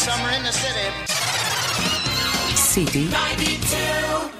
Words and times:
summer 0.00 0.30
in 0.30 0.42
the 0.42 0.50
city. 0.50 0.88
City 2.56 3.08
92. 3.10 4.39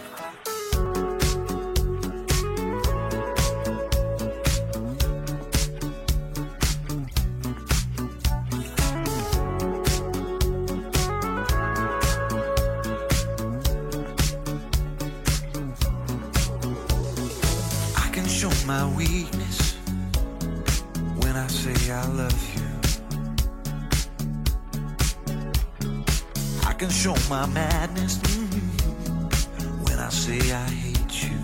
My 27.40 27.46
madness 27.54 28.18
mm, 28.18 29.89
when 29.89 29.99
I 29.99 30.11
say 30.11 30.40
I 30.53 30.68
hate 30.85 31.14
you. 31.25 31.36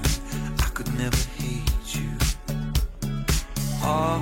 I 0.58 0.68
could 0.74 0.92
never 1.02 1.22
hate 1.40 1.88
you. 1.96 2.10
All 3.82 4.20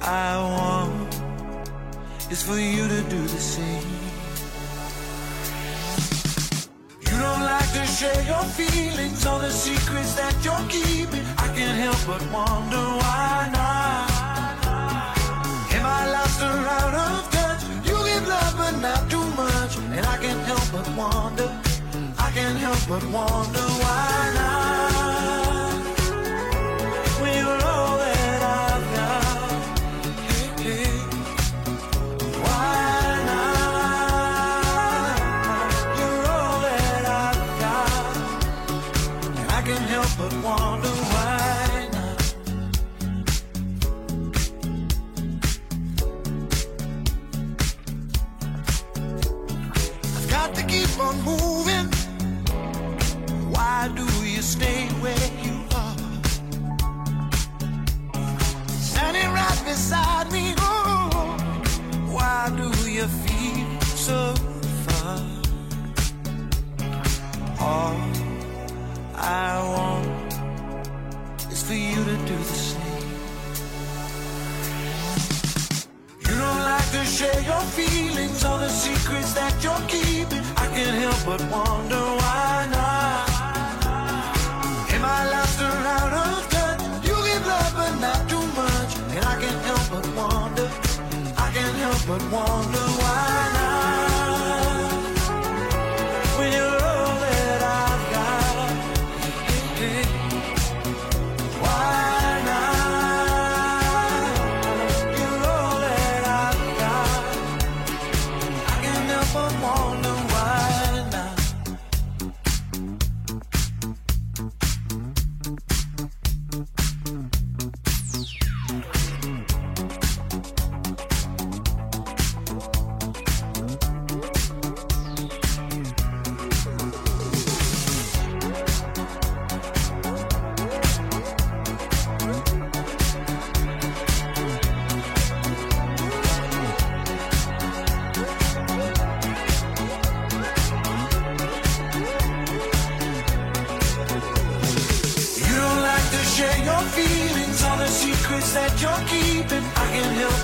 I 0.00 0.30
want 0.54 1.12
is 2.30 2.40
for 2.44 2.56
you 2.56 2.86
to 2.94 3.00
do 3.14 3.20
the 3.34 3.42
same. 3.54 3.90
You 7.06 7.16
don't 7.24 7.44
like 7.52 7.70
to 7.78 7.84
share 7.98 8.22
your 8.32 8.44
feelings 8.58 9.26
or 9.26 9.38
the 9.40 9.50
secrets 9.50 10.14
that 10.20 10.34
you're 10.44 10.66
keeping. 10.68 11.24
I 11.44 11.48
can't 11.56 11.78
help 11.84 12.00
but 12.06 12.22
wonder 12.32 12.83
but 22.86 23.02
one. 23.04 23.63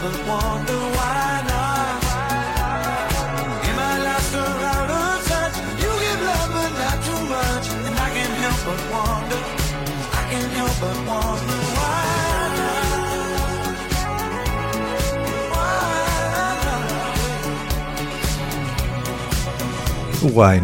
Why 0.00 0.06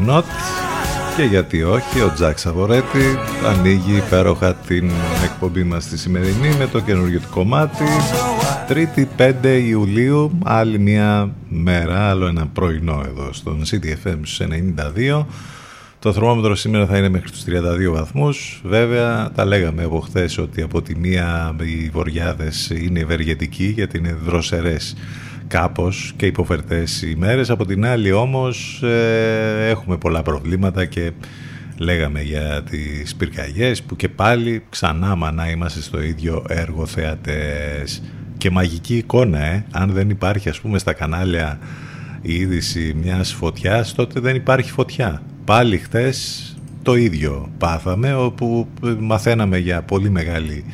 not; 0.07 0.25
Και 1.17 1.23
γιατί 1.23 1.63
όχι 1.63 2.01
ο 2.01 2.13
Τζακ 2.15 2.39
Σαβορέτη 2.39 3.19
ανοίγει 3.47 3.97
υπέροχα 3.97 4.55
την 4.55 4.91
εκπομπή 5.25 5.63
μας 5.63 5.87
τη 5.87 5.99
σημερινή 5.99 6.55
με 6.59 6.67
το 6.67 6.81
καινούργιο 6.81 7.21
του 7.21 7.29
κομμάτι. 7.31 7.85
3η 8.69 9.07
5 9.19 9.33
Ιουλίου, 9.67 10.39
άλλη 10.45 10.79
μια 10.79 11.35
μέρα, 11.49 12.09
άλλο 12.09 12.27
ένα 12.27 12.47
πρωινό 12.47 13.03
εδώ 13.07 13.33
στον 13.33 13.63
CTFM 13.65 14.19
στους 14.23 14.41
92 14.41 15.25
το 15.99 16.13
θερμόμετρο 16.13 16.55
σήμερα 16.55 16.87
θα 16.87 16.99
είναι 16.99 17.09
μέχρι 17.09 17.31
τους 17.31 17.45
32 17.47 17.93
βαθμούς. 17.93 18.61
Βέβαια, 18.65 19.31
τα 19.35 19.45
λέγαμε 19.45 19.83
από 19.85 20.01
χθες 20.01 20.39
ότι 20.39 20.63
από 20.63 20.83
τη 20.83 20.97
μία 20.97 21.57
οι 21.61 21.89
βοριάδες 21.89 22.71
είναι 22.71 23.01
ευεργετικοί 23.01 23.65
γιατί 23.65 23.99
είναι 23.99 24.17
δροσερές 24.25 24.97
κάπως 25.47 26.13
και 26.17 26.27
υποφερτές 26.27 27.03
ημέρες. 27.03 27.51
Από 27.51 27.67
την 27.67 27.87
άλλη 27.87 28.13
όμως 28.13 28.83
ε, 28.83 29.69
έχουμε 29.69 29.97
πολλά 29.97 30.23
προβλήματα 30.23 30.85
και 30.85 31.11
λέγαμε 31.79 32.23
για 32.23 32.63
τις 32.71 33.15
πυρκαγιές 33.15 33.83
που 33.83 33.97
και 33.97 34.09
πάλι 34.09 34.63
ξανά 34.69 35.15
μανά 35.15 35.51
είμαστε 35.51 35.81
στο 35.81 36.03
ίδιο 36.03 36.45
έργο 36.49 36.87
θεατές. 36.87 38.03
Και 38.39 38.51
μαγική 38.51 38.97
εικόνα, 38.97 39.45
ε, 39.45 39.65
αν 39.71 39.91
δεν 39.91 40.11
υπάρχει 40.11 40.49
ας 40.49 40.61
πούμε 40.61 40.79
στα 40.79 40.93
κανάλια 40.93 41.59
η 42.23 42.35
είδηση 42.35 42.97
μιας 43.03 43.33
φωτιάς 43.33 43.95
τότε 43.95 44.21
δεν 44.21 44.37
υπάρχει 44.37 44.71
φωτιά. 44.71 45.23
Πάλι 45.45 45.79
χτες 45.79 46.51
το 46.83 46.95
ίδιο 46.95 47.51
πάθαμε 47.59 48.15
όπου 48.15 48.69
μαθαίναμε 48.99 49.59
για 49.59 49.83
πολύ 49.83 50.11
μεγάλη 50.11 50.65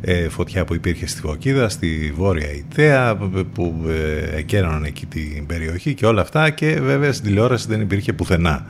ε, 0.00 0.28
φωτιά 0.28 0.64
που 0.64 0.74
υπήρχε 0.74 1.06
στη 1.06 1.20
Φωκίδα, 1.20 1.68
στη 1.68 2.12
Βόρεια 2.16 2.52
Ιταία 2.52 3.16
που 3.54 3.84
ε, 3.88 4.36
εκέραναν 4.36 4.84
εκεί 4.84 5.06
την 5.06 5.46
περιοχή 5.46 5.94
και 5.94 6.06
όλα 6.06 6.20
αυτά 6.20 6.50
και 6.50 6.80
βέβαια 6.80 7.12
στην 7.12 7.26
τηλεόραση 7.26 7.66
δεν 7.68 7.80
υπήρχε 7.80 8.12
πουθενά. 8.12 8.66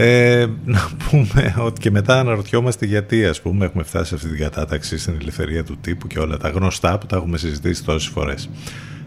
Ε, 0.00 0.46
να 0.64 0.90
πούμε 1.10 1.54
ότι 1.58 1.80
και 1.80 1.90
μετά 1.90 2.20
αναρωτιόμαστε 2.20 2.86
γιατί 2.86 3.26
ας 3.26 3.40
πούμε 3.40 3.64
έχουμε 3.64 3.82
φτάσει 3.82 4.08
σε 4.08 4.14
αυτή 4.14 4.28
την 4.28 4.38
κατάταξη 4.38 4.98
στην 4.98 5.14
ελευθερία 5.20 5.64
του 5.64 5.78
τύπου 5.80 6.06
και 6.06 6.18
όλα 6.18 6.36
τα 6.36 6.48
γνωστά 6.48 6.98
που 6.98 7.06
τα 7.06 7.16
έχουμε 7.16 7.38
συζητήσει 7.38 7.84
τόσες 7.84 8.08
φορές. 8.08 8.50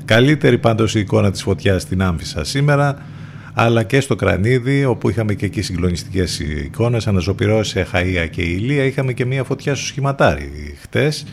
Καλύτερη 0.06 0.58
πάντως 0.58 0.96
η 0.96 1.00
εικόνα 1.00 1.32
της 1.32 1.42
φωτιάς 1.42 1.82
στην 1.82 2.02
Άμφισσα 2.02 2.44
σήμερα 2.44 3.06
αλλά 3.54 3.84
και 3.84 4.00
στο 4.00 4.16
Κρανίδι 4.16 4.86
όπου 4.86 5.10
είχαμε 5.10 5.34
και 5.34 5.46
εκεί 5.46 5.62
συγκλονιστικές 5.62 6.40
εικόνες 6.40 7.08
αναζωπηρώσεις 7.08 7.72
σε 7.72 7.88
Χαΐα 7.94 8.28
και 8.30 8.42
Ηλία 8.42 8.84
είχαμε 8.84 9.14
και 9.14 9.26
μια 9.26 9.44
φωτιά 9.44 9.76
στο 9.76 9.86
σχηματάρι 9.86 10.78
χτες 10.82 11.26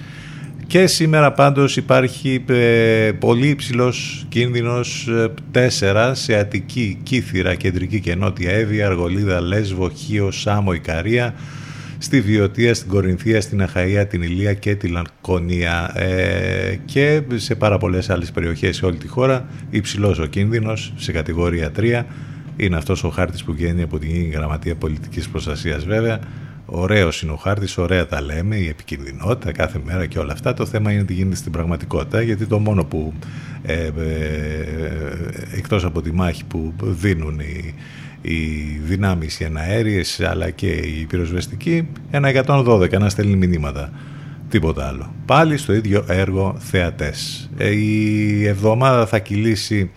Και 0.69 0.87
σήμερα 0.87 1.33
πάντως 1.33 1.77
υπάρχει 1.77 2.45
ε, 2.49 3.13
πολύ 3.19 3.49
υψηλός 3.49 4.27
κίνδυνος 4.29 5.09
4 5.81 6.11
σε 6.15 6.39
Αττική, 6.39 6.99
Κύθυρα, 7.03 7.55
Κεντρική 7.55 8.01
και 8.01 8.15
Νότια 8.15 8.51
Εύη, 8.51 8.83
Αργολίδα, 8.83 9.41
Λέσβο, 9.41 9.91
Χίο, 9.91 10.31
Σάμο, 10.31 10.73
Ικαρία, 10.73 11.35
στη 11.99 12.21
Βιωτία, 12.21 12.75
στην 12.75 12.89
Κορινθία, 12.89 13.41
στην 13.41 13.63
Αχαΐα, 13.63 14.05
την 14.09 14.23
Ηλία 14.23 14.55
και 14.55 14.75
τη 14.75 14.89
Λανκονία 14.89 15.93
ε, 15.95 16.77
και 16.85 17.23
σε 17.35 17.55
πάρα 17.55 17.79
πολλές 17.79 18.11
άλλες 18.11 18.31
περιοχές 18.31 18.77
σε 18.77 18.87
όλη 18.87 18.97
τη 18.97 19.09
χώρα 19.09 19.47
υψηλός 19.71 20.19
ο 20.19 20.27
κίνδυνος 20.27 20.93
σε 20.97 21.13
κατηγορία 21.13 21.73
3 21.79 22.03
είναι 22.57 22.77
αυτός 22.77 23.05
ο 23.05 23.09
χάρτης 23.09 23.45
που 23.45 23.53
βγαίνει 23.53 23.83
από 23.83 23.99
την 23.99 24.31
Γραμματεία 24.31 24.75
Πολιτικής 24.75 25.29
Προστασίας 25.29 25.85
βέβαια 25.85 26.21
Ωραίος 26.71 27.23
είναι 27.23 27.33
ο 27.33 27.37
χάρτης, 27.37 27.79
ωραία 27.79 28.07
τα 28.07 28.23
λέμε, 28.23 28.57
η 28.57 28.69
επικινδυνότητα 28.69 29.53
κάθε 29.53 29.81
μέρα 29.85 30.07
και 30.07 30.19
όλα 30.19 30.33
αυτά. 30.33 30.55
Το 30.55 30.67
θέμα 30.67 30.93
είναι 30.93 31.05
τι 31.05 31.13
γίνεται 31.13 31.37
στην 31.37 31.53
πραγματικότητα, 31.53 32.23
γιατί 32.23 32.47
το 32.47 32.59
μόνο 32.59 32.85
που 32.85 33.13
ε, 33.63 33.73
ε, 33.73 33.91
εκτός 35.57 35.85
από 35.85 36.03
τη 36.03 36.13
μάχη 36.13 36.45
που 36.45 36.75
δίνουν 36.81 37.39
οι, 37.41 37.75
οι 38.21 38.35
δυνάμεις 38.85 39.41
οι 39.41 39.45
εναέριες 39.45 40.21
αλλά 40.21 40.51
και 40.51 40.71
οι 40.71 41.07
πυροσβεστικοί 41.09 41.89
ένα 42.11 42.45
112 42.47 42.99
να 42.99 43.09
στέλνει 43.09 43.37
μηνύματα. 43.37 43.93
Τίποτα 44.49 44.87
άλλο. 44.87 45.13
Πάλι 45.27 45.57
στο 45.57 45.73
ίδιο 45.73 46.05
έργο 46.09 46.57
θεατές. 46.59 47.51
Ε, 47.57 47.71
η 47.71 48.47
εβδομάδα 48.47 49.07
θα 49.07 49.19
κυλήσει 49.19 49.91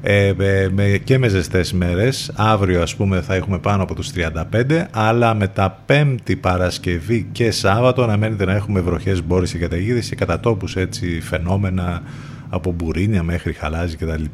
ε, 0.00 0.32
με, 0.70 1.00
και 1.04 1.18
με 1.18 1.28
ζεστές 1.28 1.72
μέρες 1.72 2.32
αύριο 2.34 2.82
ας 2.82 2.96
πούμε 2.96 3.20
θα 3.20 3.34
έχουμε 3.34 3.58
πάνω 3.58 3.82
από 3.82 3.94
τους 3.94 4.10
35 4.14 4.84
αλλά 4.90 5.34
με 5.34 5.48
τα 5.48 5.82
πέμπτη 5.86 6.36
Παρασκευή 6.36 7.28
και 7.32 7.50
Σάββατο 7.50 8.06
να 8.06 8.16
μένετε 8.16 8.44
να 8.44 8.52
έχουμε 8.52 8.80
βροχές 8.80 9.24
μπόρες 9.24 9.52
και 9.52 9.58
καταιγίδες 9.58 10.08
και 10.08 10.14
κατά 10.14 10.40
τόπους 10.40 10.76
έτσι 10.76 11.20
φαινόμενα 11.20 12.02
από 12.48 12.72
μπουρίνια 12.72 13.22
μέχρι 13.22 13.52
χαλάζι 13.52 13.96
κτλ. 13.96 14.24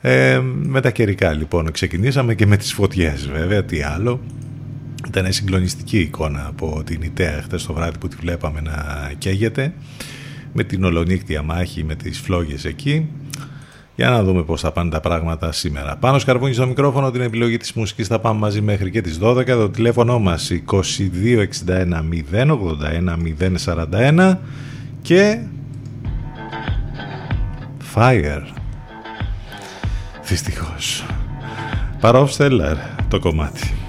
Ε, 0.00 0.40
με 0.62 0.80
τα 0.80 0.90
καιρικά 0.90 1.32
λοιπόν 1.32 1.70
ξεκινήσαμε 1.70 2.34
και 2.34 2.46
με 2.46 2.56
τις 2.56 2.72
φωτιές 2.72 3.28
βέβαια, 3.28 3.64
τι 3.64 3.82
άλλο. 3.82 4.20
Ήταν 5.06 5.32
συγκλονιστική 5.32 5.98
εικόνα 5.98 6.46
από 6.46 6.82
την 6.84 7.02
Ιταία 7.02 7.42
χτες 7.42 7.66
το 7.66 7.72
βράδυ 7.72 7.98
που 7.98 8.08
τη 8.08 8.16
βλέπαμε 8.20 8.60
να 8.60 8.74
καίγεται 9.18 9.72
με 10.52 10.64
την 10.64 10.84
ολονύκτια 10.84 11.42
μάχη 11.42 11.84
με 11.84 11.94
τις 11.94 12.18
φλόγες 12.20 12.64
εκεί. 12.64 13.08
Για 13.96 14.10
να 14.10 14.22
δούμε 14.22 14.42
πώς 14.42 14.60
θα 14.60 14.72
πάνε 14.72 14.90
τα 14.90 15.00
πράγματα 15.00 15.52
σήμερα. 15.52 15.96
Πάνω 15.96 16.18
σκαρβούνι 16.18 16.54
στο 16.54 16.66
μικρόφωνο, 16.66 17.10
την 17.10 17.20
επιλογή 17.20 17.56
της 17.56 17.72
μουσικής 17.72 18.06
θα 18.06 18.18
πάμε 18.18 18.38
μαζί 18.38 18.60
μέχρι 18.60 18.90
και 18.90 19.00
τις 19.00 19.18
12. 19.22 19.46
Το 19.46 19.68
τηλέφωνο 19.68 20.18
μας 20.18 20.50
2261 20.50 22.02
081 22.32 23.16
041 23.64 24.36
και 25.02 25.38
Fire. 27.94 28.42
Δυστυχώς. 30.24 31.04
Παρόφστελαρ 32.00 32.76
το 33.08 33.18
κομμάτι. 33.18 33.83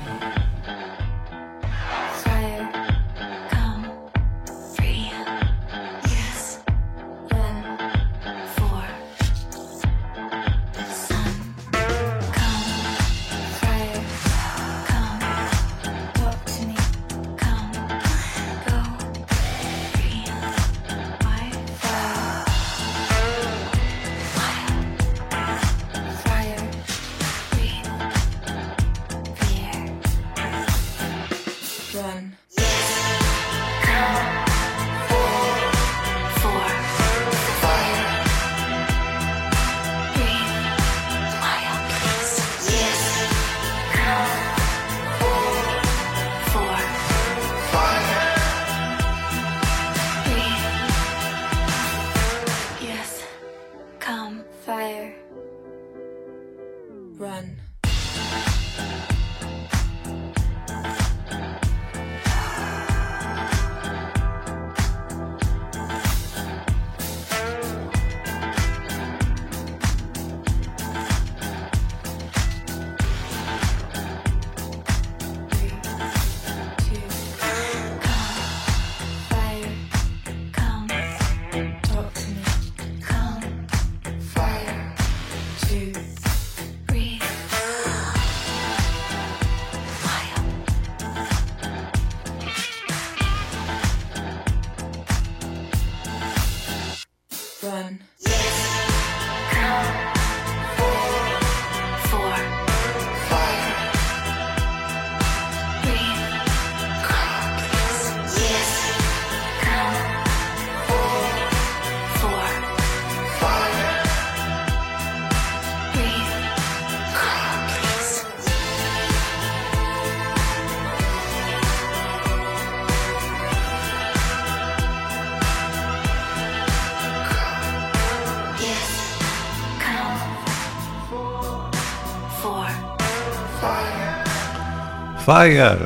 Fire. 135.46 135.78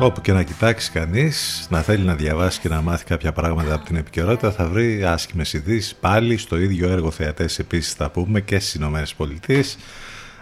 Όπου 0.00 0.20
και 0.20 0.32
να 0.32 0.42
κοιτάξει 0.42 0.90
κανείς, 0.90 1.66
να 1.70 1.80
θέλει 1.82 2.04
να 2.04 2.14
διαβάσει 2.14 2.60
και 2.60 2.68
να 2.68 2.80
μάθει 2.80 3.04
κάποια 3.04 3.32
πράγματα 3.32 3.74
από 3.74 3.84
την 3.84 3.96
επικαιρότητα, 3.96 4.50
θα 4.50 4.68
βρει 4.68 5.04
άσχημες 5.04 5.52
ειδήσεις 5.52 5.94
πάλι 5.94 6.36
στο 6.36 6.58
ίδιο 6.58 6.88
έργο 6.88 7.10
θεατές 7.10 7.58
επίσης 7.58 7.92
θα 7.92 8.10
πούμε 8.10 8.40
και 8.40 8.58
στις 8.58 8.74
Ηνωμένες 8.74 9.14
Πολιτείες. 9.14 9.76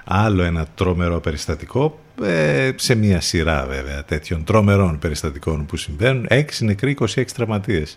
Άλλο 0.05 0.43
ένα 0.43 0.67
τρομερό 0.75 1.21
περιστατικό, 1.21 1.99
ε, 2.23 2.71
σε 2.77 2.95
μια 2.95 3.21
σειρά 3.21 3.67
βέβαια 3.69 4.05
τέτοιων 4.05 4.45
τρομερών 4.45 4.99
περιστατικών 4.99 5.67
που 5.67 5.77
συμβαίνουν. 5.77 6.27
6 6.31 6.45
νεκροί, 6.61 6.97
26 7.01 7.25
τραυματίες. 7.35 7.97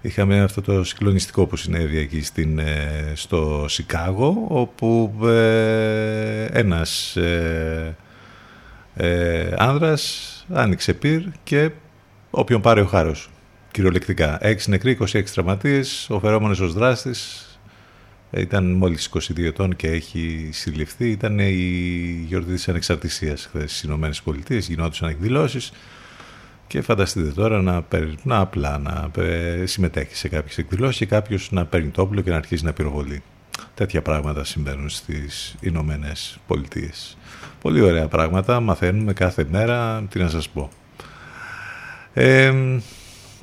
Είχαμε 0.00 0.40
αυτό 0.40 0.62
το 0.62 0.84
συγκλονιστικό 0.84 1.46
που 1.46 1.56
συνέβη 1.56 1.98
εκεί 1.98 2.22
στην, 2.22 2.58
ε, 2.58 3.12
στο 3.14 3.64
Σικάγο, 3.68 4.46
όπου 4.48 5.18
ε, 5.24 6.44
ένας... 6.44 7.16
Ε, 7.16 7.96
ε, 9.00 9.54
άνδρας 9.56 10.44
άνοιξε 10.52 10.94
πυρ 10.94 11.22
και 11.44 11.70
όποιον 12.30 12.60
πάρει 12.60 12.80
ο 12.80 12.86
χάρος 12.86 13.30
κυριολεκτικά. 13.70 14.38
6 14.42 14.56
νεκροί, 14.66 14.98
26 15.12 15.22
τραυματίες, 15.32 16.06
ο 16.10 16.20
φερόμενος 16.20 16.60
ως 16.60 16.72
δράστης 16.72 17.42
ήταν 18.30 18.72
μόλις 18.72 19.10
22 19.14 19.44
ετών 19.44 19.76
και 19.76 19.88
έχει 19.88 20.48
συλληφθεί. 20.52 21.10
Ήταν 21.10 21.38
η 21.38 22.24
γιορτή 22.26 22.52
της 22.52 22.68
ανεξαρτησίας 22.68 23.46
χθες 23.46 23.70
στις 23.70 23.82
Ηνωμένες 23.82 24.22
Πολιτείες, 24.22 24.68
γινόντουσαν 24.68 25.08
εκδηλώσεις 25.08 25.72
και 26.66 26.80
φανταστείτε 26.80 27.30
τώρα 27.30 27.62
να, 27.62 27.84
να 28.22 28.38
απλά 28.38 28.78
να 28.78 29.10
συμμετέχει 29.64 30.16
σε 30.16 30.28
κάποιες 30.28 30.58
εκδηλώσεις 30.58 30.98
και 30.98 31.06
κάποιος 31.06 31.50
να 31.50 31.64
παίρνει 31.66 31.88
το 31.88 32.02
όπλο 32.02 32.20
και 32.20 32.30
να 32.30 32.36
αρχίσει 32.36 32.64
να 32.64 32.72
πυροβολεί. 32.72 33.22
Τέτοια 33.78 34.02
πράγματα 34.02 34.44
συμβαίνουν 34.44 34.88
στις 34.88 35.56
Ηνωμένες 35.60 36.38
Πολιτείες. 36.46 37.16
Πολύ 37.60 37.80
ωραία 37.80 38.08
πράγματα, 38.08 38.60
μαθαίνουμε 38.60 39.12
κάθε 39.12 39.46
μέρα, 39.50 40.02
τι 40.10 40.18
να 40.18 40.28
σας 40.28 40.48
πω. 40.48 40.70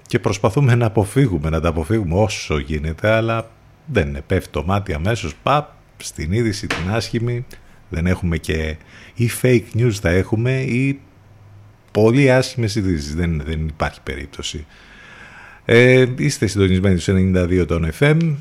και 0.08 0.20
προσπαθούμε 0.20 0.76
να 0.76 0.86
αποφύγουμε, 0.86 1.50
να 1.50 1.62
τα 1.62 1.70
αποφύγουμε 1.70 2.16
όσο 2.16 2.58
γίνεται, 2.58 3.10
αλλά 3.10 3.50
δεν 3.86 4.08
είναι. 4.08 4.22
Πέφτει 4.22 4.50
το 4.50 4.64
μάτι 4.64 4.94
αμέσως, 4.94 5.36
παπ, 5.44 5.70
στην 5.98 6.32
είδηση 6.32 6.68
την 6.68 6.92
άσχημη, 6.92 7.46
δεν 7.90 8.08
έχουμε 8.08 8.38
και 8.38 8.78
ή 9.14 9.30
fake 9.42 9.66
news 9.76 9.92
θα 10.02 10.10
έχουμε 10.10 10.62
ή 10.62 11.00
πολύ 11.92 12.32
άσχημες 12.32 12.76
ειδήσει. 12.76 13.14
Δεν, 13.14 13.42
δεν 13.46 13.68
υπάρχει 13.68 14.02
περίπτωση. 14.02 14.66
Ε, 15.66 16.06
είστε 16.18 16.48
συντονισμένοι 16.48 17.00
στους 17.00 17.16
92 17.18 17.66
των 17.68 17.92
FM, 18.00 18.36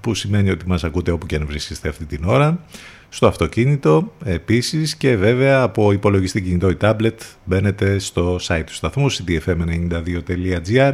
που 0.00 0.14
σημαίνει 0.14 0.50
ότι 0.50 0.66
μας 0.66 0.84
ακούτε 0.84 1.10
όπου 1.10 1.26
και 1.26 1.36
αν 1.36 1.46
βρίσκεστε 1.46 1.88
αυτή 1.88 2.04
την 2.04 2.24
ώρα. 2.24 2.64
Στο 3.08 3.26
αυτοκίνητο 3.26 4.12
επίσης 4.24 4.96
και 4.96 5.16
βέβαια 5.16 5.62
από 5.62 5.92
υπολογιστή 5.92 6.42
κινητό 6.42 6.70
ή 6.70 6.76
tablet 6.80 7.16
μπαίνετε 7.44 7.98
στο 7.98 8.38
site 8.42 8.62
του 8.66 8.74
σταθμού 8.74 9.12
cdfm92.gr 9.12 10.92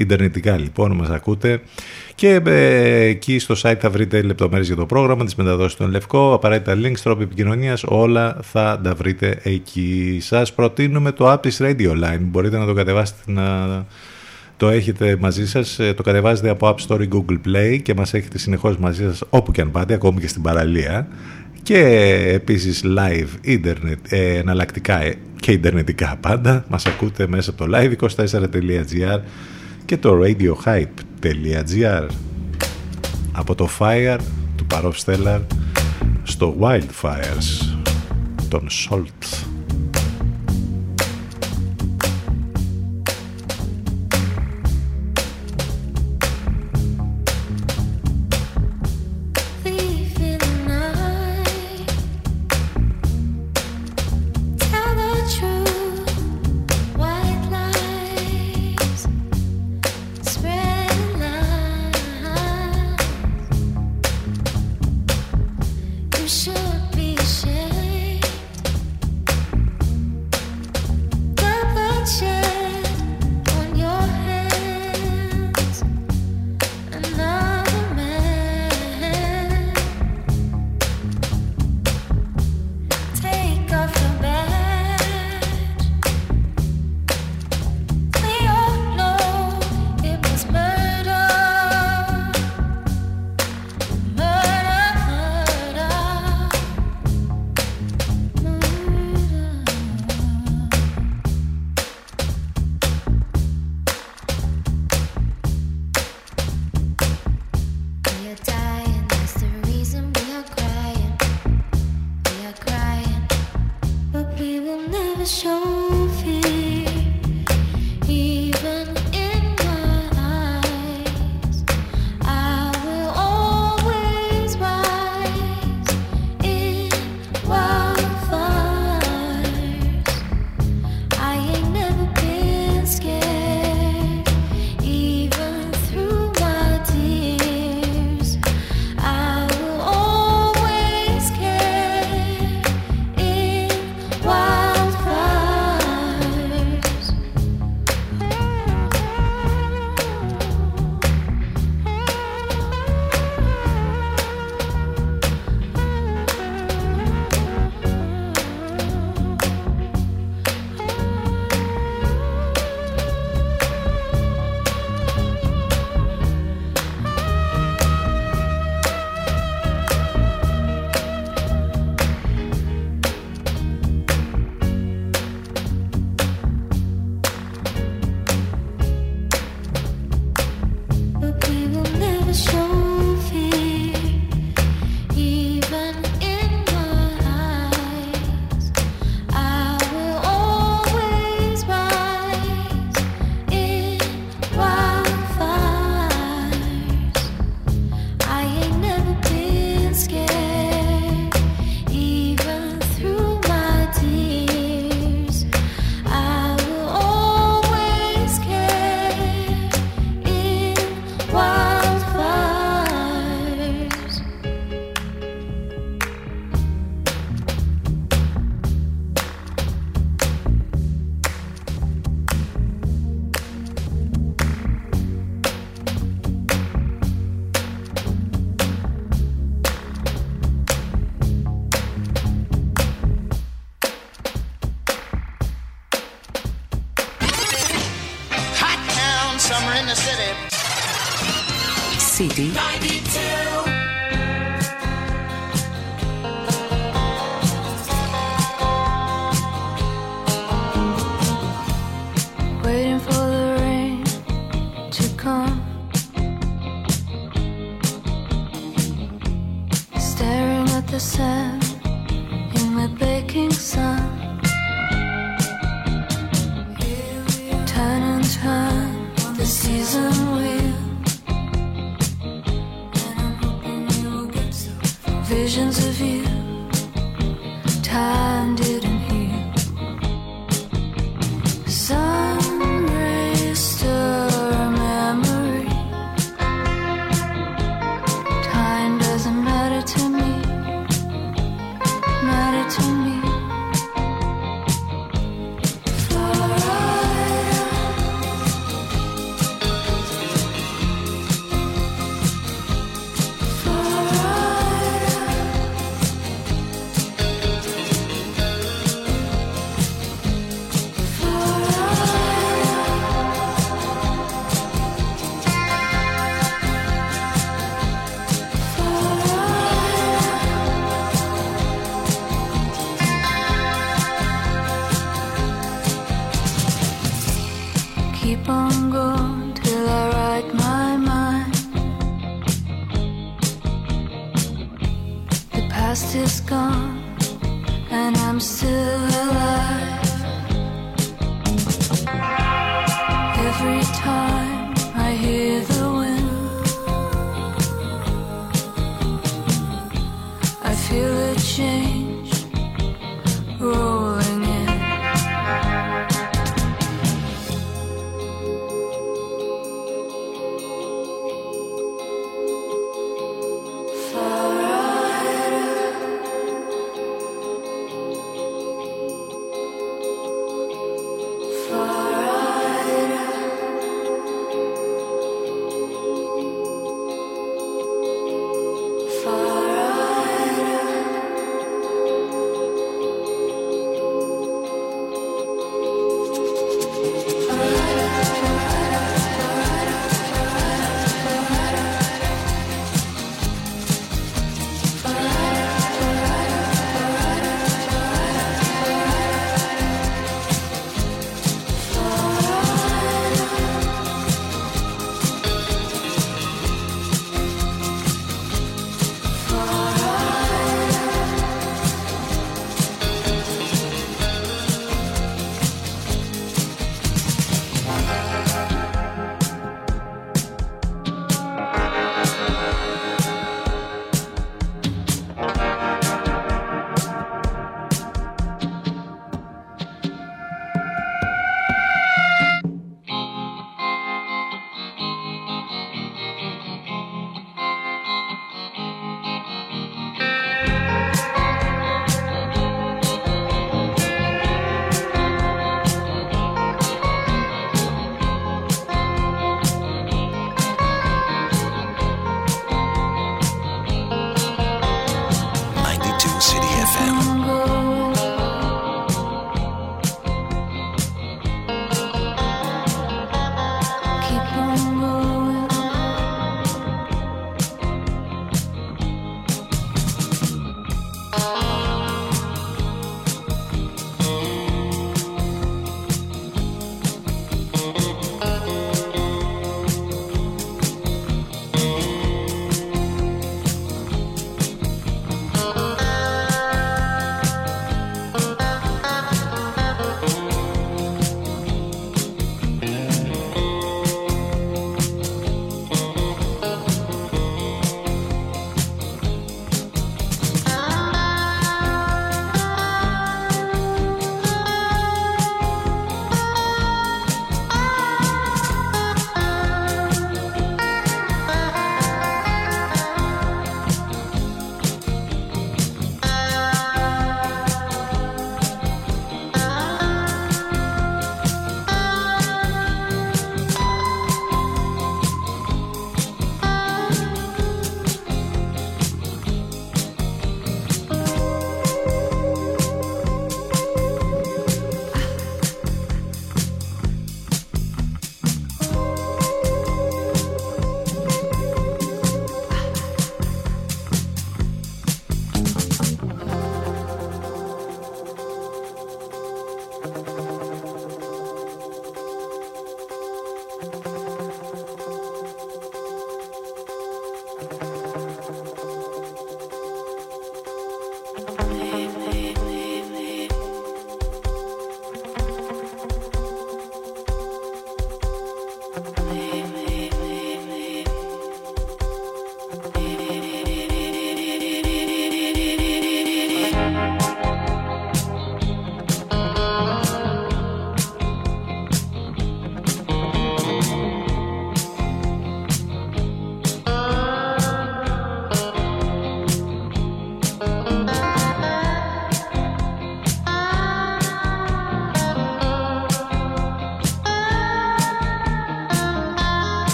Ιντερνετικά 0.00 0.56
λοιπόν 0.56 0.92
μας 0.92 1.08
ακούτε. 1.08 1.60
Και 2.14 2.40
ε, 2.46 3.04
εκεί 3.04 3.38
στο 3.38 3.54
site 3.62 3.76
θα 3.80 3.90
βρείτε 3.90 4.22
λεπτομέρειες 4.22 4.66
για 4.66 4.76
το 4.76 4.86
πρόγραμμα, 4.86 5.24
τις 5.24 5.34
μεταδόσεις 5.34 5.76
των 5.76 5.90
Λευκό, 5.90 6.32
απαραίτητα 6.32 6.76
links, 6.82 6.98
τρόποι 7.02 7.22
επικοινωνίας, 7.22 7.82
όλα 7.86 8.38
θα 8.42 8.80
τα 8.84 8.94
βρείτε 8.94 9.40
εκεί. 9.42 10.18
Σας 10.20 10.52
προτείνουμε 10.52 11.12
το 11.12 11.32
Apis 11.32 11.56
Radio 11.58 11.90
Line, 11.90 12.20
μπορείτε 12.20 12.58
να 12.58 12.66
το 12.66 12.74
κατεβάσετε 12.74 13.32
να 13.32 13.66
το 14.58 14.68
έχετε 14.68 15.16
μαζί 15.20 15.48
σας, 15.48 15.78
ε, 15.78 15.94
το 15.94 16.02
κατεβάζετε 16.02 16.48
από 16.48 16.74
App 16.74 16.86
Store 16.86 17.00
ή 17.02 17.08
Google 17.12 17.38
Play 17.46 17.78
και 17.82 17.94
μας 17.94 18.14
έχετε 18.14 18.38
συνεχώς 18.38 18.78
μαζί 18.78 19.04
σας 19.04 19.22
όπου 19.30 19.52
και 19.52 19.60
αν 19.60 19.70
πάτε, 19.70 19.94
ακόμη 19.94 20.20
και 20.20 20.28
στην 20.28 20.42
παραλία 20.42 21.08
και 21.62 21.78
επίσης 22.32 22.82
live 22.84 23.28
ίντερνετ, 23.40 23.98
ε, 24.08 24.36
εναλλακτικά 24.36 25.02
ε, 25.02 25.14
και 25.40 25.52
ιντερνετικά 25.52 26.16
πάντα. 26.20 26.64
Μας 26.68 26.86
ακούτε 26.86 27.26
μέσα 27.26 27.50
από 27.50 27.64
το 27.64 27.78
live24.gr 27.78 29.20
και 29.84 29.96
το 29.96 30.20
radiohype.gr 30.22 32.06
από 33.32 33.54
το 33.54 33.68
Fire 33.78 34.18
του 34.56 34.66
Παρόφ 34.66 34.98
Stellar 35.04 35.40
στο 36.22 36.56
Wildfires 36.60 37.76
των 38.48 38.68
Salt. 38.70 39.57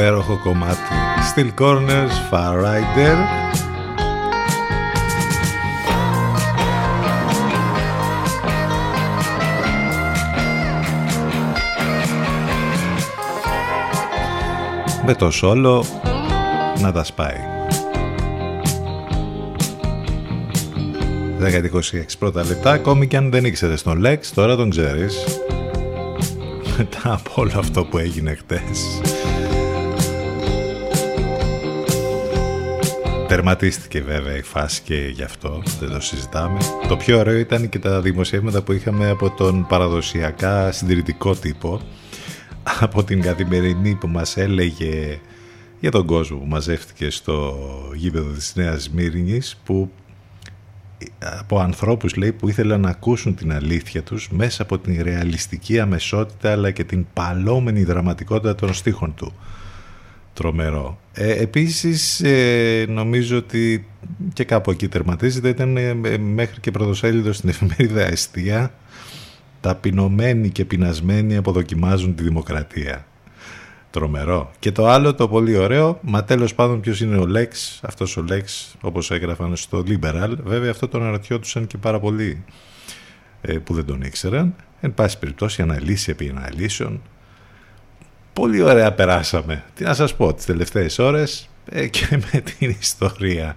Υπέροχο 0.00 0.36
κομμάτι. 0.36 0.78
Steel 1.34 1.50
Corners, 1.60 2.30
Far 2.30 2.54
Rider. 2.54 3.16
Με 15.06 15.14
το 15.14 15.30
σόλο 15.30 15.84
να 16.80 16.92
τα 16.92 17.04
σπάει. 17.04 17.36
10-26 21.40 22.18
πρώτα 22.18 22.44
λεπτά, 22.44 22.70
ακόμη 22.70 23.06
και 23.06 23.16
αν 23.16 23.30
δεν 23.30 23.44
ήξερες 23.44 23.82
τον 23.82 24.02
Lex, 24.06 24.18
τώρα 24.34 24.56
τον 24.56 24.70
ξέρεις. 24.70 25.24
Μετά 26.76 27.12
από 27.12 27.30
όλο 27.34 27.52
αυτό 27.56 27.84
που 27.84 27.98
έγινε 27.98 28.34
χτες. 28.34 29.00
Τερματίστηκε 33.50 34.00
βέβαια 34.00 34.36
η 34.36 34.42
φάση 34.42 34.82
και 34.82 34.94
γι' 34.94 35.22
αυτό, 35.22 35.62
δεν 35.80 35.90
το 35.90 36.00
συζητάμε. 36.00 36.58
Το 36.88 36.96
πιο 36.96 37.18
ωραίο 37.18 37.36
ήταν 37.38 37.68
και 37.68 37.78
τα 37.78 38.00
δημοσιεύματα 38.00 38.62
που 38.62 38.72
είχαμε 38.72 39.08
από 39.08 39.30
τον 39.30 39.66
παραδοσιακά 39.66 40.72
συντηρητικό 40.72 41.34
τύπο, 41.34 41.80
από 42.80 43.04
την 43.04 43.20
καθημερινή 43.20 43.94
που 43.94 44.08
μας 44.08 44.36
έλεγε 44.36 45.20
για 45.80 45.90
τον 45.90 46.06
κόσμο 46.06 46.38
που 46.38 46.46
μαζεύτηκε 46.46 47.10
στο 47.10 47.58
γήπεδο 47.94 48.32
της 48.32 48.52
Νέας 48.56 48.90
Μύρινης, 48.90 49.60
που 49.64 49.90
από 51.38 51.58
ανθρώπους 51.58 52.16
λέει 52.16 52.32
που 52.32 52.48
ήθελαν 52.48 52.80
να 52.80 52.88
ακούσουν 52.88 53.34
την 53.34 53.52
αλήθεια 53.52 54.02
τους 54.02 54.30
μέσα 54.30 54.62
από 54.62 54.78
την 54.78 55.02
ρεαλιστική 55.02 55.80
αμεσότητα 55.80 56.52
αλλά 56.52 56.70
και 56.70 56.84
την 56.84 57.06
παλόμενη 57.12 57.84
δραματικότητα 57.84 58.54
των 58.54 58.74
στίχων 58.74 59.14
του 59.14 59.32
τρομερό. 60.40 60.98
Ε, 61.12 61.42
επίσης 61.42 62.20
ε, 62.20 62.84
νομίζω 62.88 63.36
ότι 63.36 63.86
και 64.32 64.44
κάπου 64.44 64.70
εκεί 64.70 64.88
τερματίζεται 64.88 65.48
ήταν 65.48 65.76
ε, 65.76 65.94
μέχρι 66.18 66.60
και 66.60 66.70
πρωτοσέλιδο 66.70 67.32
στην 67.32 67.48
εφημερίδα 67.52 68.00
Εστία 68.00 68.72
ταπεινωμένοι 69.60 70.48
και 70.48 70.64
πεινασμένοι 70.64 71.36
αποδοκιμάζουν 71.36 72.14
τη 72.14 72.22
δημοκρατία. 72.22 73.06
Τρομερό. 73.90 74.50
Και 74.58 74.72
το 74.72 74.86
άλλο 74.86 75.14
το 75.14 75.28
πολύ 75.28 75.56
ωραίο, 75.56 75.98
μα 76.02 76.24
τέλος 76.24 76.54
πάντων 76.54 76.80
ποιος 76.80 77.00
είναι 77.00 77.16
ο 77.16 77.26
Λέξ, 77.26 77.80
αυτός 77.82 78.16
ο 78.16 78.22
Λέξ 78.22 78.74
όπως 78.80 79.10
έγραφαν 79.10 79.56
στο 79.56 79.84
Liberal, 79.86 80.34
βέβαια 80.44 80.70
αυτό 80.70 80.88
τον 80.88 81.02
αναρωτιόντουσαν 81.02 81.66
και 81.66 81.78
πάρα 81.78 82.00
πολλοί 82.00 82.44
που 83.64 83.74
δεν 83.74 83.84
τον 83.84 84.02
ήξεραν. 84.02 84.54
Εν 84.80 84.94
πάση 84.94 85.18
περιπτώσει 85.18 85.62
αναλύσει 85.62 86.10
επί 86.10 86.32
αναλύσεων, 86.36 87.00
Πολύ 88.32 88.62
ωραία 88.62 88.92
περάσαμε. 88.92 89.64
Τι 89.74 89.84
να 89.84 89.94
σας 89.94 90.14
πω, 90.14 90.34
τις 90.34 90.44
τελευταίες 90.44 90.98
ώρες 90.98 91.48
ε, 91.70 91.86
και 91.86 92.06
με 92.32 92.40
την 92.40 92.76
ιστορία 92.80 93.54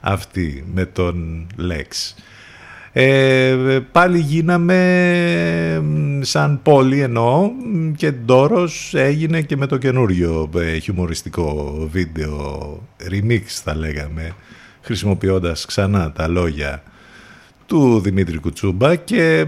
αυτή, 0.00 0.64
με 0.74 0.84
τον 0.84 1.46
Λέξ. 1.56 2.14
Ε, 2.98 3.78
πάλι 3.92 4.18
γίναμε 4.18 5.82
σαν 6.20 6.60
πόλη 6.62 7.00
εννοώ 7.00 7.50
και 7.96 8.10
ντόρος 8.10 8.94
έγινε 8.94 9.42
και 9.42 9.56
με 9.56 9.66
το 9.66 9.76
καινούριο 9.76 10.50
ε, 10.56 10.78
χιουμοριστικό 10.78 11.76
βίντεο 11.90 12.80
remix 13.10 13.42
θα 13.46 13.76
λέγαμε 13.76 14.34
χρησιμοποιώντας 14.82 15.64
ξανά 15.64 16.12
τα 16.12 16.28
λόγια 16.28 16.82
του 17.66 18.00
Δημήτρη 18.00 18.38
Κουτσούμπα 18.38 18.96
και 18.96 19.46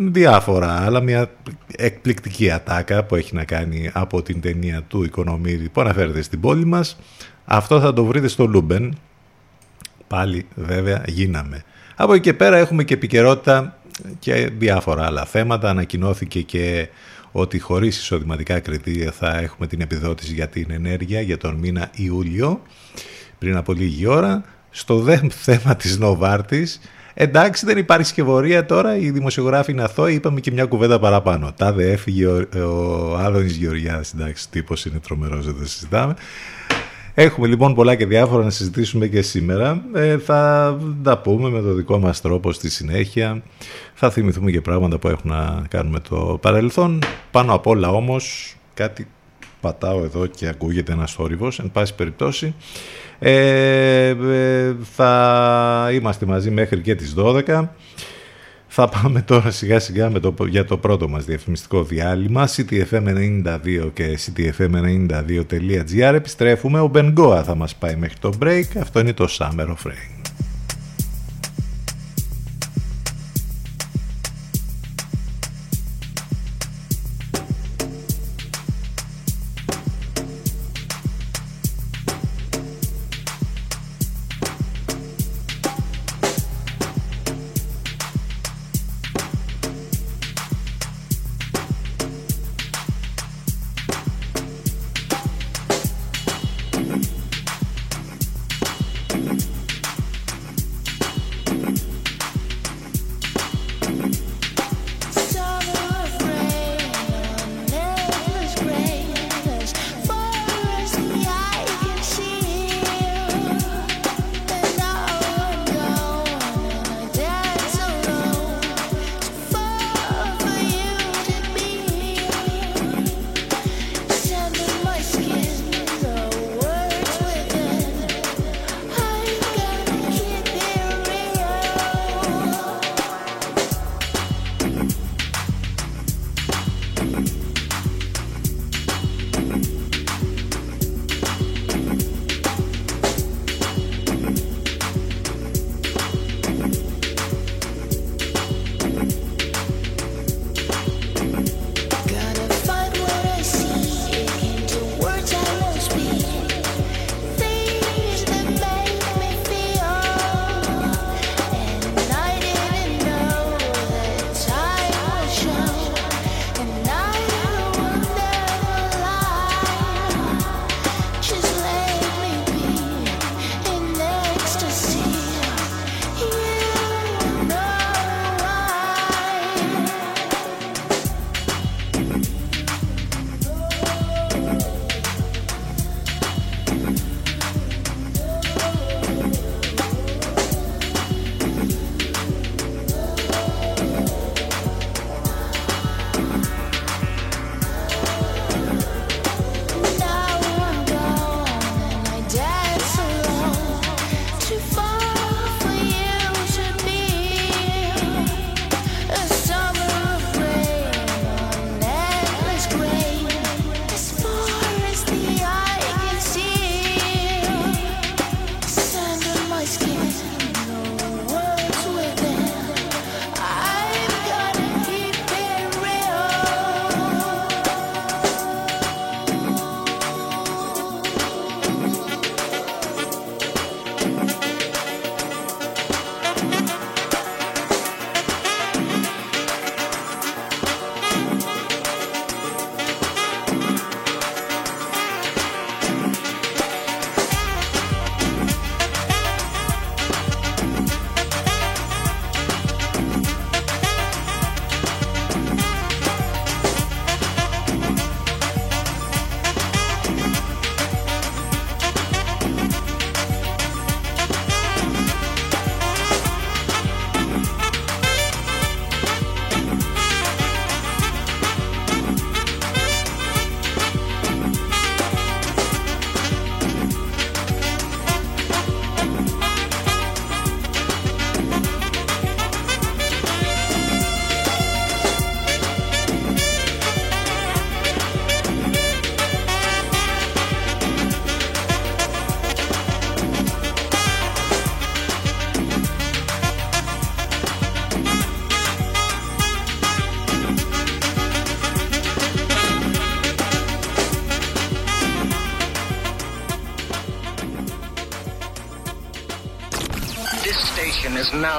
διάφορα 0.00 0.84
άλλα. 0.84 1.00
Μια 1.00 1.30
εκπληκτική 1.76 2.50
ατάκα 2.50 3.04
που 3.04 3.14
έχει 3.14 3.34
να 3.34 3.44
κάνει 3.44 3.90
από 3.92 4.22
την 4.22 4.40
ταινία 4.40 4.82
του 4.82 5.02
Οικονομίδη 5.02 5.68
που 5.68 5.80
αναφέρεται 5.80 6.22
στην 6.22 6.40
πόλη 6.40 6.64
μας. 6.64 6.98
Αυτό 7.44 7.80
θα 7.80 7.92
το 7.92 8.04
βρείτε 8.04 8.28
στο 8.28 8.46
Λούμπεν. 8.46 8.98
Πάλι 10.06 10.46
βέβαια 10.54 11.02
γίναμε. 11.06 11.64
Από 11.96 12.12
εκεί 12.12 12.22
και 12.22 12.34
πέρα 12.34 12.56
έχουμε 12.56 12.84
και 12.84 12.94
επικαιρότητα 12.94 13.78
και 14.18 14.50
διάφορα 14.58 15.06
άλλα 15.06 15.24
θέματα. 15.24 15.70
Ανακοινώθηκε 15.70 16.42
και 16.42 16.88
ότι 17.32 17.58
χωρίς 17.58 17.98
εισοδηματικά 17.98 18.60
κριτήρια 18.60 19.12
θα 19.12 19.38
έχουμε 19.38 19.66
την 19.66 19.80
επιδότηση 19.80 20.34
για 20.34 20.48
την 20.48 20.66
ενέργεια 20.70 21.20
για 21.20 21.36
τον 21.36 21.54
μήνα 21.54 21.90
Ιούλιο 21.94 22.62
πριν 23.38 23.56
από 23.56 23.72
λίγη 23.72 24.06
ώρα. 24.06 24.44
Στο 24.70 24.98
δε 24.98 25.18
θέμα 25.28 25.76
της 25.76 25.98
Νοβάρτης 25.98 26.80
Εντάξει, 27.20 27.66
δεν 27.66 27.78
υπάρχει 27.78 28.06
σκευωρία 28.06 28.66
τώρα. 28.66 28.96
Οι 28.96 29.10
δημοσιογράφοι 29.10 29.72
είναι 29.72 29.82
αθώοι. 29.82 30.14
Είπαμε 30.14 30.40
και 30.40 30.50
μια 30.50 30.64
κουβέντα 30.64 30.98
παραπάνω. 30.98 31.52
Τάδε 31.56 31.90
έφυγε 31.90 32.26
ο, 32.26 32.46
ο 32.56 33.16
Άδωνης 33.16 33.56
Γεωργιάδης. 33.56 34.12
Εντάξει, 34.12 34.50
τύπος 34.50 34.84
είναι 34.84 34.98
τρομερός, 34.98 35.44
δεν 35.44 35.54
το 35.58 35.66
συζητάμε. 35.66 36.14
Έχουμε 37.14 37.46
λοιπόν 37.46 37.74
πολλά 37.74 37.94
και 37.94 38.06
διάφορα 38.06 38.44
να 38.44 38.50
συζητήσουμε 38.50 39.06
και 39.06 39.22
σήμερα. 39.22 39.82
Ε, 39.94 40.18
θα 40.18 40.76
τα 41.02 41.18
πούμε 41.18 41.50
με 41.50 41.60
το 41.60 41.72
δικό 41.72 41.98
μας 41.98 42.20
τρόπο 42.20 42.52
στη 42.52 42.70
συνέχεια. 42.70 43.42
Θα 43.94 44.10
θυμηθούμε 44.10 44.50
και 44.50 44.60
πράγματα 44.60 44.98
που 44.98 45.08
έχουν 45.08 45.30
να 45.30 45.64
κάνουν 45.68 45.92
με 45.92 46.00
το 46.00 46.38
παρελθόν. 46.42 47.02
Πάνω 47.30 47.54
απ' 47.54 47.66
όλα 47.66 47.90
όμως 47.90 48.54
κάτι 48.74 49.06
πατάω 49.60 50.04
εδώ 50.04 50.26
και 50.26 50.48
ακούγεται 50.48 50.92
ένας 50.92 51.12
θόρυβος, 51.12 51.58
εν 51.58 51.70
πάση 51.72 51.94
περιπτώσει. 51.94 52.54
Ε, 53.18 54.08
ε, 54.08 54.76
θα 54.94 55.90
είμαστε 55.92 56.26
μαζί 56.26 56.50
μέχρι 56.50 56.80
και 56.80 56.94
τις 56.94 57.14
12. 57.16 57.68
Θα 58.68 58.88
πάμε 58.88 59.22
τώρα 59.22 59.50
σιγά 59.50 59.78
σιγά 59.78 60.10
με 60.10 60.20
το, 60.20 60.34
για 60.48 60.64
το 60.64 60.78
πρώτο 60.78 61.08
μας 61.08 61.24
διαφημιστικό 61.24 61.82
διάλειμμα. 61.82 62.48
Ctfm92 62.48 63.90
και 63.92 64.18
ctfm92.gr 64.26 66.12
επιστρέφουμε. 66.14 66.80
Ο 66.80 66.86
Μπενγκόα 66.86 67.42
θα 67.42 67.54
μας 67.54 67.74
πάει 67.74 67.96
μέχρι 67.96 68.18
το 68.20 68.32
break. 68.42 68.64
Αυτό 68.80 69.00
είναι 69.00 69.12
το 69.12 69.26
Summer 69.38 69.66
of 69.66 69.86
Rain 69.86 70.17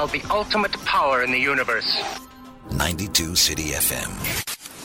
now 0.00 0.06
the 0.06 0.22
ultimate 0.34 0.76
power 0.84 1.22
in 1.24 1.30
the 1.30 1.38
universe. 1.38 2.02
92 2.70 3.36
City 3.36 3.62
FM. 3.62 4.10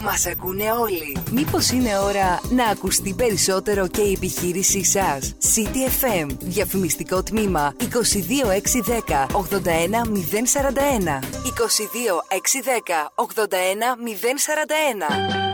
Μας 0.03 0.25
ακούνε 0.25 0.71
όλοι. 0.71 1.17
Μήπως 1.31 1.69
είναι 1.69 1.97
ώρα 1.97 2.41
να 2.49 2.65
ακουστεί 2.65 3.13
περισσότερο 3.13 3.87
και 3.87 4.01
η 4.01 4.11
επιχείρησή 4.11 4.83
σας; 4.83 5.33
City 5.55 6.03
FM. 6.03 6.27
Διαφημιστικό 6.39 7.23
τμήμα 7.23 7.73
22610 7.79 9.27
81041. 9.31 11.19
22610 11.43 13.11
81041. 13.15 15.44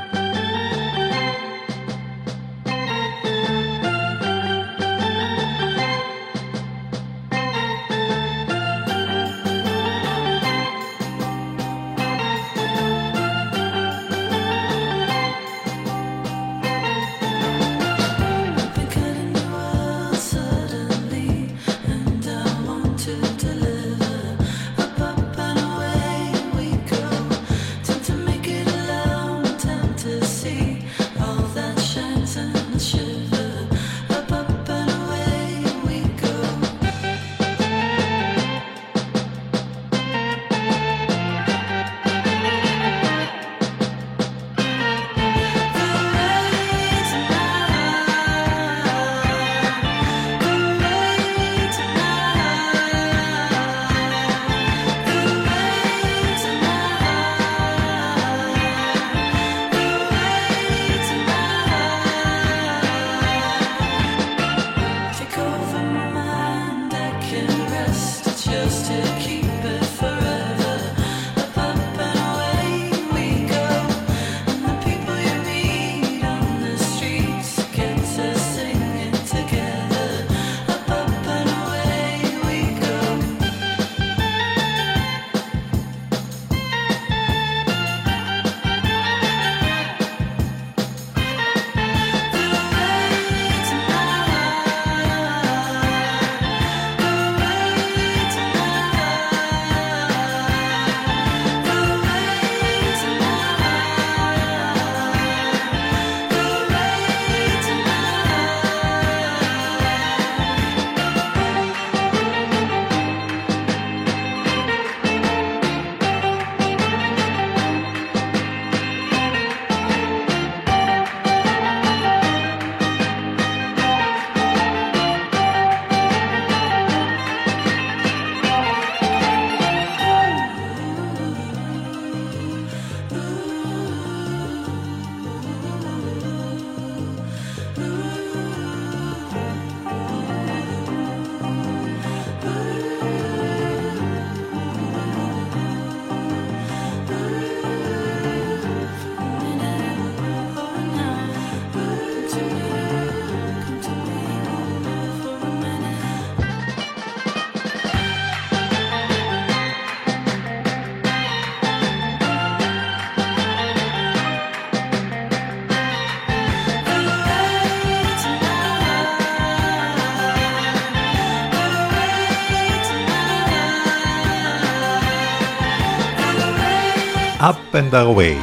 And 177.82 177.94
Away, 177.94 178.36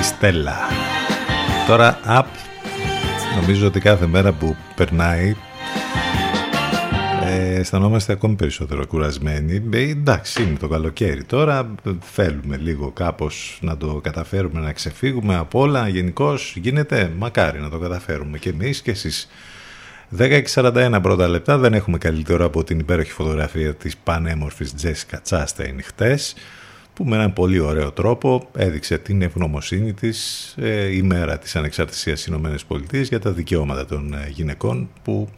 η 0.00 0.02
Στέλλα. 0.02 0.56
Τώρα 1.66 1.98
Up, 2.06 2.24
νομίζω 3.40 3.66
ότι 3.66 3.80
κάθε 3.80 4.06
μέρα 4.06 4.32
που 4.32 4.56
περνάει 4.76 5.36
ε, 7.24 7.54
αισθανόμαστε 7.54 8.12
ακόμη 8.12 8.34
περισσότερο 8.34 8.86
κουρασμένοι. 8.86 9.62
Ε, 9.72 9.78
εντάξει, 9.78 10.42
είναι 10.42 10.56
το 10.58 10.68
καλοκαίρι 10.68 11.24
τώρα, 11.24 11.74
θέλουμε 12.00 12.56
λίγο 12.56 12.90
κάπως 12.90 13.58
να 13.62 13.76
το 13.76 14.00
καταφέρουμε 14.02 14.60
να 14.60 14.72
ξεφύγουμε 14.72 15.36
από 15.36 15.60
όλα. 15.60 15.88
Γενικώς 15.88 16.56
γίνεται, 16.56 17.12
μακάρι 17.18 17.60
να 17.60 17.70
το 17.70 17.78
καταφέρουμε 17.78 18.38
και 18.38 18.48
εμείς 18.48 18.82
και 18.82 18.90
εσείς. 18.90 19.28
10.41 20.18 20.98
πρώτα 21.02 21.28
λεπτά, 21.28 21.58
δεν 21.58 21.74
έχουμε 21.74 21.98
καλύτερο 21.98 22.44
από 22.44 22.64
την 22.64 22.78
υπέροχη 22.78 23.12
φωτογραφία 23.12 23.74
της 23.74 23.96
πανέμορφης 23.96 24.74
Τζέσικα 24.74 25.20
Τσάστεϊν 25.20 25.82
χτες 25.82 26.34
που 26.94 27.04
με 27.04 27.16
έναν 27.16 27.32
πολύ 27.32 27.58
ωραίο 27.58 27.92
τρόπο 27.92 28.48
έδειξε 28.56 28.98
την 28.98 29.22
ευγνωμοσύνη 29.22 29.92
της 29.92 30.54
ε, 30.58 30.96
ημέρα 30.96 31.38
της 31.38 31.56
ανεξαρτησίας 31.56 32.20
στις 32.20 32.34
ΗΠΑ 32.34 32.98
για 33.02 33.20
τα 33.20 33.30
δικαιώματα 33.30 33.86
των 33.86 34.14
ε, 34.14 34.28
γυναικών 34.28 34.88
που 35.02 35.28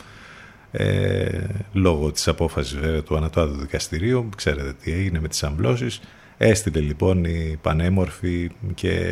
ε, 0.71 1.41
λόγω 1.73 2.13
της 2.13 2.29
απόφασης 2.29 2.79
βέβαια 2.79 3.03
του 3.03 3.17
Ανατολικού 3.17 3.59
Δικαστηρίου, 3.59 4.29
ξέρετε 4.37 4.73
τι 4.83 4.93
έγινε 4.93 5.21
με 5.21 5.29
τις 5.29 5.43
αμπλώσεις, 5.43 6.01
έστειλε 6.37 6.81
λοιπόν 6.81 7.25
η 7.25 7.59
πανέμορφη 7.63 8.51
και 8.75 9.05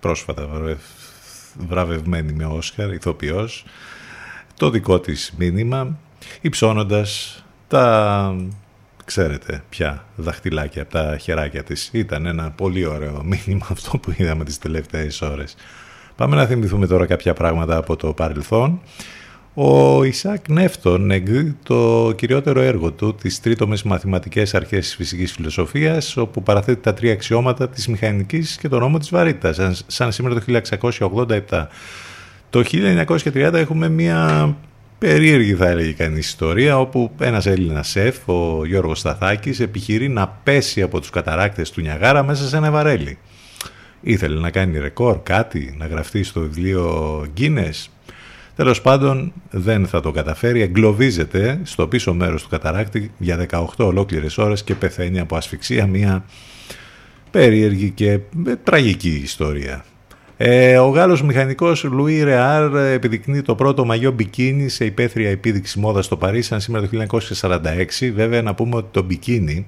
πρόσφατα 0.00 0.48
βραβευμένη 1.68 2.32
με 2.32 2.44
Όσκαρ, 2.44 2.92
ηθοποιός, 2.92 3.64
το 4.56 4.70
δικό 4.70 5.00
της 5.00 5.34
μήνυμα, 5.38 5.98
υψώνοντας 6.40 7.42
τα 7.68 8.36
ξέρετε 9.08 9.62
πια 9.68 10.04
δαχτυλάκια 10.16 10.82
από 10.82 10.90
τα 10.90 11.16
χεράκια 11.20 11.62
της. 11.62 11.90
Ήταν 11.92 12.26
ένα 12.26 12.50
πολύ 12.50 12.86
ωραίο 12.86 13.24
μήνυμα 13.24 13.66
αυτό 13.76 13.98
που 13.98 14.14
είδαμε 14.16 14.44
τις 14.44 14.58
τελευταίες 14.58 15.22
ώρες. 15.22 15.56
Πάμε 16.16 16.36
να 16.36 16.46
θυμηθούμε 16.46 16.86
τώρα 16.86 17.06
κάποια 17.06 17.32
πράγματα 17.32 17.76
από 17.76 17.96
το 17.96 18.12
παρελθόν. 18.12 18.80
Ο 19.54 20.02
Ισάκ 20.04 20.48
Νεύτον 20.48 21.10
εκδίδει 21.10 21.56
το 21.62 22.12
κυριότερο 22.16 22.60
έργο 22.60 22.92
του, 22.92 23.14
τις 23.14 23.40
τρίτομες 23.40 23.82
μαθηματικές 23.82 24.54
αρχές 24.54 24.84
της 24.84 24.94
φυσικής 24.94 25.32
φιλοσοφίας, 25.32 26.16
όπου 26.16 26.42
παραθέτει 26.42 26.80
τα 26.80 26.94
τρία 26.94 27.12
αξιώματα 27.12 27.68
της 27.68 27.88
μηχανικής 27.88 28.56
και 28.56 28.68
τον 28.68 28.80
νόμο 28.80 28.98
της 28.98 29.10
βαρύτητας, 29.10 29.84
σαν 29.86 30.12
σήμερα 30.12 30.34
το 30.34 30.40
1687. 30.40 31.68
Το 32.50 32.62
1930 32.62 33.52
έχουμε 33.54 33.88
μια 33.88 34.56
περίεργη 34.98 35.54
θα 35.54 35.68
έλεγε 35.68 35.92
κανείς 35.92 36.26
ιστορία 36.26 36.78
όπου 36.78 37.10
ένας 37.18 37.46
Έλληνας 37.46 37.88
σεφ, 37.88 38.28
ο 38.28 38.64
Γιώργος 38.64 38.98
Σταθάκης, 38.98 39.60
επιχειρεί 39.60 40.08
να 40.08 40.28
πέσει 40.28 40.82
από 40.82 41.00
τους 41.00 41.10
καταράκτες 41.10 41.70
του 41.70 41.80
Νιαγάρα 41.80 42.22
μέσα 42.22 42.48
σε 42.48 42.56
ένα 42.56 42.70
βαρέλι. 42.70 43.18
Ήθελε 44.00 44.40
να 44.40 44.50
κάνει 44.50 44.78
ρεκόρ, 44.78 45.22
κάτι, 45.22 45.74
να 45.78 45.86
γραφτεί 45.86 46.22
στο 46.22 46.40
βιβλίο 46.40 47.26
Guinness. 47.38 47.86
Τέλος 48.56 48.80
πάντων 48.80 49.32
δεν 49.50 49.86
θα 49.86 50.00
το 50.00 50.10
καταφέρει, 50.10 50.60
εγκλωβίζεται 50.60 51.60
στο 51.62 51.88
πίσω 51.88 52.14
μέρος 52.14 52.42
του 52.42 52.48
καταράκτη 52.48 53.10
για 53.18 53.46
18 53.50 53.64
ολόκληρες 53.76 54.38
ώρες 54.38 54.64
και 54.64 54.74
πεθαίνει 54.74 55.20
από 55.20 55.36
ασφυξία 55.36 55.86
μια 55.86 56.24
περίεργη 57.30 57.90
και 57.90 58.10
ε, 58.46 58.56
τραγική 58.62 59.20
ιστορία. 59.24 59.84
Ε, 60.40 60.78
ο 60.78 60.88
Γάλλος 60.88 61.22
μηχανικός 61.22 61.84
Λουί 61.84 62.22
Ρεάρ 62.22 62.76
επιδεικνύει 62.76 63.42
το 63.42 63.54
πρώτο 63.54 63.84
μαγιό 63.84 64.10
μπικίνι 64.10 64.68
σε 64.68 64.84
υπαίθρια 64.84 65.30
επίδειξη 65.30 65.78
μόδας 65.78 66.04
στο 66.04 66.16
Παρίσι, 66.16 66.54
αν 66.54 66.60
σήμερα 66.60 66.88
το 66.88 67.06
1946. 67.40 68.12
Βέβαια 68.14 68.42
να 68.42 68.54
πούμε 68.54 68.76
ότι 68.76 68.88
το 68.90 69.02
μπικίνι 69.02 69.66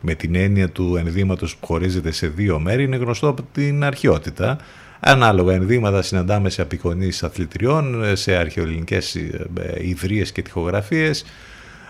με 0.00 0.14
την 0.14 0.34
έννοια 0.34 0.68
του 0.68 0.96
ενδύματος 0.96 1.56
που 1.56 1.66
χωρίζεται 1.66 2.10
σε 2.10 2.26
δύο 2.28 2.58
μέρη 2.58 2.82
είναι 2.82 2.96
γνωστό 2.96 3.28
από 3.28 3.42
την 3.52 3.84
αρχαιότητα. 3.84 4.58
Ανάλογα 5.00 5.54
ενδύματα 5.54 6.02
συναντάμε 6.02 6.50
σε 6.50 6.62
απεικονίσεις 6.62 7.22
αθλητριών, 7.22 8.04
σε 8.16 8.34
αρχαιοελληνικές 8.34 9.14
ε, 9.14 9.48
ιδρύες 9.78 10.32
και 10.32 10.42
τυχογραφίες, 10.42 11.24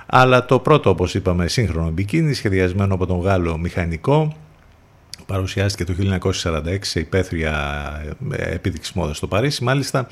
αλλά 0.07 0.45
το 0.45 0.59
πρώτο, 0.59 0.91
όπως 0.91 1.15
είπαμε, 1.15 1.49
σύγχρονο 1.49 1.91
μπικίνι, 1.91 2.35
σχεδιασμένο 2.35 2.95
από 2.95 3.07
τον 3.07 3.21
Γάλλο 3.21 3.59
μηχανικό, 3.59 4.37
παρουσιάστηκε 5.31 5.85
το 5.85 6.21
1946 6.43 6.77
σε 6.81 7.01
υπαίθρια 7.01 7.55
ε, 8.31 8.55
επίδειξη 8.55 8.93
μόδας 8.95 9.17
στο 9.17 9.27
Παρίσι. 9.27 9.65
Μάλιστα, 9.65 10.09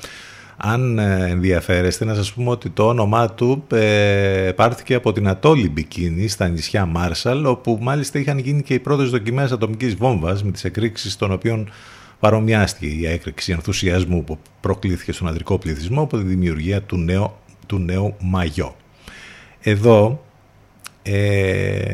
αν 0.57 0.99
ε, 0.99 1.29
ενδιαφέρεστε 1.29 2.05
να 2.05 2.15
σας 2.15 2.33
πούμε 2.33 2.49
ότι 2.49 2.69
το 2.69 2.87
όνομά 2.87 3.29
του 3.29 3.63
ε, 3.71 4.51
πάρθηκε 4.55 4.93
από 4.95 5.11
την 5.11 5.27
Ατόλη 5.27 5.69
Μπικίνη 5.69 6.27
στα 6.27 6.47
νησιά 6.47 6.85
Μάρσαλ 6.85 7.45
όπου 7.45 7.77
μάλιστα 7.81 8.19
είχαν 8.19 8.37
γίνει 8.37 8.61
και 8.61 8.73
οι 8.73 8.79
πρώτες 8.79 9.09
δοκιμές 9.09 9.51
ατομικής 9.51 9.95
βόμβας 9.95 10.43
με 10.43 10.51
τις 10.51 10.63
εκρήξεις 10.63 11.15
των 11.15 11.31
οποίων 11.31 11.71
παρομοιάστηκε 12.19 12.85
η 12.85 13.07
έκρηξη 13.07 13.51
ενθουσιασμού 13.51 14.23
που 14.23 14.37
προκλήθηκε 14.59 15.11
στον 15.11 15.27
ανδρικό 15.27 15.57
πληθυσμό 15.57 16.01
από 16.01 16.17
τη 16.17 16.23
δημιουργία 16.23 16.81
του 16.81 16.97
νέου, 16.97 17.33
του 17.65 17.79
νέου 17.79 18.15
μαγιό. 18.19 18.75
Εδώ 19.61 20.23
ε, 21.03 21.93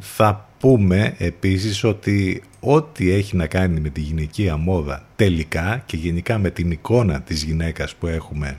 θα 0.00 0.49
πούμε 0.60 1.14
επίσης 1.18 1.84
ότι 1.84 2.42
ό,τι 2.60 3.10
έχει 3.10 3.36
να 3.36 3.46
κάνει 3.46 3.80
με 3.80 3.88
τη 3.88 4.00
γυναικεία 4.00 4.56
μόδα 4.56 5.06
τελικά 5.16 5.82
και 5.86 5.96
γενικά 5.96 6.38
με 6.38 6.50
την 6.50 6.70
εικόνα 6.70 7.20
της 7.20 7.42
γυναίκας 7.42 7.94
που 7.94 8.06
έχουμε 8.06 8.58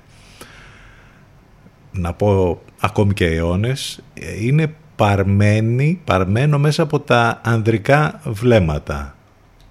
να 1.92 2.14
πω 2.14 2.62
ακόμη 2.80 3.14
και 3.14 3.26
αιώνες 3.26 4.04
είναι 4.40 4.76
παρμένη, 4.96 6.02
παρμένο 6.04 6.60
μέσα 6.60 6.84
από 6.84 7.00
τα 7.00 7.42
ανδρικά 7.44 8.22
βλέμματα. 8.26 9.16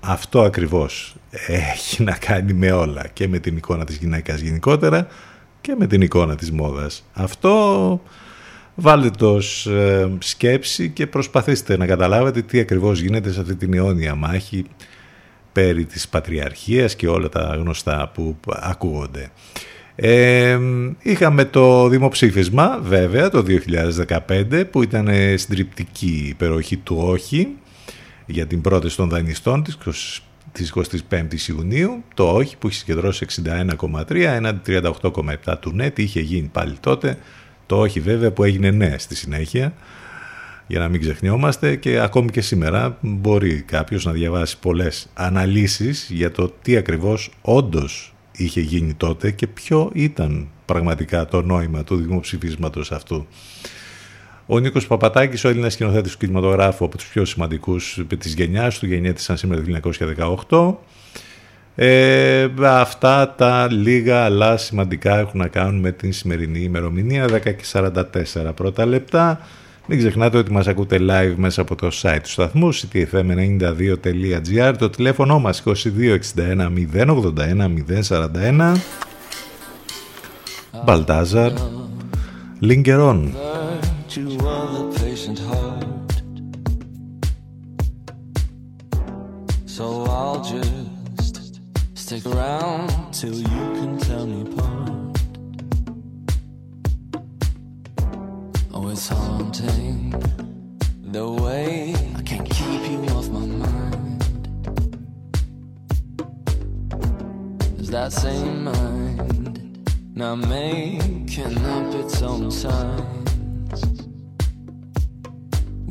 Αυτό 0.01 0.43
ακριβώς 0.43 1.17
έχει 1.47 2.03
να 2.03 2.13
κάνει 2.13 2.53
με 2.53 2.73
όλα 2.73 3.07
και 3.13 3.29
με 3.29 3.39
την 3.39 3.57
εικόνα 3.57 3.85
της 3.85 3.97
γυναίκας 3.97 4.41
γενικότερα 4.41 5.07
και 5.61 5.75
με 5.79 5.87
την 5.87 6.01
εικόνα 6.01 6.35
της 6.35 6.51
μόδας. 6.51 7.05
Αυτό 7.13 8.01
Βάλτε 8.83 9.11
το 9.11 9.41
ε, 9.71 10.09
σκέψη 10.19 10.91
και 10.91 11.07
προσπαθήστε 11.07 11.77
να 11.77 11.87
καταλάβετε 11.87 12.43
τι 12.43 12.59
ακριβώς 12.59 13.01
γίνεται 13.01 13.33
σε 13.33 13.41
αυτή 13.41 13.55
την 13.55 13.75
αιώνια 13.75 14.15
μάχη 14.15 14.65
περί 15.53 15.85
της 15.85 16.09
πατριαρχίας 16.09 16.97
και 16.97 17.09
όλα 17.09 17.29
τα 17.29 17.41
γνωστά 17.41 18.11
που 18.15 18.37
ακούγονται. 18.47 19.31
Ε, 19.95 20.59
είχαμε 21.03 21.45
το 21.45 21.89
δημοψήφισμα 21.89 22.79
βέβαια 22.83 23.31
το 23.31 23.45
2015 24.27 24.65
που 24.71 24.83
ήταν 24.83 25.09
συντριπτική 25.35 26.27
υπεροχή 26.29 26.77
του 26.77 26.97
όχι 26.99 27.49
για 28.27 28.47
την 28.47 28.61
πρόταση 28.61 28.97
των 28.97 29.09
δανειστών 29.09 29.63
της 29.63 29.79
της 30.53 30.73
25ης 31.11 31.49
Ιουνίου 31.49 32.05
το 32.15 32.33
όχι 32.33 32.57
που 32.57 32.69
είχε 32.69 32.79
συγκεντρώσει 32.79 33.27
61,3 33.45 34.15
έναντι 34.15 34.81
38,7 35.03 35.55
του 35.61 35.73
ναι 35.75 35.91
τι 35.91 36.03
είχε 36.03 36.21
γίνει 36.21 36.49
πάλι 36.53 36.77
τότε 36.81 37.19
το 37.71 37.81
όχι 37.81 38.01
βέβαια 38.01 38.31
που 38.31 38.45
έγινε 38.45 38.71
ναι 38.71 38.99
στη 38.99 39.17
συνέχεια 39.17 39.73
για 40.67 40.79
να 40.79 40.89
μην 40.89 41.01
ξεχνιόμαστε 41.01 41.77
και 41.77 42.01
ακόμη 42.01 42.31
και 42.31 42.41
σήμερα 42.41 42.99
μπορεί 43.01 43.63
κάποιος 43.63 44.05
να 44.05 44.13
διαβάσει 44.13 44.59
πολλές 44.59 45.09
αναλύσεις 45.15 46.09
για 46.11 46.31
το 46.31 46.53
τι 46.63 46.77
ακριβώς 46.77 47.31
όντως 47.41 48.15
είχε 48.33 48.61
γίνει 48.61 48.95
τότε 48.95 49.31
και 49.31 49.47
ποιο 49.47 49.91
ήταν 49.95 50.49
πραγματικά 50.65 51.27
το 51.27 51.43
νόημα 51.43 51.85
του 51.85 51.97
δημοψηφίσματος 51.97 52.93
αυτού. 52.93 53.27
Ο 54.47 54.59
Νίκος 54.59 54.87
Παπατάκης, 54.87 55.45
ο 55.45 55.49
Έλληνας 55.49 55.73
σκηνοθέτης 55.73 56.13
του 56.13 56.19
κινηματογράφου 56.19 56.85
από 56.85 56.97
τους 56.97 57.07
πιο 57.07 57.25
σημαντικούς 57.25 58.05
της 58.19 58.35
γενιάς 58.35 58.79
του, 58.79 58.87
γεννιέται 58.87 59.37
σήμερα 59.37 59.63
το 59.63 59.91
1918, 60.49 60.75
ε, 61.75 62.49
αυτά 62.65 63.35
τα 63.37 63.69
λίγα 63.71 64.25
αλλά 64.25 64.57
σημαντικά 64.57 65.19
έχουν 65.19 65.41
να 65.41 65.49
κάνουν 65.49 65.81
με 65.81 65.93
την 65.93 66.13
σημερινή 66.13 66.61
ημερομηνία 66.61 67.25
10 67.25 67.41
και 67.43 67.65
44 67.73 67.93
πρώτα 68.55 68.87
λεπτά. 68.87 69.41
Μην 69.87 69.99
ξεχνάτε 69.99 70.39
ότι 70.39 70.53
μας 70.53 70.67
ακούτε 70.67 70.99
live 71.01 71.35
μέσα 71.37 71.61
από 71.61 71.75
το 71.75 71.91
site 72.03 72.19
του 72.23 72.31
σταθμού 72.31 72.75
ctfm92.gr 72.75 74.75
το 74.79 74.91
τηλέφωνο 74.91 75.39
μας 75.39 75.63
2261 75.65 75.75
081 76.95 77.75
041 78.09 78.75
Μπαλτάζαρ 80.85 81.53
Λιγκερόν 82.59 83.35
So 89.77 90.05
I'll 90.05 90.41
just 90.51 91.00
Stick 92.11 92.27
around 92.27 93.13
till 93.13 93.37
you 93.37 93.45
can 93.47 93.97
tell 93.97 94.27
me 94.27 94.43
apart. 94.43 95.21
Oh, 98.75 98.89
it's 98.89 99.07
haunting 99.07 100.11
the 101.05 101.31
way 101.31 101.95
I 102.17 102.23
can't 102.23 102.51
keep 102.51 102.83
you 102.91 102.99
off 103.15 103.29
my 103.29 103.47
mind. 103.47 104.25
Is 107.79 107.91
that 107.91 108.13
same 108.13 108.65
mind 108.65 109.89
now 110.17 110.35
making 110.35 111.59
up 111.65 111.95
its 111.95 112.23
own 112.23 112.51
signs? 112.51 113.85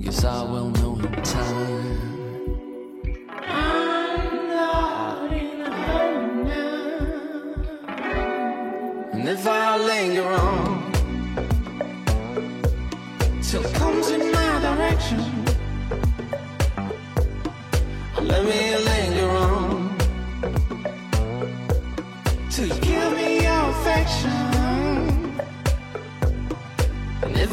Guess 0.01 0.25
I 0.25 0.43
will 0.43 0.69
know 0.71 0.99
in 0.99 1.23
time. 1.23 2.18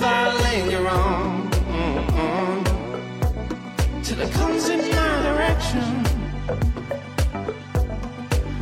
I 0.07 0.33
linger 0.47 0.85
on 0.89 1.51
mm-mm, 1.77 2.59
till 4.05 4.21
it 4.21 4.31
comes 4.33 4.69
in 4.69 4.81
my 4.81 5.23
direction, 5.29 5.89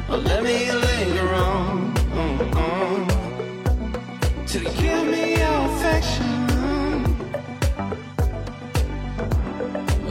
oh, 0.08 0.16
let 0.30 0.42
me 0.42 0.72
linger 0.72 1.34
on. 1.34 1.94
Mm-mm 1.94 3.14
to 4.54 4.60
give 4.60 5.06
me 5.08 5.36
your 5.36 5.60
affection. 5.66 6.46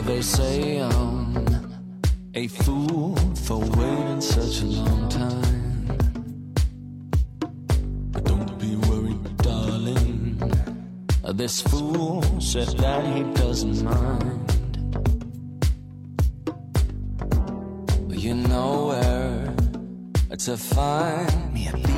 They 0.05 0.21
say 0.21 0.81
I'm 0.81 1.37
a 2.33 2.47
fool 2.47 3.15
for 3.45 3.59
waiting 3.59 4.19
such 4.19 4.61
a 4.63 4.65
long 4.65 5.07
time. 5.07 5.62
This 11.43 11.59
fool 11.61 12.23
said 12.39 12.69
that 12.77 13.03
he 13.13 13.21
doesn't 13.33 13.83
mind. 13.83 14.49
You 18.09 18.33
know 18.33 18.85
where 18.87 19.53
to 20.37 20.55
find 20.55 21.53
me 21.53 21.67
at 21.67 21.92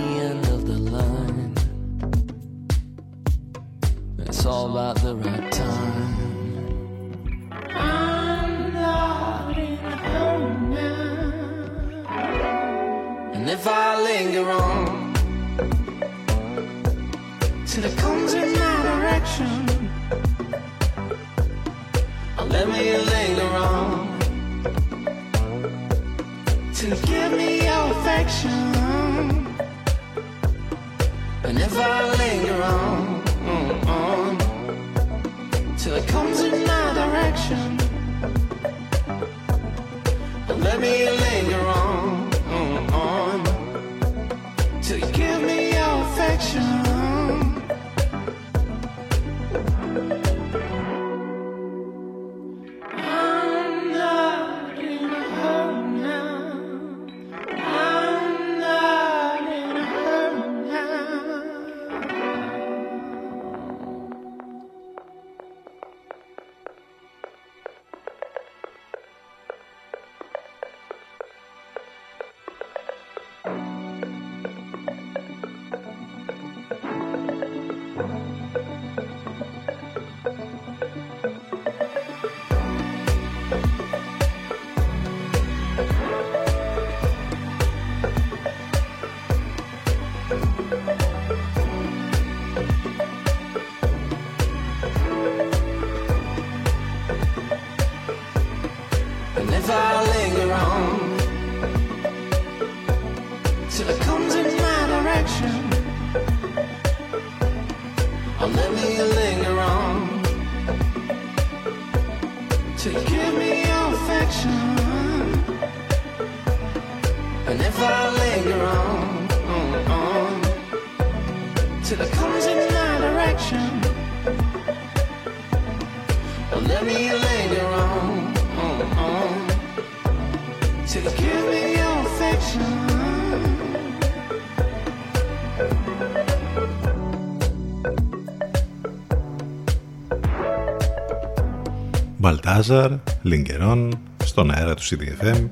Μπαλτάζαρ, 142.56 142.92
Λιγκερόν, 143.22 144.00
στον 144.24 144.52
αέρα 144.52 144.74
του 144.74 144.84
CDFM. 144.84 145.48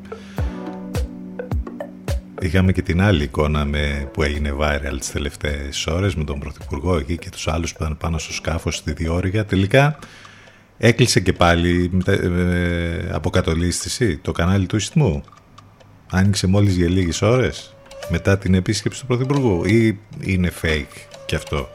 Είχαμε 2.41 2.71
και 2.71 2.81
την 2.81 3.01
άλλη 3.01 3.23
εικόνα 3.23 3.65
με, 3.65 4.09
που 4.13 4.23
έγινε 4.23 4.53
viral 4.59 4.95
τις 4.99 5.11
τελευταίες 5.11 5.87
ώρες 5.87 6.15
με 6.15 6.23
τον 6.23 6.39
Πρωθυπουργό 6.39 6.97
εκεί 6.97 7.17
και 7.17 7.29
τους 7.29 7.47
άλλους 7.47 7.71
που 7.73 7.83
ήταν 7.83 7.97
πάνω 7.97 8.17
στο 8.17 8.33
σκάφος 8.33 8.75
στη 8.75 8.91
διόρυγα. 8.91 9.45
Τελικά 9.45 9.99
έκλεισε 10.77 11.19
και 11.19 11.33
πάλι 11.33 11.91
ε, 12.05 13.09
αποκατολίστηση 13.11 14.17
το 14.17 14.31
κανάλι 14.31 14.65
του 14.65 14.75
Ιστμού. 14.75 15.23
Άνοιξε 16.11 16.47
μόλις 16.47 16.75
για 16.75 16.89
λίγες 16.89 17.21
ώρες 17.21 17.75
μετά 18.09 18.37
την 18.37 18.53
επίσκεψη 18.53 19.01
του 19.01 19.07
Πρωθυπουργού 19.07 19.65
ή 19.65 19.99
είναι 20.19 20.51
fake 20.61 20.97
και 21.25 21.35
αυτό; 21.35 21.69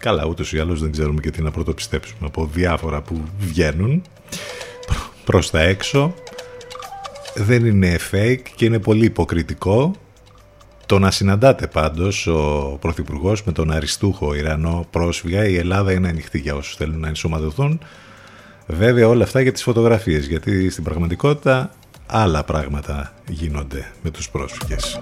Καλά, 0.00 0.26
ούτως 0.26 0.52
ή 0.52 0.58
άλλως 0.58 0.80
δεν 0.80 0.92
ξέρουμε 0.92 1.20
και 1.20 1.30
τι 1.30 1.42
να 1.42 1.50
πρωτοπιστέψουμε 1.50 2.26
από 2.26 2.50
διάφορα 2.52 3.02
που 3.02 3.22
βγαίνουν 3.38 4.02
προς 5.24 5.50
τα 5.50 5.60
έξω. 5.60 6.14
Δεν 7.34 7.66
είναι 7.66 7.98
fake 8.10 8.42
και 8.56 8.64
είναι 8.64 8.78
πολύ 8.78 9.04
υποκριτικό. 9.04 9.92
Το 10.86 10.98
να 10.98 11.10
συναντάτε 11.10 11.66
πάντως 11.66 12.26
ο 12.26 12.76
Πρωθυπουργός 12.80 13.44
με 13.44 13.52
τον 13.52 13.70
αριστούχο 13.70 14.34
Ιρανό 14.34 14.86
πρόσφυγα, 14.90 15.48
η 15.48 15.56
Ελλάδα 15.56 15.92
είναι 15.92 16.08
ανοιχτή 16.08 16.38
για 16.38 16.54
όσους 16.54 16.76
θέλουν 16.76 17.00
να 17.00 17.08
ενσωματωθούν. 17.08 17.80
Βέβαια 18.66 19.08
όλα 19.08 19.24
αυτά 19.24 19.40
για 19.40 19.52
τις 19.52 19.62
φωτογραφίες, 19.62 20.26
γιατί 20.26 20.70
στην 20.70 20.84
πραγματικότητα 20.84 21.70
άλλα 22.06 22.44
πράγματα 22.44 23.12
γίνονται 23.28 23.92
με 24.02 24.10
τους 24.10 24.30
πρόσφυγες. 24.30 25.00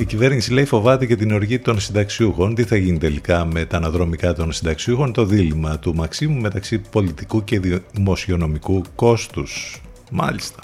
Η 0.00 0.04
κυβέρνηση 0.04 0.52
λέει 0.52 0.64
φοβάται 0.64 1.06
και 1.06 1.16
την 1.16 1.32
οργή 1.32 1.58
των 1.58 1.80
συνταξιούχων. 1.80 2.54
Τι 2.54 2.64
θα 2.64 2.76
γίνει 2.76 2.98
τελικά 2.98 3.44
με 3.44 3.64
τα 3.64 3.76
αναδρομικά 3.76 4.34
των 4.34 4.52
συνταξιούχων, 4.52 5.12
το 5.12 5.24
δίλημα 5.24 5.78
του 5.78 5.94
Μαξίμου 5.94 6.40
μεταξύ 6.40 6.78
πολιτικού 6.78 7.44
και 7.44 7.60
δημοσιονομικού 7.92 8.82
κόστους. 8.94 9.80
Μάλιστα. 10.10 10.58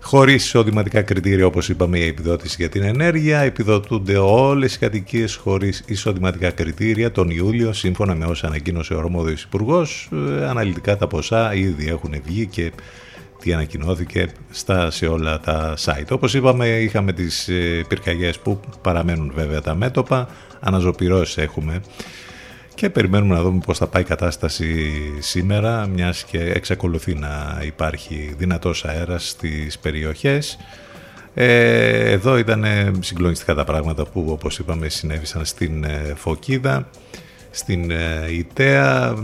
Χωρίς 0.00 0.44
εισοδηματικά 0.44 1.02
κριτήρια, 1.02 1.46
όπως 1.46 1.68
είπαμε, 1.68 1.98
η 1.98 2.06
επιδότηση 2.06 2.56
για 2.58 2.68
την 2.68 2.82
ενέργεια, 2.82 3.40
επιδοτούνται 3.40 4.16
όλες 4.16 4.74
οι 4.74 4.78
κατοικίες 4.78 5.34
χωρίς 5.34 5.82
εισοδηματικά 5.86 6.50
κριτήρια 6.50 7.12
τον 7.12 7.30
Ιούλιο, 7.30 7.72
σύμφωνα 7.72 8.14
με 8.14 8.24
όσα 8.24 8.46
ανακοίνωσε 8.46 8.94
ο 8.94 8.98
Ορμόδιο 8.98 9.36
Υπουργός. 9.46 10.08
Ε, 10.12 10.48
αναλυτικά 10.48 10.96
τα 10.96 11.06
ποσά 11.06 11.54
ήδη 11.54 11.88
έχουν 11.88 12.14
βγει 12.24 12.46
και 12.46 12.72
τι 13.42 13.52
ανακοινώθηκε 13.52 14.28
στα, 14.50 14.90
σε 14.90 15.06
όλα 15.06 15.40
τα 15.40 15.74
site. 15.84 16.08
Όπως 16.10 16.34
είπαμε 16.34 16.68
είχαμε 16.68 17.12
τις 17.12 17.48
ε, 17.48 17.84
πυρκαγιές 17.88 18.38
που 18.38 18.60
παραμένουν 18.82 19.32
βέβαια 19.34 19.60
τα 19.60 19.74
μέτωπα, 19.74 20.28
αναζωπυρώσεις 20.60 21.36
έχουμε 21.36 21.80
και 22.74 22.90
περιμένουμε 22.90 23.34
να 23.34 23.42
δούμε 23.42 23.60
πώς 23.66 23.78
θα 23.78 23.86
πάει 23.86 24.02
η 24.02 24.04
κατάσταση 24.04 24.90
σήμερα 25.18 25.86
μιας 25.86 26.24
και 26.24 26.38
εξακολουθεί 26.38 27.14
να 27.14 27.62
υπάρχει 27.66 28.34
δυνατός 28.38 28.84
αέρας 28.84 29.28
στις 29.28 29.78
περιοχές. 29.78 30.58
Ε, 31.34 32.10
εδώ 32.10 32.38
ήταν 32.38 32.64
συγκλονιστικά 33.00 33.54
τα 33.54 33.64
πράγματα 33.64 34.06
που 34.06 34.26
όπως 34.28 34.58
είπαμε 34.58 34.88
συνέβησαν 34.88 35.44
στην 35.44 35.84
ε, 35.84 36.12
Φωκίδα 36.16 36.88
στην 37.50 37.92
Ιταία 38.30 39.14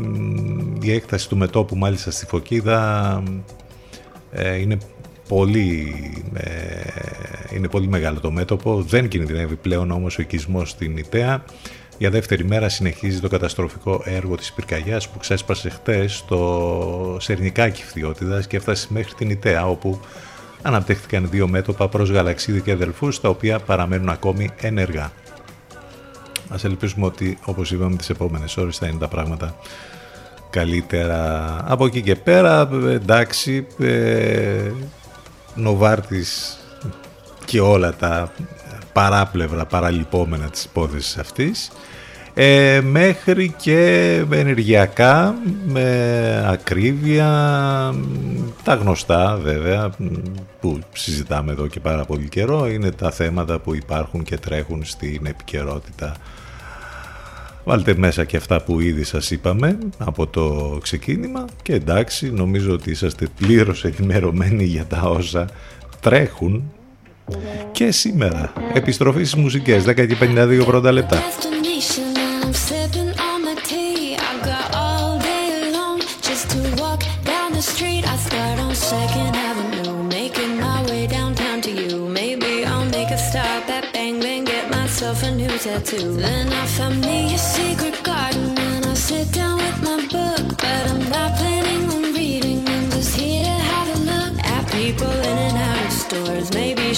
η 0.81 0.93
έκταση 0.93 1.29
του 1.29 1.37
μετόπου 1.37 1.77
μάλιστα 1.77 2.11
στη 2.11 2.27
Φωκίδα 2.27 3.23
ε, 3.27 3.31
είναι 4.47 4.79
πολύ, 5.29 5.95
ε, 6.35 7.55
είναι 7.55 7.69
πολύ 7.69 7.89
μεγάλο 7.89 8.21
το 8.21 8.31
μέτωπο, 8.31 8.83
δεν 8.83 9.09
κινδυνεύει 9.09 9.57
πλέον 9.57 9.91
όμως 9.91 10.19
ο 10.19 10.23
οικισμός 10.23 10.71
στην 10.71 10.97
Ιταία. 10.97 11.45
Για 11.99 12.11
δεύτερη 12.11 12.45
μέρα 12.45 12.69
συνεχίζει 12.69 13.21
το 13.21 13.29
καταστροφικό 13.29 14.03
έργο 14.05 14.35
της 14.35 14.53
πυρκαγιάς 14.53 15.09
που 15.09 15.19
ξέσπασε 15.19 15.69
χτες 15.69 16.17
στο 16.17 17.17
Σερνικάκι 17.21 17.83
Φθιώτιδας 17.83 18.47
και 18.47 18.57
έφτασε 18.57 18.87
μέχρι 18.91 19.15
την 19.15 19.31
Ιταία 19.31 19.67
όπου 19.67 20.01
αναπτύχθηκαν 20.63 21.29
δύο 21.31 21.49
μέτωπα 21.49 21.89
προς 21.89 22.11
γαλαξίδι 22.11 22.61
και 22.61 22.73
αδελφούς 22.73 23.21
τα 23.21 23.29
οποία 23.29 23.59
παραμένουν 23.59 24.09
ακόμη 24.09 24.51
ενεργά. 24.61 25.13
Ας 26.49 26.65
ελπίσουμε 26.65 27.07
ότι 27.07 27.39
όπως 27.45 27.71
είπαμε 27.71 27.97
τις 27.97 28.11
επόμενες 28.11 28.57
ώρες 28.57 28.79
θα 28.79 28.87
είναι 28.87 28.99
τα 28.99 29.09
πράγματα 29.09 29.57
καλύτερα. 30.51 31.57
Από 31.67 31.87
εκεί 31.87 32.03
και 32.03 32.17
πέρα, 32.17 32.69
εντάξει, 32.89 33.67
ε, 33.79 34.71
Νοβάρτης 35.55 36.59
και 37.45 37.61
όλα 37.61 37.95
τα 37.95 38.33
παράπλευρα, 38.93 39.67
παραλυπόμενα 39.67 40.51
της 40.51 40.65
υπόθεσης 40.65 41.19
αυτής, 41.19 41.71
ε, 42.35 42.81
μέχρι 42.81 43.55
και 43.57 44.13
ενεργειακά, 44.31 45.35
με 45.67 46.45
ακρίβεια, 46.49 47.27
τα 48.63 48.75
γνωστά 48.75 49.39
βέβαια, 49.43 49.91
που 50.61 50.79
συζητάμε 50.93 51.53
εδώ 51.53 51.67
και 51.67 51.81
πάρα 51.81 52.05
πολύ 52.05 52.29
καιρό, 52.29 52.69
είναι 52.69 52.91
τα 52.91 53.11
θέματα 53.11 53.59
που 53.59 53.75
υπάρχουν 53.75 54.23
και 54.23 54.37
τρέχουν 54.39 54.85
στην 54.85 55.27
επικαιρότητα 55.27 56.15
Βάλτε 57.69 57.95
μέσα 57.97 58.25
και 58.25 58.37
αυτά 58.37 58.63
που 58.63 58.81
ήδη 58.81 59.05
σας 59.05 59.31
είπαμε 59.31 59.79
από 59.99 60.27
το 60.27 60.79
ξεκίνημα 60.83 61.45
και 61.63 61.73
εντάξει 61.73 62.31
νομίζω 62.33 62.73
ότι 62.73 62.91
είσαστε 62.91 63.29
πλήρως 63.37 63.85
ενημερωμένοι 63.85 64.65
για 64.65 64.85
τα 64.85 65.01
όσα 65.03 65.49
τρέχουν 66.01 66.73
και 67.73 67.91
σήμερα. 67.91 68.53
Επιστροφή 68.75 69.25
στις 69.25 69.41
μουσικές 69.41 69.85
10 69.85 69.95
και 69.95 70.17
52 70.21 70.63
πρώτα 70.67 70.93
λεπτά. 70.93 71.23
Then 86.19 86.49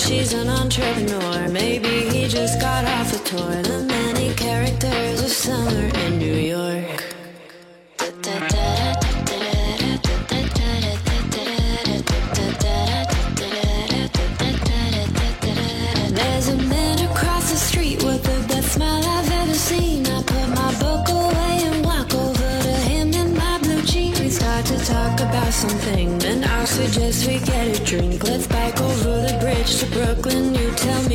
she's 0.00 0.32
an 0.32 0.48
entrepreneur, 0.48 1.48
maybe 1.48 2.08
he 2.10 2.26
just 2.26 2.60
got 2.60 2.84
off 2.84 3.12
a 3.12 3.18
tour. 3.24 3.62
The 3.62 3.84
many 3.86 4.32
characters 4.34 5.22
of 5.22 5.30
summer 5.30 5.86
in 6.04 6.18
New 6.18 6.34
York. 6.34 7.04
There's 16.18 16.48
a 16.48 16.56
man 16.56 16.98
across 17.10 17.50
the 17.50 17.56
street 17.56 18.02
with 18.02 18.22
the 18.22 18.38
best 18.48 18.72
smile 18.72 19.04
I've 19.04 19.30
ever 19.42 19.54
seen. 19.54 20.06
I 20.06 20.22
put 20.22 20.48
my 20.60 20.72
book 20.80 21.08
away 21.08 21.54
and 21.68 21.84
walk 21.84 22.14
over 22.14 22.50
to 22.66 22.74
him 22.90 23.12
in 23.12 23.36
my 23.36 23.58
blue 23.58 23.82
jeans. 23.82 24.20
We 24.20 24.30
start 24.30 24.64
to 24.66 24.78
talk 24.78 25.20
about 25.20 25.52
something, 25.52 26.18
then 26.18 26.44
I 26.44 26.64
suggest 26.64 27.26
we 27.26 27.38
get 27.40 27.78
a 27.78 27.84
drink. 27.84 28.24
Let's 28.24 28.46
to 29.78 29.86
Brooklyn. 29.86 30.54
You 30.54 30.70
tell 30.72 31.02
me 31.08 31.09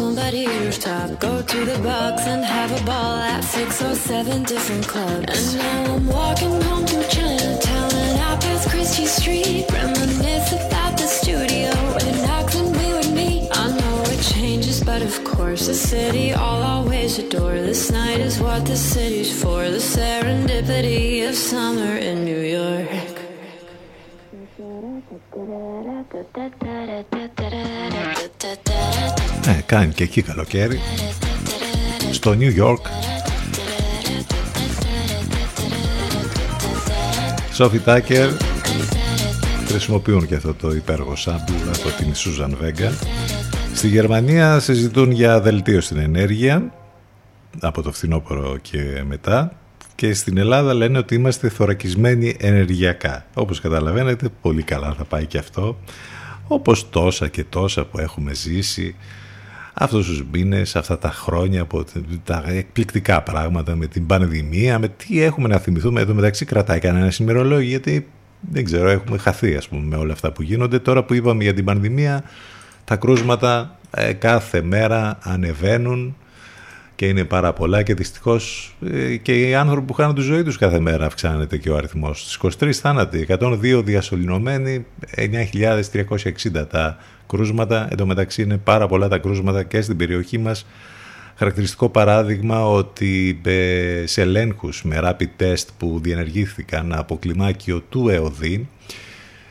somebody's 0.00 0.48
rooftop. 0.60 1.08
Go 1.20 1.42
to 1.42 1.58
the 1.70 1.78
box 1.82 2.22
and 2.32 2.42
have 2.42 2.70
a 2.80 2.82
ball 2.90 3.16
at 3.32 3.42
six 3.44 3.82
or 3.82 3.94
seven 3.94 4.42
different 4.44 4.86
clubs. 4.88 5.54
And 5.54 5.58
now 5.58 5.94
I'm 5.94 6.06
walking 6.06 6.54
home 6.68 6.84
through 6.86 7.08
Chinatown 7.16 7.90
and 8.04 8.18
out 8.26 8.40
past 8.40 8.70
Christie 8.70 9.10
Street. 9.18 9.66
Reminisce 9.70 10.52
about 10.66 10.92
the 11.00 11.08
studio 11.20 11.68
where 11.94 12.16
Knox 12.26 12.48
and 12.60 12.70
we 12.78 12.86
would 12.96 13.12
meet. 13.20 13.42
I 13.52 13.66
know 13.78 13.96
it 14.14 14.22
changes, 14.34 14.82
but 14.90 15.02
of 15.02 15.14
course, 15.32 15.66
the 15.66 15.78
city 15.92 16.32
I'll 16.32 16.64
always 16.74 17.18
adore. 17.18 17.58
This 17.70 17.90
night 17.90 18.20
is 18.20 18.40
what 18.40 18.64
the 18.64 18.78
city's 18.92 19.30
for. 19.42 19.68
The 19.68 19.84
serendipity 19.94 21.28
of 21.28 21.34
summer 21.34 21.94
in 22.08 22.24
New 22.24 22.42
York. 22.58 23.09
Ε, 29.46 29.60
κάνει 29.66 29.92
και 29.92 30.02
εκεί 30.02 30.22
καλοκαίρι. 30.22 30.80
Στο 32.10 32.36
New 32.38 32.58
York. 32.58 33.10
Σόφι 37.52 37.78
Τάκερ 37.78 38.28
χρησιμοποιούν 39.66 40.26
και 40.26 40.34
αυτό 40.34 40.54
το 40.54 40.70
υπέργο 40.70 41.16
σάμπλ 41.16 41.52
από 41.68 41.96
την 41.96 42.14
Σούζαν 42.14 42.56
Βέγκα. 42.60 42.92
Στη 43.74 43.88
Γερμανία 43.88 44.60
συζητούν 44.60 45.10
για 45.10 45.40
βελτίωση 45.40 45.86
στην 45.86 45.98
ενέργεια 45.98 46.72
από 47.60 47.82
το 47.82 47.92
φθινόπωρο 47.92 48.56
και 48.56 49.02
μετά 49.06 49.52
και 50.00 50.14
στην 50.14 50.38
Ελλάδα 50.38 50.74
λένε 50.74 50.98
ότι 50.98 51.14
είμαστε 51.14 51.48
θωρακισμένοι 51.48 52.36
ενεργειακά. 52.38 53.26
Όπως 53.34 53.60
καταλαβαίνετε 53.60 54.28
πολύ 54.40 54.62
καλά 54.62 54.94
θα 54.98 55.04
πάει 55.04 55.26
και 55.26 55.38
αυτό. 55.38 55.78
Όπως 56.46 56.90
τόσα 56.90 57.28
και 57.28 57.44
τόσα 57.44 57.84
που 57.84 57.98
έχουμε 57.98 58.34
ζήσει 58.34 58.94
αυτούς 59.74 60.06
τους 60.06 60.24
μήνες, 60.32 60.76
αυτά 60.76 60.98
τα 60.98 61.10
χρόνια 61.10 61.62
από 61.62 61.84
τα 62.24 62.44
εκπληκτικά 62.46 63.22
πράγματα 63.22 63.76
με 63.76 63.86
την 63.86 64.06
πανδημία, 64.06 64.78
με 64.78 64.88
τι 64.88 65.22
έχουμε 65.22 65.48
να 65.48 65.58
θυμηθούμε. 65.58 66.00
Εδώ 66.00 66.14
μεταξύ 66.14 66.44
κρατάει 66.44 66.78
κανένας 66.78 67.18
ημερολόγιο 67.18 67.68
γιατί 67.68 68.08
δεν 68.40 68.64
ξέρω 68.64 68.88
έχουμε 68.88 69.18
χαθεί 69.18 69.56
ας 69.56 69.68
πούμε 69.68 69.82
με 69.82 69.96
όλα 69.96 70.12
αυτά 70.12 70.32
που 70.32 70.42
γίνονται. 70.42 70.78
Τώρα 70.78 71.04
που 71.04 71.14
είπαμε 71.14 71.42
για 71.42 71.54
την 71.54 71.64
πανδημία 71.64 72.24
τα 72.84 72.96
κρούσματα 72.96 73.78
ε, 73.90 74.12
κάθε 74.12 74.62
μέρα 74.62 75.18
ανεβαίνουν 75.22 76.16
και 77.00 77.06
είναι 77.06 77.24
πάρα 77.24 77.52
πολλά 77.52 77.82
και 77.82 77.94
δυστυχώς 77.94 78.74
ε, 78.92 79.16
και 79.16 79.48
οι 79.48 79.54
άνθρωποι 79.54 79.86
που 79.86 79.92
χάνουν 79.92 80.14
τη 80.14 80.20
ζωή 80.20 80.42
τους 80.42 80.58
κάθε 80.58 80.80
μέρα 80.80 81.06
αυξάνεται 81.06 81.58
και 81.58 81.70
ο 81.70 81.76
αριθμός. 81.76 82.20
Στις 82.20 82.58
23 82.60 82.72
θάνατοι, 82.72 83.26
102 83.28 83.82
διασωληνωμένοι, 83.84 84.86
9.360 85.16 86.68
τα 86.70 86.98
κρούσματα. 87.26 87.88
Εν 87.90 87.96
τω 87.96 88.06
μεταξύ 88.06 88.42
είναι 88.42 88.56
πάρα 88.56 88.86
πολλά 88.86 89.08
τα 89.08 89.18
κρούσματα 89.18 89.62
και 89.62 89.80
στην 89.80 89.96
περιοχή 89.96 90.38
μας. 90.38 90.66
Χαρακτηριστικό 91.36 91.88
παράδειγμα 91.88 92.66
ότι 92.66 93.40
ε, 93.44 94.02
σε 94.06 94.20
ελέγχους 94.20 94.82
με 94.82 95.00
rapid 95.02 95.42
test 95.42 95.66
που 95.78 96.00
διενεργήθηκαν 96.02 96.92
από 96.92 97.18
κλιμάκιο 97.18 97.80
του 97.88 98.08
ΕΟΔΗ 98.08 98.68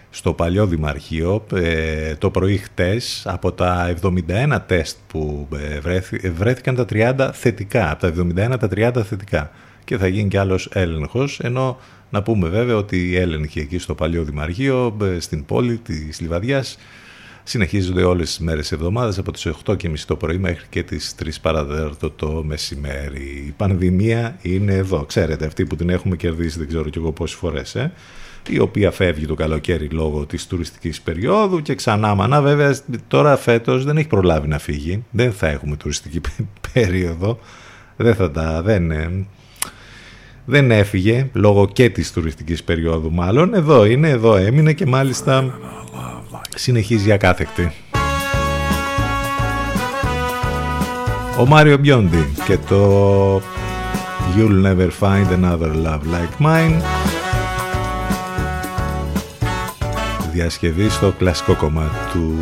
στο 0.09 0.33
παλιό 0.33 0.67
Δημαρχείο 0.67 1.45
ε, 1.53 2.15
το 2.15 2.29
πρωί 2.29 2.57
χτες 2.57 3.23
από 3.25 3.51
τα 3.51 3.93
71 4.01 4.57
τεστ 4.67 4.97
που 5.07 5.47
ε, 5.55 5.79
βρέθη, 5.79 6.29
βρέθηκαν 6.29 6.75
τα 6.75 6.85
30 6.89 7.29
θετικά 7.33 7.91
από 7.91 8.01
τα 8.01 8.13
71 8.53 8.59
τα 8.59 8.99
30 8.99 9.03
θετικά 9.05 9.51
και 9.83 9.97
θα 9.97 10.07
γίνει 10.07 10.29
και 10.29 10.39
άλλος 10.39 10.69
έλεγχος 10.73 11.39
ενώ 11.39 11.77
να 12.09 12.21
πούμε 12.21 12.49
βέβαια 12.49 12.75
ότι 12.75 13.09
οι 13.09 13.15
έλεγχοι 13.15 13.59
εκεί 13.59 13.77
στο 13.77 13.95
παλιό 13.95 14.23
Δημαρχείο 14.23 14.97
ε, 15.01 15.19
στην 15.19 15.45
πόλη 15.45 15.77
της 15.77 16.19
Λιβαδιάς 16.19 16.77
συνεχίζονται 17.43 18.03
όλες 18.03 18.27
τις 18.27 18.39
μέρες 18.39 18.61
της 18.61 18.71
εβδομάδας 18.71 19.17
από 19.17 19.31
τις 19.31 19.47
8.30 19.65 19.99
το 19.99 20.15
πρωί 20.15 20.37
μέχρι 20.37 20.65
και 20.69 20.83
τις 20.83 21.15
3 21.23 21.27
παραδέρτο 21.41 22.09
το 22.09 22.43
μεσημέρι. 22.45 23.43
Η 23.47 23.53
πανδημία 23.57 24.37
είναι 24.41 24.73
εδώ. 24.73 25.05
Ξέρετε, 25.05 25.45
αυτή 25.45 25.65
που 25.65 25.75
την 25.75 25.89
έχουμε 25.89 26.15
κερδίσει 26.15 26.57
δεν 26.57 26.67
ξέρω 26.67 26.89
κι 26.89 26.97
εγώ 26.97 27.11
πόσες 27.11 27.37
φορές. 27.37 27.75
Ε; 27.75 27.91
Η 28.47 28.59
οποία 28.59 28.91
φεύγει 28.91 29.25
το 29.25 29.33
καλοκαίρι 29.33 29.87
λόγω 29.87 30.25
της 30.25 30.47
τουριστικής 30.47 31.01
περίοδου 31.01 31.61
και 31.61 31.75
ξανά 31.75 32.15
μανά 32.15 32.41
βέβαια 32.41 32.75
τώρα 33.07 33.37
φέτος 33.37 33.85
δεν 33.85 33.97
έχει 33.97 34.07
προλάβει 34.07 34.47
να 34.47 34.59
φύγει. 34.59 35.03
Δεν 35.11 35.31
θα 35.31 35.47
έχουμε 35.47 35.75
τουριστική 35.75 36.21
περίοδο. 36.73 37.39
Δεν 37.95 38.15
θα 38.15 38.31
τα 38.31 38.61
δεν, 38.61 38.91
δεν 40.45 40.71
έφυγε 40.71 41.29
λόγω 41.33 41.67
και 41.73 41.89
της 41.89 42.11
τουριστικής 42.11 42.63
περίοδου 42.63 43.11
μάλλον. 43.11 43.53
Εδώ 43.53 43.85
είναι, 43.85 44.09
εδώ 44.09 44.35
έμεινε 44.35 44.73
και 44.73 44.85
μάλιστα 44.85 45.59
συνεχίζει 46.55 47.11
ακάθεκτη. 47.11 47.71
Ο 51.39 51.45
Μάριο 51.45 51.77
Μπιόντι 51.77 52.27
και 52.45 52.57
το 52.57 53.41
You'll 54.35 54.61
never 54.61 54.89
find 54.91 55.27
another 55.31 55.73
love 55.73 56.03
like 56.05 56.39
mine 56.39 56.81
διασκευή 60.29 60.89
στο 60.89 61.13
κλασικό 61.17 61.55
κομμάτι 61.55 61.95
του 62.11 62.35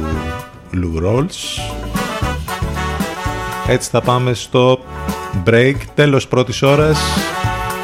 Lou 0.73 1.03
Rolls. 1.05 1.61
Έτσι 3.67 3.89
θα 3.89 4.01
πάμε 4.01 4.33
στο 4.33 4.79
break, 5.45 5.75
τέλος 5.95 6.27
πρώτης 6.27 6.61
ώρας. 6.61 6.99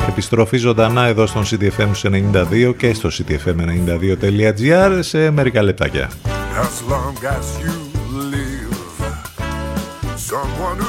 Επιστροφή 0.07 0.57
ζωντανά 0.57 1.05
εδώ 1.05 1.25
στον 1.25 1.43
CTFM 1.43 1.91
92 2.01 2.73
και 2.77 2.93
στο 2.93 3.09
ctfm92.gr 3.09 4.99
σε 4.99 5.29
μερικά 5.29 5.61
λεπτάκια. 5.61 6.09
As 6.61 6.75
long 6.91 7.15
as 7.37 7.47
you 7.63 7.75
live, 8.33 8.73
someone 10.29 10.82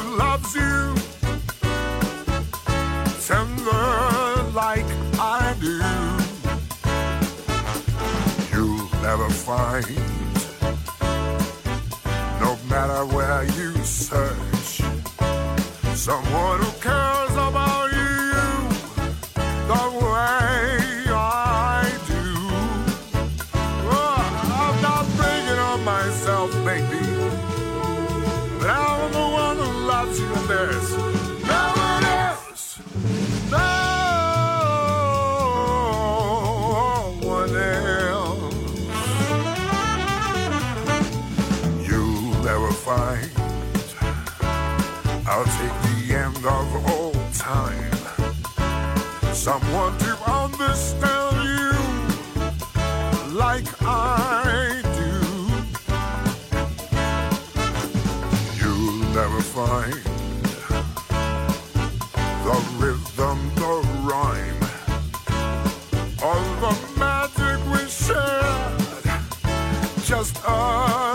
find. 9.44 9.86
No 12.40 12.56
matter 12.70 13.04
where 13.14 13.44
you 13.44 13.76
search, 13.84 14.80
someone 15.94 16.60
who 16.60 16.72
cares 16.80 17.23
someone 49.44 49.92
to 49.98 50.16
understand 50.26 51.36
you 51.44 51.72
like 53.36 53.66
I 53.82 54.80
do. 54.98 55.16
You'll 58.58 59.00
never 59.12 59.42
find 59.42 60.00
the 62.46 62.56
rhythm, 62.78 63.38
the 63.56 63.72
rhyme, 64.08 64.62
all 66.22 66.46
the 66.64 66.74
magic 66.98 67.60
we 67.70 67.82
shared, 67.86 68.80
just 70.06 70.34
us. 70.46 71.13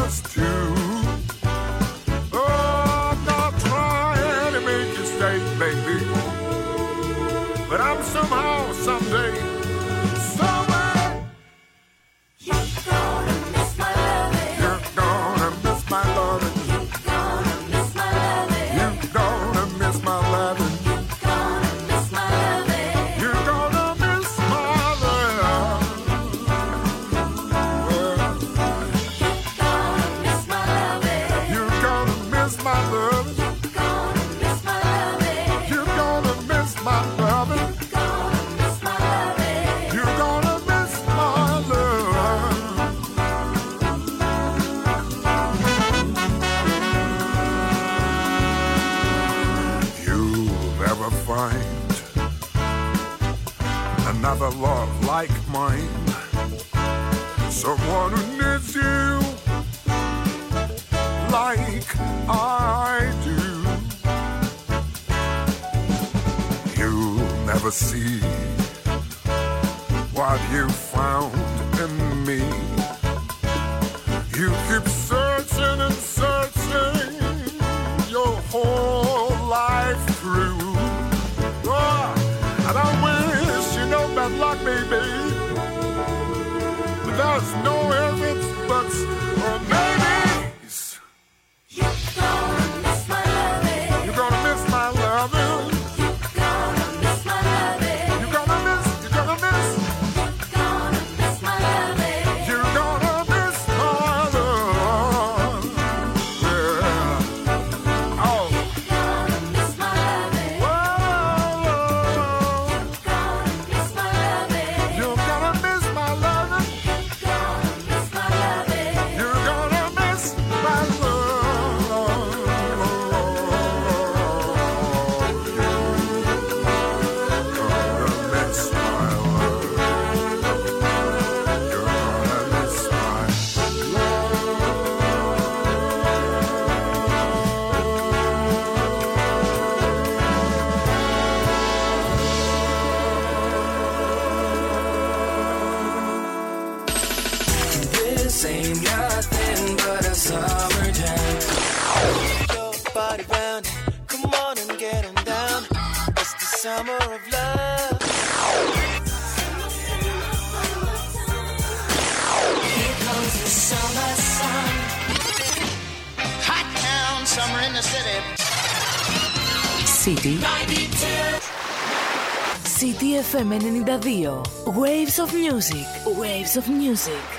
DFM 172.99 173.47
92. 173.61 174.43
Waves 174.77 175.19
of 175.19 175.33
Music. 175.33 175.87
Waves 176.05 176.57
of 176.57 176.67
Music. 176.67 177.38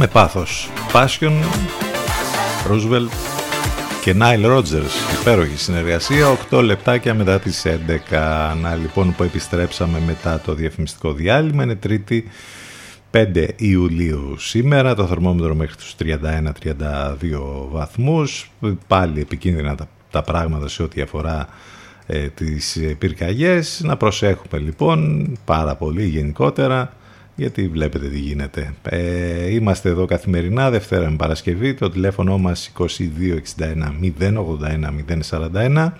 Με 0.00 0.06
πάθος. 0.06 0.70
Passion, 0.92 1.32
Roosevelt 2.70 3.08
και 4.02 4.14
Nile 4.20 4.56
Rodgers. 4.56 5.20
Υπέροχη 5.20 5.56
συνεργασία, 5.56 6.38
8 6.50 6.62
λεπτάκια 6.62 7.14
μετά 7.14 7.38
τις 7.38 7.66
11. 7.66 8.56
Να 8.60 8.74
λοιπόν 8.74 9.14
που 9.14 9.22
επιστρέψαμε 9.22 10.00
μετά 10.06 10.40
το 10.40 10.54
διαφημιστικό 10.54 11.12
διάλειμμα, 11.12 11.62
είναι 11.62 11.74
τρίτη 11.74 12.28
5 13.10 13.48
Ιουλίου 13.56 14.38
σήμερα, 14.38 14.94
το 14.94 15.06
θερμόμετρο 15.06 15.54
μέχρι 15.54 15.76
τους 15.76 15.94
31-32 15.98 16.10
βαθμούς, 17.70 18.50
πάλι 18.86 19.20
επικίνδυνα 19.20 19.74
τα, 19.74 19.88
τα 20.10 20.22
πράγματα 20.22 20.68
σε 20.68 20.82
ό,τι 20.82 21.00
αφορά 21.00 21.48
ε, 22.06 22.28
τις 22.28 22.80
πυρκαγιές. 22.98 23.80
Να 23.84 23.96
προσέχουμε 23.96 24.58
λοιπόν 24.58 25.28
πάρα 25.44 25.74
πολύ 25.74 26.06
γενικότερα 26.06 26.92
γιατί 27.40 27.68
βλέπετε 27.68 28.08
τι 28.08 28.18
γίνεται. 28.18 28.74
Ε, 28.82 29.52
είμαστε 29.52 29.88
εδώ 29.88 30.04
καθημερινά, 30.04 30.70
Δευτέρα 30.70 31.10
με 31.10 31.16
Παρασκευή, 31.16 31.74
το 31.74 31.90
τηλέφωνο 31.90 32.38
μας 32.38 32.72
2261 32.78 32.86
081 34.18 34.94
041. 35.30 35.92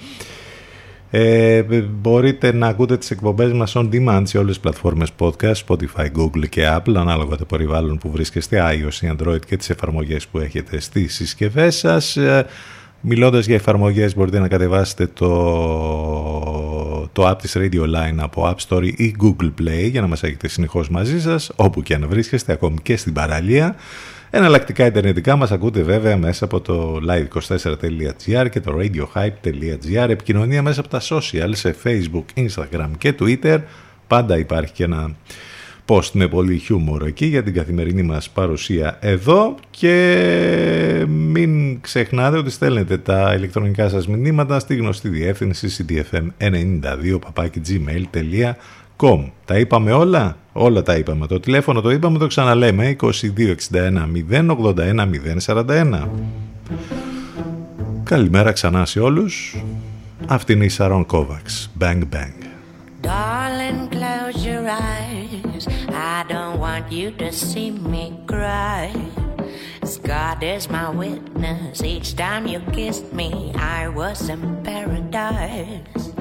Ε, 1.10 1.62
μπορείτε 1.90 2.52
να 2.52 2.66
ακούτε 2.66 2.96
τις 2.96 3.10
εκπομπές 3.10 3.52
μας 3.52 3.72
on 3.76 3.88
demand 3.92 4.22
σε 4.24 4.38
όλες 4.38 4.50
τις 4.50 4.60
πλατφόρμες 4.60 5.08
podcast, 5.18 5.54
Spotify, 5.66 6.06
Google 6.16 6.48
και 6.48 6.76
Apple, 6.76 6.94
ανάλογα 6.96 7.36
το 7.36 7.44
περιβάλλον 7.44 7.98
που 7.98 8.10
βρίσκεστε, 8.10 8.62
iOS 8.72 9.02
ή 9.02 9.16
Android 9.16 9.44
και 9.46 9.56
τις 9.56 9.70
εφαρμογές 9.70 10.26
που 10.26 10.38
έχετε 10.38 10.80
στις 10.80 11.14
συσκευές 11.14 11.76
σας. 11.76 12.18
Ε, 13.02 13.06
Μιλώντας 13.08 13.46
για 13.46 13.54
εφαρμογές 13.54 14.16
μπορείτε 14.16 14.38
να 14.38 14.48
κατεβάσετε 14.48 15.06
το, 15.06 15.28
το 17.12 17.28
app 17.30 17.38
της 17.38 17.56
Radio 17.56 17.82
Line 17.82 18.16
από 18.16 18.54
App 18.54 18.68
Store 18.68 18.92
ή 18.96 19.16
Google 19.22 19.50
Play 19.60 19.90
για 19.90 20.00
να 20.00 20.06
μας 20.06 20.22
έχετε 20.22 20.48
συνεχώς 20.48 20.88
μαζί 20.88 21.20
σας 21.20 21.50
όπου 21.56 21.82
και 21.82 21.94
αν 21.94 22.06
βρίσκεστε 22.08 22.52
ακόμη 22.52 22.76
και 22.82 22.96
στην 22.96 23.12
παραλία. 23.12 23.76
Εναλλακτικά 24.30 24.86
ιντερνετικά 24.86 25.36
μας 25.36 25.50
ακούτε 25.50 25.82
βέβαια 25.82 26.16
μέσα 26.16 26.44
από 26.44 26.60
το 26.60 27.00
live24.gr 27.08 28.50
και 28.50 28.60
το 28.60 28.78
radiohype.gr 28.78 30.08
επικοινωνία 30.08 30.62
μέσα 30.62 30.80
από 30.80 30.88
τα 30.88 31.00
social 31.00 31.50
σε 31.50 31.76
Facebook, 31.84 32.24
Instagram 32.34 32.90
και 32.98 33.14
Twitter 33.20 33.58
πάντα 34.06 34.38
υπάρχει 34.38 34.72
και 34.72 34.84
ένα 34.84 35.14
post 35.90 36.10
με 36.12 36.28
πολύ 36.28 36.58
χιούμορ 36.58 37.06
εκεί 37.06 37.26
για 37.26 37.42
την 37.42 37.54
καθημερινή 37.54 38.02
μας 38.02 38.30
παρουσία 38.30 38.98
εδώ 39.00 39.54
και 39.70 41.04
μην 41.08 41.80
ξεχνάτε 41.80 42.36
ότι 42.36 42.50
στέλνετε 42.50 42.98
τα 42.98 43.34
ηλεκτρονικά 43.36 43.88
σας 43.88 44.08
μηνύματα 44.08 44.58
στη 44.58 44.76
γνωστή 44.76 45.08
διεύθυνση 45.08 45.86
cdfm92 45.88 47.18
gmail.com 47.68 49.24
Τα 49.44 49.58
είπαμε 49.58 49.92
όλα, 49.92 50.36
όλα 50.52 50.82
τα 50.82 50.96
είπαμε. 50.96 51.26
Το 51.26 51.40
τηλέφωνο 51.40 51.80
το 51.80 51.90
είπαμε, 51.90 52.18
το 52.18 52.26
ξαναλέμε 52.26 52.96
2261 53.00 53.10
081 54.30 55.06
041. 55.46 56.08
Καλημέρα 58.04 58.52
ξανά 58.52 58.84
σε 58.84 59.00
όλους. 59.00 59.64
Αυτή 60.26 60.52
είναι 60.52 60.64
η 60.64 60.68
Σαρών 60.68 61.06
Κόβαξ. 61.06 61.70
Bang 61.80 62.02
bang. 62.12 62.40
Darling, 63.02 63.88
close 63.94 64.44
your 64.44 64.66
eyes. 64.68 65.49
I 66.20 66.24
don't 66.24 66.60
want 66.60 66.92
you 66.92 67.12
to 67.12 67.32
see 67.32 67.70
me 67.70 68.12
cry. 68.26 68.92
God 70.02 70.42
is 70.42 70.68
my 70.68 70.90
witness, 70.90 71.82
each 71.82 72.14
time 72.14 72.46
you 72.46 72.60
kissed 72.76 73.10
me, 73.14 73.54
I 73.56 73.88
was 73.88 74.28
in 74.28 74.62
paradise. 74.62 76.12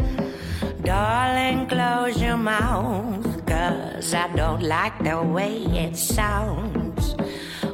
Darling, 0.84 1.68
close 1.68 2.16
your 2.22 2.38
mouth, 2.38 3.46
cause 3.46 4.14
I 4.14 4.34
don't 4.38 4.64
like 4.64 4.98
the 5.04 5.22
way 5.22 5.68
it 5.68 5.98
sounds. 5.98 7.18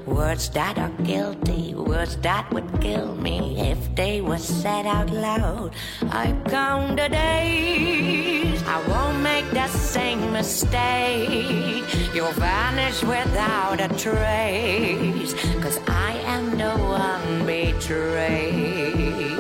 Words 0.06 0.50
that 0.50 0.78
are 0.78 0.92
guilty, 1.04 1.74
words 1.74 2.16
that 2.18 2.52
would 2.54 2.80
kill 2.80 3.16
me 3.16 3.58
if 3.72 3.96
they 3.96 4.22
were 4.22 4.38
said 4.38 4.86
out 4.86 5.10
loud. 5.10 5.72
I 6.12 6.32
count 6.48 6.98
the 6.98 7.10
days, 7.10 8.62
I 8.68 8.88
won't 8.88 9.22
make 9.22 9.50
the 9.52 9.68
same 9.68 10.32
mistake. 10.32 11.84
You'll 12.14 12.32
vanish 12.34 13.02
without 13.02 13.82
a 13.82 13.88
trace, 13.98 15.34
cause 15.60 15.80
I 15.88 16.12
am 16.26 16.56
the 16.58 16.72
one 16.78 17.46
betrayed. 17.48 19.38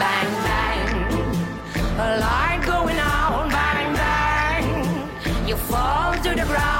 Bang, 0.00 0.30
bang, 0.46 0.88
a 2.00 2.18
light 2.24 2.62
going 2.64 2.98
out, 2.98 3.50
bang, 3.50 3.94
bang. 3.94 5.48
You 5.48 5.56
fall 5.56 6.14
to 6.14 6.30
the 6.30 6.46
ground, 6.46 6.75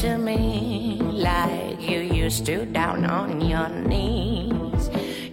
to 0.00 0.16
me 0.16 0.96
like 0.98 1.78
you 1.78 1.98
used 2.00 2.46
to 2.46 2.64
down 2.64 3.04
on 3.04 3.38
your 3.38 3.68
knees. 3.68 4.88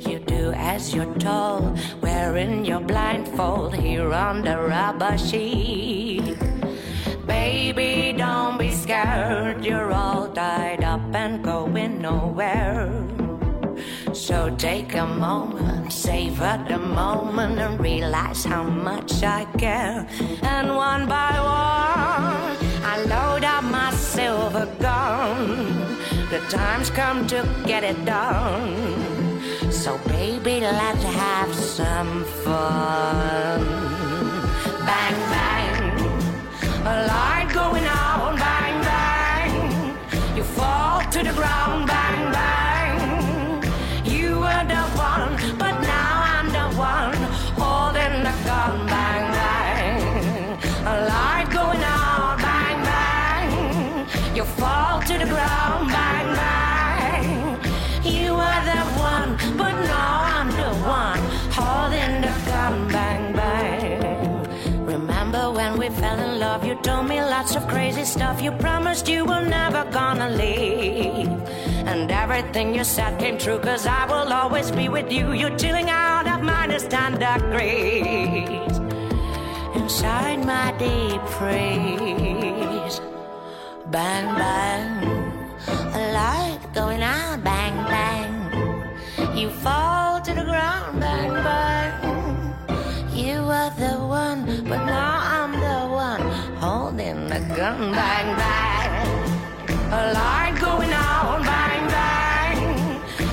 You 0.05 0.20
do 0.20 0.51
as 0.51 0.93
you're 0.93 1.15
told, 1.15 1.80
wearing 2.01 2.65
your 2.65 2.82
blindfold 2.82 3.76
here 3.76 4.11
on 4.11 4.41
the 4.41 4.57
rubber 4.57 5.18
sheet. 5.18 6.36
Baby, 7.26 8.13
don't 8.18 8.57
be 8.57 8.72
scared, 8.72 9.63
you're 9.63 9.93
all 9.93 10.28
tied 10.34 10.84
up 10.84 11.15
and 11.15 11.41
going 11.41 12.01
nowhere. 12.01 12.91
So 14.11 14.53
take 14.57 14.95
a 14.95 15.07
moment, 15.07 15.93
savor 15.93 16.61
the 16.68 16.78
moment, 16.78 17.57
and 17.57 17.80
realize 17.80 18.43
how 18.43 18.63
much 18.63 19.24
I 19.24 19.45
care. 19.57 20.05
And 20.41 20.76
one 20.76 21.07
by 21.07 21.39
one, 21.39 22.66
Load 23.06 23.43
up 23.43 23.64
my 23.64 23.91
silver 23.91 24.66
gun. 24.80 25.68
The 26.30 26.39
time's 26.50 26.89
come 26.89 27.28
to 27.28 27.48
get 27.66 27.84
it 27.84 28.04
done. 28.06 29.41
So, 29.72 29.98
baby, 30.08 30.62
let's 30.62 31.04
have 31.04 31.54
some 31.54 32.26
fun. 32.43 33.60
Bang, 34.88 35.18
bang, 35.34 36.00
a 36.86 37.08
light 37.08 37.50
going 37.54 37.86
out, 37.86 38.36
bang, 38.38 38.82
bang. 38.84 40.36
You 40.36 40.43
fall 40.43 41.02
to 41.12 41.24
the 41.24 41.34
ground, 41.34 41.88
bang. 41.88 41.97
Love? 66.58 66.68
You 66.68 66.76
told 66.82 67.08
me 67.08 67.22
lots 67.22 67.55
of 67.55 67.68
crazy 67.68 68.05
stuff. 68.05 68.41
You 68.41 68.51
promised 68.51 69.08
you 69.08 69.26
were 69.26 69.41
never 69.41 69.84
gonna 69.91 70.30
leave. 70.30 71.30
And 71.86 72.12
everything 72.12 72.76
you 72.76 72.84
said 72.84 73.20
came 73.20 73.38
true, 73.38 73.60
cause 73.60 73.86
I 73.86 74.05
will 74.05 74.32
always 74.34 74.72
be 74.72 74.89
with 74.89 75.12
you. 75.12 75.34
You're 75.34 75.58
chilling 75.58 75.89
out 75.89 76.28
at 76.28 76.41
minus 76.43 76.84
10 76.88 77.20
degrees. 77.20 78.76
Inside 79.76 80.45
my 80.45 80.74
deep 80.78 81.24
freeze. 81.38 82.99
Bang, 83.91 84.28
bang. 84.41 84.89
A 85.99 86.03
light 86.20 86.60
going 86.74 87.01
out, 87.01 87.43
bang, 87.43 87.76
bang. 87.93 88.34
You 89.38 89.49
fall 89.49 90.22
to 90.22 90.34
the 90.34 90.43
ground, 90.43 90.99
bang, 90.99 91.34
bang. 91.47 91.93
You 93.14 93.36
were 93.49 93.72
the 93.84 93.95
one, 94.05 94.45
but 94.70 94.82
now 94.86 95.20
I'm 95.36 95.47
holding 96.60 97.28
the 97.28 97.39
gun, 97.55 97.80
bang, 97.99 98.30
bang. 98.41 99.08
A 99.99 100.01
light 100.18 100.55
going 100.66 100.93
out, 100.93 101.39
bang, 101.49 101.84
bang. 101.95 102.60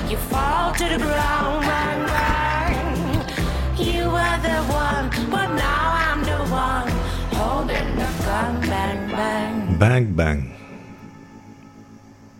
You 0.09 0.17
fall 0.31 0.67
to 0.79 0.85
the 0.93 0.99
ground, 1.05 1.57
bang, 1.69 2.01
bang. 2.13 2.87
You 3.89 4.03
were 4.15 4.37
the 4.47 4.59
one, 4.85 5.05
but 5.33 5.49
now 5.67 5.85
I'm 6.05 6.21
the 6.31 6.41
one 6.69 6.89
holding 7.39 7.89
the 8.01 8.09
gun, 8.25 8.53
bang, 8.71 9.01
bang. 9.15 9.77
Bang 9.79 10.05
bang. 10.15 10.41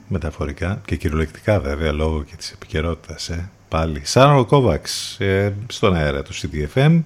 Μεταφορικά 0.07 0.81
και 0.85 0.95
κυριολεκτικά 0.95 1.59
βέβαια 1.59 1.91
λόγω 1.91 2.23
και 2.23 2.35
της 2.35 2.51
επικαιρότητα. 2.51 3.33
Ε. 3.33 3.49
Πάλι. 3.69 4.01
Σαν 4.03 4.45
Κόβαξ 4.45 5.19
ε, 5.19 5.53
στον 5.67 5.95
αέρα 5.95 6.23
του 6.23 6.33
CDFM. 6.33 7.01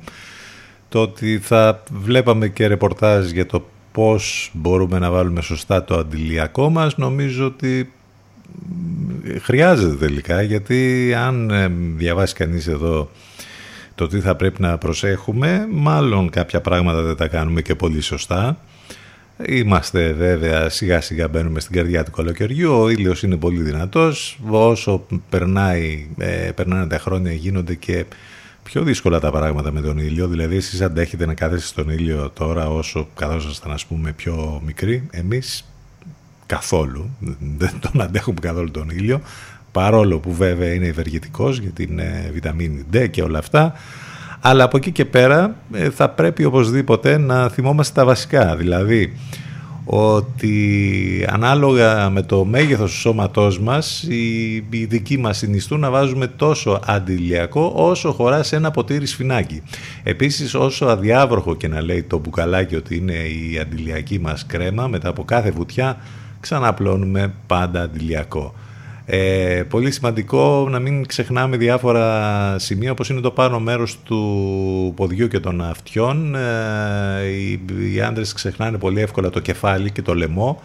Το 0.89 1.01
ότι 1.01 1.39
θα 1.39 1.83
βλέπαμε 1.91 2.47
και 2.47 2.67
ρεπορτάζ 2.67 3.29
για 3.29 3.45
το 3.45 3.65
πώς 3.91 4.51
μπορούμε 4.53 4.99
να 4.99 5.11
βάλουμε 5.11 5.41
σωστά 5.41 5.83
το 5.83 5.97
αντιλιακό 5.97 6.69
μας 6.69 6.97
νομίζω 6.97 7.45
ότι 7.45 7.91
χρειάζεται 9.41 9.95
τελικά 9.95 10.41
γιατί 10.41 11.13
αν 11.17 11.49
ε, 11.49 11.67
διαβάσει 11.95 12.33
κανείς 12.33 12.67
εδώ 12.67 13.09
το 13.95 14.07
τι 14.07 14.19
θα 14.19 14.35
πρέπει 14.35 14.61
να 14.61 14.77
προσέχουμε 14.77 15.67
μάλλον 15.71 16.29
κάποια 16.29 16.61
πράγματα 16.61 17.01
δεν 17.01 17.15
τα 17.15 17.27
κάνουμε 17.27 17.61
και 17.61 17.75
πολύ 17.75 18.01
σωστά. 18.01 18.57
Είμαστε 19.47 20.13
βέβαια 20.13 20.69
σιγά 20.69 21.01
σιγά 21.01 21.27
μπαίνουμε 21.27 21.59
στην 21.59 21.75
καρδιά 21.75 22.03
του 22.03 22.11
καλοκαιριού, 22.11 22.73
ο 22.73 22.89
ήλιος 22.89 23.23
είναι 23.23 23.35
πολύ 23.35 23.61
δυνατός, 23.61 24.39
όσο 24.49 25.05
περνάει, 25.29 26.07
ε, 26.17 26.51
περνάνε 26.55 26.87
τα 26.87 26.99
χρόνια 26.99 27.31
γίνονται 27.31 27.75
και 27.75 28.05
πιο 28.71 28.83
δύσκολα 28.83 29.19
τα 29.19 29.31
πράγματα 29.31 29.71
με 29.71 29.81
τον 29.81 29.97
ήλιο, 29.97 30.27
δηλαδή 30.27 30.55
εσείς 30.55 30.81
αντέχετε 30.81 31.25
να 31.25 31.33
κάθεστε 31.33 31.67
στον 31.67 31.89
ήλιο 31.89 32.29
τώρα 32.29 32.69
όσο 32.69 33.07
καθόσασταν 33.15 33.71
ας 33.71 33.85
πούμε 33.85 34.11
πιο 34.11 34.61
μικροί, 34.65 35.07
εμείς 35.11 35.65
καθόλου, 36.45 37.09
δεν 37.57 37.71
τον 37.79 38.01
αντέχουμε 38.01 38.39
καθόλου 38.41 38.71
τον 38.71 38.89
ήλιο, 38.89 39.21
παρόλο 39.71 40.19
που 40.19 40.33
βέβαια 40.33 40.73
είναι 40.73 40.87
ευεργετικός 40.87 41.59
για 41.59 41.69
την 41.69 41.99
ε, 41.99 42.29
βιταμίνη 42.33 42.85
D 42.93 43.09
και 43.09 43.21
όλα 43.21 43.39
αυτά, 43.39 43.73
αλλά 44.39 44.63
από 44.63 44.77
εκεί 44.77 44.91
και 44.91 45.05
πέρα 45.05 45.55
ε, 45.73 45.89
θα 45.89 46.09
πρέπει 46.09 46.43
οπωσδήποτε 46.43 47.17
να 47.17 47.49
θυμόμαστε 47.49 47.99
τα 47.99 48.05
βασικά. 48.05 48.55
Δηλαδή 48.55 49.13
ότι 49.91 51.25
ανάλογα 51.29 52.09
με 52.09 52.21
το 52.21 52.45
μέγεθος 52.45 52.91
του 52.91 52.97
σώματός 52.97 53.59
μας 53.59 54.03
οι, 54.03 54.53
οι 54.55 54.85
δικοί 54.85 55.17
μας 55.17 55.37
συνιστούν 55.37 55.79
να 55.79 55.89
βάζουμε 55.89 56.27
τόσο 56.27 56.79
αντιλιακό 56.85 57.71
όσο 57.75 58.11
χωρά 58.11 58.43
σε 58.43 58.55
ένα 58.55 58.71
ποτήρι 58.71 59.05
σφινάκι. 59.05 59.61
Επίσης 60.03 60.53
όσο 60.53 60.85
αδιάβροχο 60.85 61.55
και 61.55 61.67
να 61.67 61.81
λέει 61.81 62.03
το 62.03 62.17
μπουκαλάκι 62.17 62.75
ότι 62.75 62.95
είναι 62.95 63.13
η 63.13 63.59
αντιλιακή 63.59 64.19
μας 64.19 64.45
κρέμα 64.45 64.87
μετά 64.87 65.09
από 65.09 65.23
κάθε 65.23 65.51
βουτιά 65.51 65.97
ξαναπλώνουμε 66.39 67.33
πάντα 67.47 67.81
αντιλιακό. 67.81 68.53
Ε, 69.11 69.63
πολύ 69.69 69.91
σημαντικό 69.91 70.67
να 70.69 70.79
μην 70.79 71.05
ξεχνάμε 71.05 71.57
διάφορα 71.57 72.55
σημεία 72.59 72.91
όπως 72.91 73.09
είναι 73.09 73.21
το 73.21 73.31
πάνω 73.31 73.59
μέρος 73.59 73.99
του 74.03 74.93
ποδιού 74.95 75.27
και 75.27 75.39
των 75.39 75.61
αυτιών. 75.61 76.35
Ε, 76.35 77.25
οι, 77.25 77.61
οι 77.93 78.01
άντρες 78.01 78.33
ξεχνάνε 78.33 78.77
πολύ 78.77 79.01
εύκολα 79.01 79.29
το 79.29 79.39
κεφάλι 79.39 79.91
και 79.91 80.01
το 80.01 80.15
λαιμό 80.15 80.61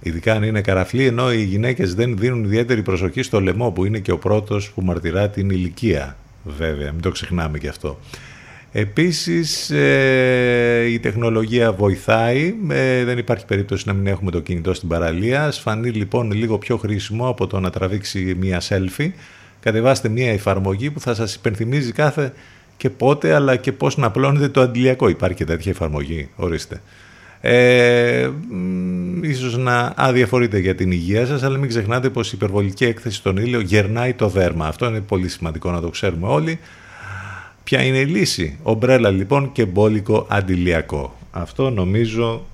ειδικά 0.00 0.32
αν 0.32 0.42
είναι 0.42 0.60
καραφλή, 0.60 1.06
ενώ 1.06 1.32
οι 1.32 1.42
γυναίκες 1.42 1.94
δεν 1.94 2.16
δίνουν 2.18 2.44
ιδιαίτερη 2.44 2.82
προσοχή 2.82 3.22
στο 3.22 3.40
λαιμό 3.40 3.70
που 3.70 3.84
είναι 3.84 3.98
και 3.98 4.12
ο 4.12 4.18
πρώτος 4.18 4.70
που 4.70 4.82
μαρτυρά 4.82 5.28
την 5.28 5.50
ηλικία 5.50 6.16
βέβαια, 6.44 6.92
μην 6.92 7.00
το 7.00 7.10
ξεχνάμε 7.10 7.58
και 7.58 7.68
αυτό. 7.68 7.98
Επίσης 8.76 9.70
ε, 9.70 10.86
η 10.90 10.98
τεχνολογία 10.98 11.72
βοηθάει, 11.72 12.54
ε, 12.68 13.04
δεν 13.04 13.18
υπάρχει 13.18 13.44
περίπτωση 13.44 13.84
να 13.86 13.92
μην 13.92 14.06
έχουμε 14.06 14.30
το 14.30 14.40
κινητό 14.40 14.74
στην 14.74 14.88
παραλία. 14.88 15.50
Σφανεί 15.50 15.90
λοιπόν 15.90 16.32
λίγο 16.32 16.58
πιο 16.58 16.76
χρήσιμο 16.76 17.28
από 17.28 17.46
το 17.46 17.60
να 17.60 17.70
τραβήξει 17.70 18.36
μία 18.40 18.62
selfie. 18.68 19.10
Κατεβάστε 19.60 20.08
μία 20.08 20.32
εφαρμογή 20.32 20.90
που 20.90 21.00
θα 21.00 21.14
σας 21.14 21.34
υπενθυμίζει 21.34 21.92
κάθε 21.92 22.32
και 22.76 22.90
πότε 22.90 23.34
αλλά 23.34 23.56
και 23.56 23.72
πώς 23.72 23.96
να 23.96 24.06
απλώνετε 24.06 24.48
το 24.48 24.60
αντιλιακό. 24.60 25.08
Υπάρχει 25.08 25.36
και 25.36 25.44
τέτοια 25.44 25.70
εφαρμογή, 25.70 26.28
ορίστε. 26.36 26.80
Ε, 27.40 28.30
ίσως 29.20 29.56
να 29.56 29.92
αδιαφορείτε 29.96 30.58
για 30.58 30.74
την 30.74 30.90
υγεία 30.90 31.26
σας, 31.26 31.42
αλλά 31.42 31.58
μην 31.58 31.68
ξεχνάτε 31.68 32.10
πως 32.10 32.28
η 32.28 32.32
υπερβολική 32.34 32.84
έκθεση 32.84 33.16
στον 33.16 33.36
ήλιο 33.36 33.60
γερνάει 33.60 34.12
το 34.12 34.28
δέρμα. 34.28 34.66
Αυτό 34.66 34.86
είναι 34.86 35.00
πολύ 35.00 35.28
σημαντικό 35.28 35.70
να 35.70 35.80
το 35.80 35.88
ξέρουμε 35.88 36.26
όλοι. 36.26 36.58
Ποια 37.64 37.82
είναι 37.82 37.98
η 37.98 38.06
λύση. 38.06 38.58
Ομπρέλα 38.62 39.10
λοιπόν 39.10 39.52
και 39.52 39.64
μπόλικο 39.64 40.26
αντιλιακό. 40.30 41.16
Αυτό 41.30 41.70
νομίζω 41.70 42.44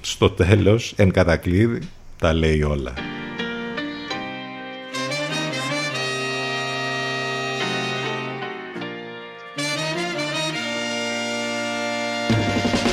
στο 0.00 0.30
τέλος, 0.30 0.92
εν 0.96 1.10
κατακλείδη, 1.10 1.78
τα 2.18 2.32
λέει 2.32 2.62
όλα. 2.62 2.92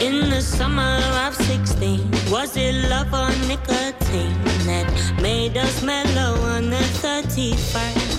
In 0.08 0.16
the 0.34 0.42
summer 0.58 0.98
of 1.26 1.34
16, 1.36 2.32
was 2.34 2.52
it 2.66 2.76
love 2.92 3.12
or 3.22 3.32
nicotine 3.52 4.38
that 4.70 4.88
made 5.28 5.56
us 5.66 5.76
mellow 5.92 6.32
on 6.56 6.64
the 6.74 6.84
31st? 7.02 8.18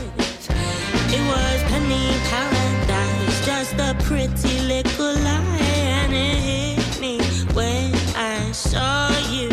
It 1.17 1.25
was 1.33 1.59
penny 1.71 2.07
paradise, 2.31 2.58
a 3.81 3.95
pretty 4.03 4.61
little 4.61 5.15
lie, 5.23 5.59
and 6.03 6.13
it 6.13 6.39
hit 6.51 7.01
me 7.01 7.19
when 7.55 7.95
I 8.17 8.51
saw 8.53 9.09
you. 9.31 9.49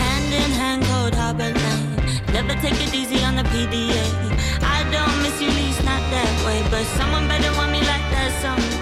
Hand 0.00 0.32
in 0.32 0.50
hand, 0.50 0.84
cold 0.84 1.14
harbor 1.14 1.52
lane. 1.52 1.96
Never 2.32 2.54
take 2.60 2.80
it 2.86 2.94
easy 2.94 3.22
on 3.24 3.36
the 3.36 3.44
PDA. 3.44 4.04
I 4.62 4.82
don't 4.90 5.22
miss 5.22 5.40
you, 5.40 5.48
least 5.48 5.84
not 5.84 6.02
that 6.10 6.46
way, 6.46 6.62
but 6.70 6.84
someone 6.98 7.26
better 7.28 7.52
want 7.56 7.72
me 7.72 7.80
like 7.80 8.06
that 8.12 8.30
someday. 8.42 8.75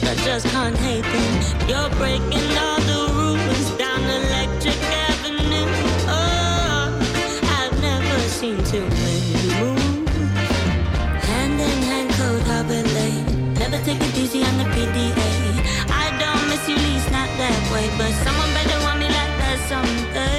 But 0.00 0.10
I 0.10 0.14
just 0.24 0.46
can't 0.46 0.76
hate 0.76 1.02
them. 1.02 1.68
You're 1.68 1.90
breaking 1.96 2.50
all 2.64 2.80
the 2.90 3.00
rules 3.14 3.70
down 3.78 4.00
Electric 4.02 4.78
Avenue. 5.08 5.68
Oh, 6.08 6.98
I've 7.58 7.76
never 7.80 8.18
seen 8.28 8.58
too 8.64 8.86
many 9.04 9.34
move. 9.60 10.08
Hand 11.28 11.60
in 11.60 11.82
hand, 11.90 12.10
code 12.18 12.42
harbor 12.42 12.82
lane. 12.96 13.54
Never 13.54 13.78
take 13.84 14.00
it 14.00 14.18
easy 14.18 14.42
on 14.42 14.58
the 14.58 14.64
PDA. 14.74 15.30
I 15.90 16.06
don't 16.22 16.44
miss 16.48 16.68
you, 16.68 16.76
least 16.76 17.10
not 17.10 17.28
that 17.38 17.58
way, 17.72 17.88
but 17.98 18.12
someone 18.24 18.50
better 18.54 18.78
want 18.84 18.98
me 19.00 19.06
like 19.06 19.34
that 19.42 19.58
someday. 19.68 20.37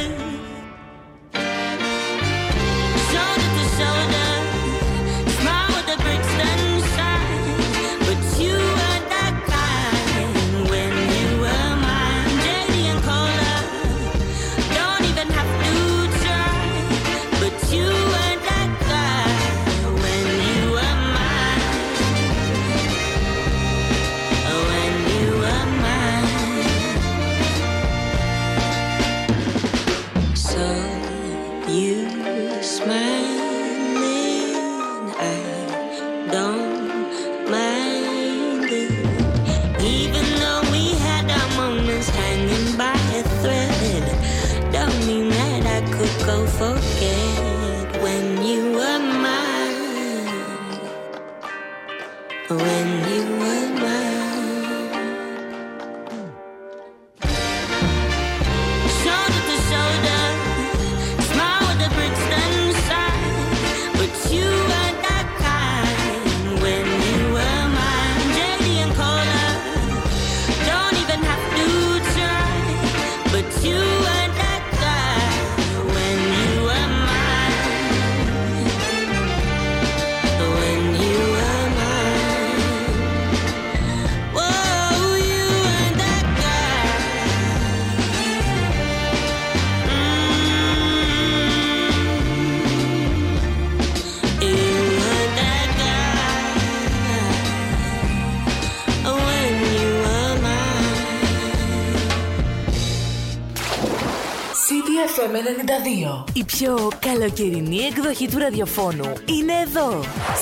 92. 105.69 106.23
Η 106.33 106.43
πιο 106.43 106.89
καλοκαιρινή 106.99 107.77
εκδοχή 107.77 108.27
του 108.27 108.37
ραδιοφώνου 108.37 109.13
είναι 109.25 109.53
εδώ. 109.63 109.99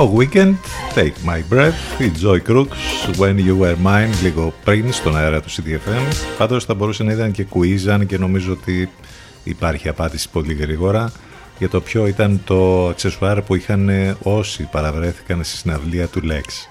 Ο 0.00 0.16
Weekend, 0.18 0.54
Take 0.94 1.28
My 1.28 1.54
Breath, 1.54 2.00
η 2.00 2.12
Joy 2.22 2.50
Crooks, 2.50 3.18
When 3.18 3.36
You 3.36 3.58
Were 3.60 3.76
Mine, 3.84 4.22
λίγο 4.22 4.54
πριν 4.64 4.92
στον 4.92 5.16
αέρα 5.16 5.40
του 5.40 5.50
CDFM. 5.50 6.14
Πάντως 6.38 6.64
θα 6.64 6.74
μπορούσε 6.74 7.02
να 7.02 7.12
ήταν 7.12 7.30
και 7.30 7.46
quiz, 7.54 7.88
αν 7.88 8.06
και 8.06 8.18
νομίζω 8.18 8.52
ότι 8.52 8.90
υπάρχει 9.44 9.88
απάντηση 9.88 10.30
πολύ 10.30 10.54
γρήγορα 10.54 11.12
για 11.58 11.68
το 11.68 11.80
ποιο 11.80 12.06
ήταν 12.06 12.40
το 12.44 12.88
αξεσουάρ 12.88 13.42
που 13.42 13.54
είχαν 13.54 13.90
όσοι 14.22 14.68
παραβρέθηκαν 14.70 15.44
στη 15.44 15.56
συναυλία 15.56 16.06
του 16.06 16.20
Lex. 16.24 16.68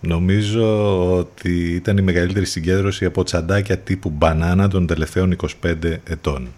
Νομίζω 0.00 1.16
ότι 1.16 1.74
ήταν 1.74 1.96
η 1.96 2.02
μεγαλύτερη 2.02 2.46
συγκέντρωση 2.46 3.04
από 3.04 3.24
τσαντάκια 3.24 3.78
τύπου 3.78 4.10
μπανάνα 4.10 4.68
των 4.68 4.86
τελευταίων 4.86 5.36
25 5.62 5.74
ετών. 6.04 6.48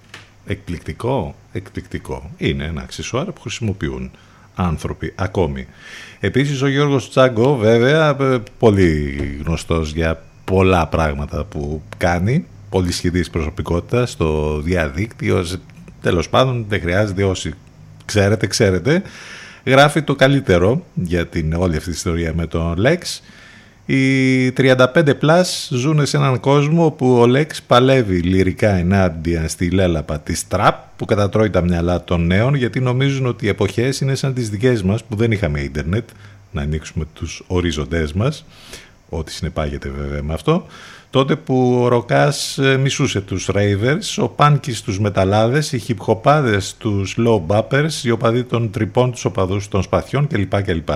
Εκπληκτικό, 0.46 1.34
εκπληκτικό. 1.52 2.30
Είναι 2.36 2.64
ένα 2.64 2.82
αξεσουάρ 2.82 3.24
που 3.24 3.40
χρησιμοποιούν 3.40 4.10
άνθρωποι 4.54 5.12
ακόμη. 5.16 5.66
Επίσης 6.20 6.62
ο 6.62 6.66
Γιώργος 6.68 7.10
Τσάγκο 7.10 7.56
βέβαια 7.56 8.16
ε, 8.20 8.38
πολύ 8.58 9.16
γνωστός 9.44 9.92
για 9.92 10.22
πολλά 10.44 10.86
πράγματα 10.86 11.44
που 11.44 11.82
κάνει 11.96 12.46
πολύ 12.70 12.92
σχεδής 12.92 13.30
προσωπικότητα 13.30 14.06
στο 14.06 14.60
διαδίκτυο. 14.64 15.44
Σε- 15.44 15.60
τέλος 16.02 16.28
πάντων 16.28 16.64
δεν 16.68 16.80
χρειάζεται 16.80 17.24
όσοι 17.24 17.54
ξέρετε 18.04 18.46
ξέρετε. 18.46 19.02
Γράφει 19.64 20.02
το 20.02 20.14
καλύτερο 20.14 20.84
για 20.94 21.26
την 21.26 21.52
όλη 21.52 21.76
αυτή 21.76 21.90
τη 21.90 21.96
ιστορία 21.96 22.34
με 22.34 22.46
τον 22.46 22.76
Lex 22.86 22.98
οι 23.92 24.52
35 24.56 24.76
plus 25.20 25.42
ζουν 25.68 26.06
σε 26.06 26.16
έναν 26.16 26.40
κόσμο 26.40 26.84
όπου 26.84 27.18
ο 27.20 27.26
Λέξ 27.26 27.62
παλεύει 27.62 28.18
λυρικά 28.18 28.70
ενάντια 28.70 29.48
στη 29.48 29.70
λέλαπα 29.70 30.18
της 30.18 30.48
τραπ 30.48 30.76
που 30.96 31.04
κατατρώει 31.04 31.50
τα 31.50 31.62
μυαλά 31.62 32.04
των 32.04 32.26
νέων 32.26 32.54
γιατί 32.54 32.80
νομίζουν 32.80 33.26
ότι 33.26 33.44
οι 33.44 33.48
εποχές 33.48 34.00
είναι 34.00 34.14
σαν 34.14 34.34
τις 34.34 34.50
δικές 34.50 34.82
μας 34.82 35.04
που 35.04 35.16
δεν 35.16 35.32
είχαμε 35.32 35.60
ίντερνετ 35.60 36.08
να 36.50 36.62
ανοίξουμε 36.62 37.04
τους 37.14 37.42
οριζοντές 37.46 38.12
μας 38.12 38.44
ό,τι 39.08 39.32
συνεπάγεται 39.32 39.88
βέβαια 39.88 40.22
με 40.22 40.34
αυτό 40.34 40.66
τότε 41.10 41.36
που 41.36 41.80
ο 41.82 41.88
Ροκάς 41.88 42.58
ε, 42.58 42.76
μισούσε 42.76 43.20
τους 43.20 43.50
ravers, 43.52 44.22
ο 44.22 44.28
Πάνκης 44.28 44.82
τους 44.82 45.00
μεταλλάδες, 45.00 45.72
οι 45.72 45.78
χιπχοπάδες 45.78 46.74
τους 46.78 47.16
low 47.18 47.40
buppers, 47.46 48.02
οι 48.02 48.10
οπαδοί 48.10 48.44
των 48.44 48.70
τρυπών 48.70 49.10
τους 49.10 49.24
οπαδούς 49.24 49.68
των 49.68 49.82
σπαθιών 49.82 50.26
κλπ. 50.26 50.62
κλπ. 50.62 50.88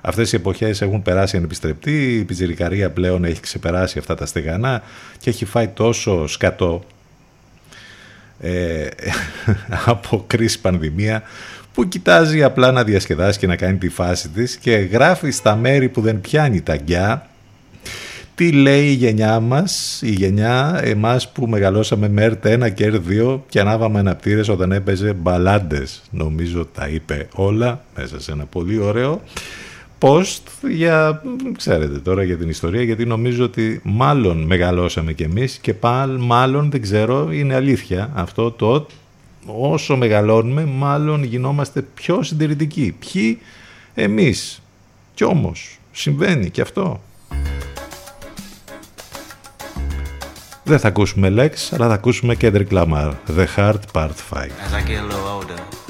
Αυτές 0.00 0.32
οι 0.32 0.36
εποχές 0.36 0.80
έχουν 0.80 1.02
περάσει 1.02 1.36
ανεπιστρεπτή, 1.36 2.16
η 2.18 2.24
πιτσιρικαρία 2.24 2.90
πλέον 2.90 3.24
έχει 3.24 3.40
ξεπεράσει 3.40 3.98
αυτά 3.98 4.14
τα 4.14 4.26
στεγανά 4.26 4.82
και 5.18 5.30
έχει 5.30 5.44
φάει 5.44 5.68
τόσο 5.68 6.26
σκατό 6.26 6.84
ε, 8.40 8.86
από 9.86 10.24
κρίση 10.26 10.60
πανδημία 10.60 11.22
που 11.74 11.88
κοιτάζει 11.88 12.42
απλά 12.42 12.72
να 12.72 12.84
διασκεδάσει 12.84 13.38
και 13.38 13.46
να 13.46 13.56
κάνει 13.56 13.78
τη 13.78 13.88
φάση 13.88 14.28
της 14.28 14.56
και 14.56 14.72
γράφει 14.72 15.30
στα 15.30 15.56
μέρη 15.56 15.88
που 15.88 16.00
δεν 16.00 16.20
πιάνει 16.20 16.60
τα 16.60 16.76
γκιά 16.76 17.30
τι 18.40 18.52
λέει 18.52 18.86
η 18.86 18.92
γενιά 18.92 19.40
μας, 19.40 20.00
η 20.02 20.10
γενιά 20.10 20.80
εμάς 20.84 21.28
που 21.28 21.46
μεγαλώσαμε 21.46 22.08
με 22.08 22.38
R1 22.42 22.72
και 22.74 22.92
R2 22.92 23.40
και 23.48 23.60
ανάβαμε 23.60 23.98
αναπτήρες 23.98 24.48
όταν 24.48 24.72
έπαιζε 24.72 25.12
μπαλάντες. 25.12 26.02
Νομίζω 26.10 26.66
τα 26.74 26.88
είπε 26.88 27.28
όλα 27.34 27.84
μέσα 27.96 28.20
σε 28.20 28.32
ένα 28.32 28.44
πολύ 28.44 28.78
ωραίο 28.78 29.20
post 30.00 30.42
για, 30.68 31.22
ξέρετε 31.56 31.98
τώρα 31.98 32.22
για 32.22 32.36
την 32.36 32.48
ιστορία 32.48 32.82
γιατί 32.82 33.06
νομίζω 33.06 33.44
ότι 33.44 33.80
μάλλον 33.84 34.42
μεγαλώσαμε 34.42 35.12
κι 35.12 35.22
εμείς 35.22 35.58
και 35.58 35.74
πάλι 35.74 36.18
μάλλον 36.18 36.70
δεν 36.70 36.82
ξέρω 36.82 37.32
είναι 37.32 37.54
αλήθεια 37.54 38.10
αυτό 38.14 38.50
το 38.50 38.86
όσο 39.46 39.96
μεγαλώνουμε 39.96 40.64
μάλλον 40.64 41.24
γινόμαστε 41.24 41.82
πιο 41.82 42.22
συντηρητικοί. 42.22 42.96
Ποιοι; 42.98 43.38
Εμείς. 43.94 44.62
Κι 45.14 45.24
όμως 45.24 45.78
συμβαίνει 45.92 46.50
και 46.50 46.60
αυτό. 46.60 47.00
Δεν 50.64 50.78
θα 50.78 50.88
ακούσουμε 50.88 51.28
Lex, 51.36 51.52
αλλά 51.70 51.88
θα 51.88 51.94
ακούσουμε 51.94 52.36
Kendrick 52.40 52.68
Lamar, 52.70 53.12
The 53.36 53.46
Heart 53.56 53.80
Part 53.92 54.14
5. 54.30 54.50
As 54.66 54.72
I 54.72 54.82
get 54.88 54.98
a 54.98 55.06
little 55.06 55.28
older, 55.36 55.89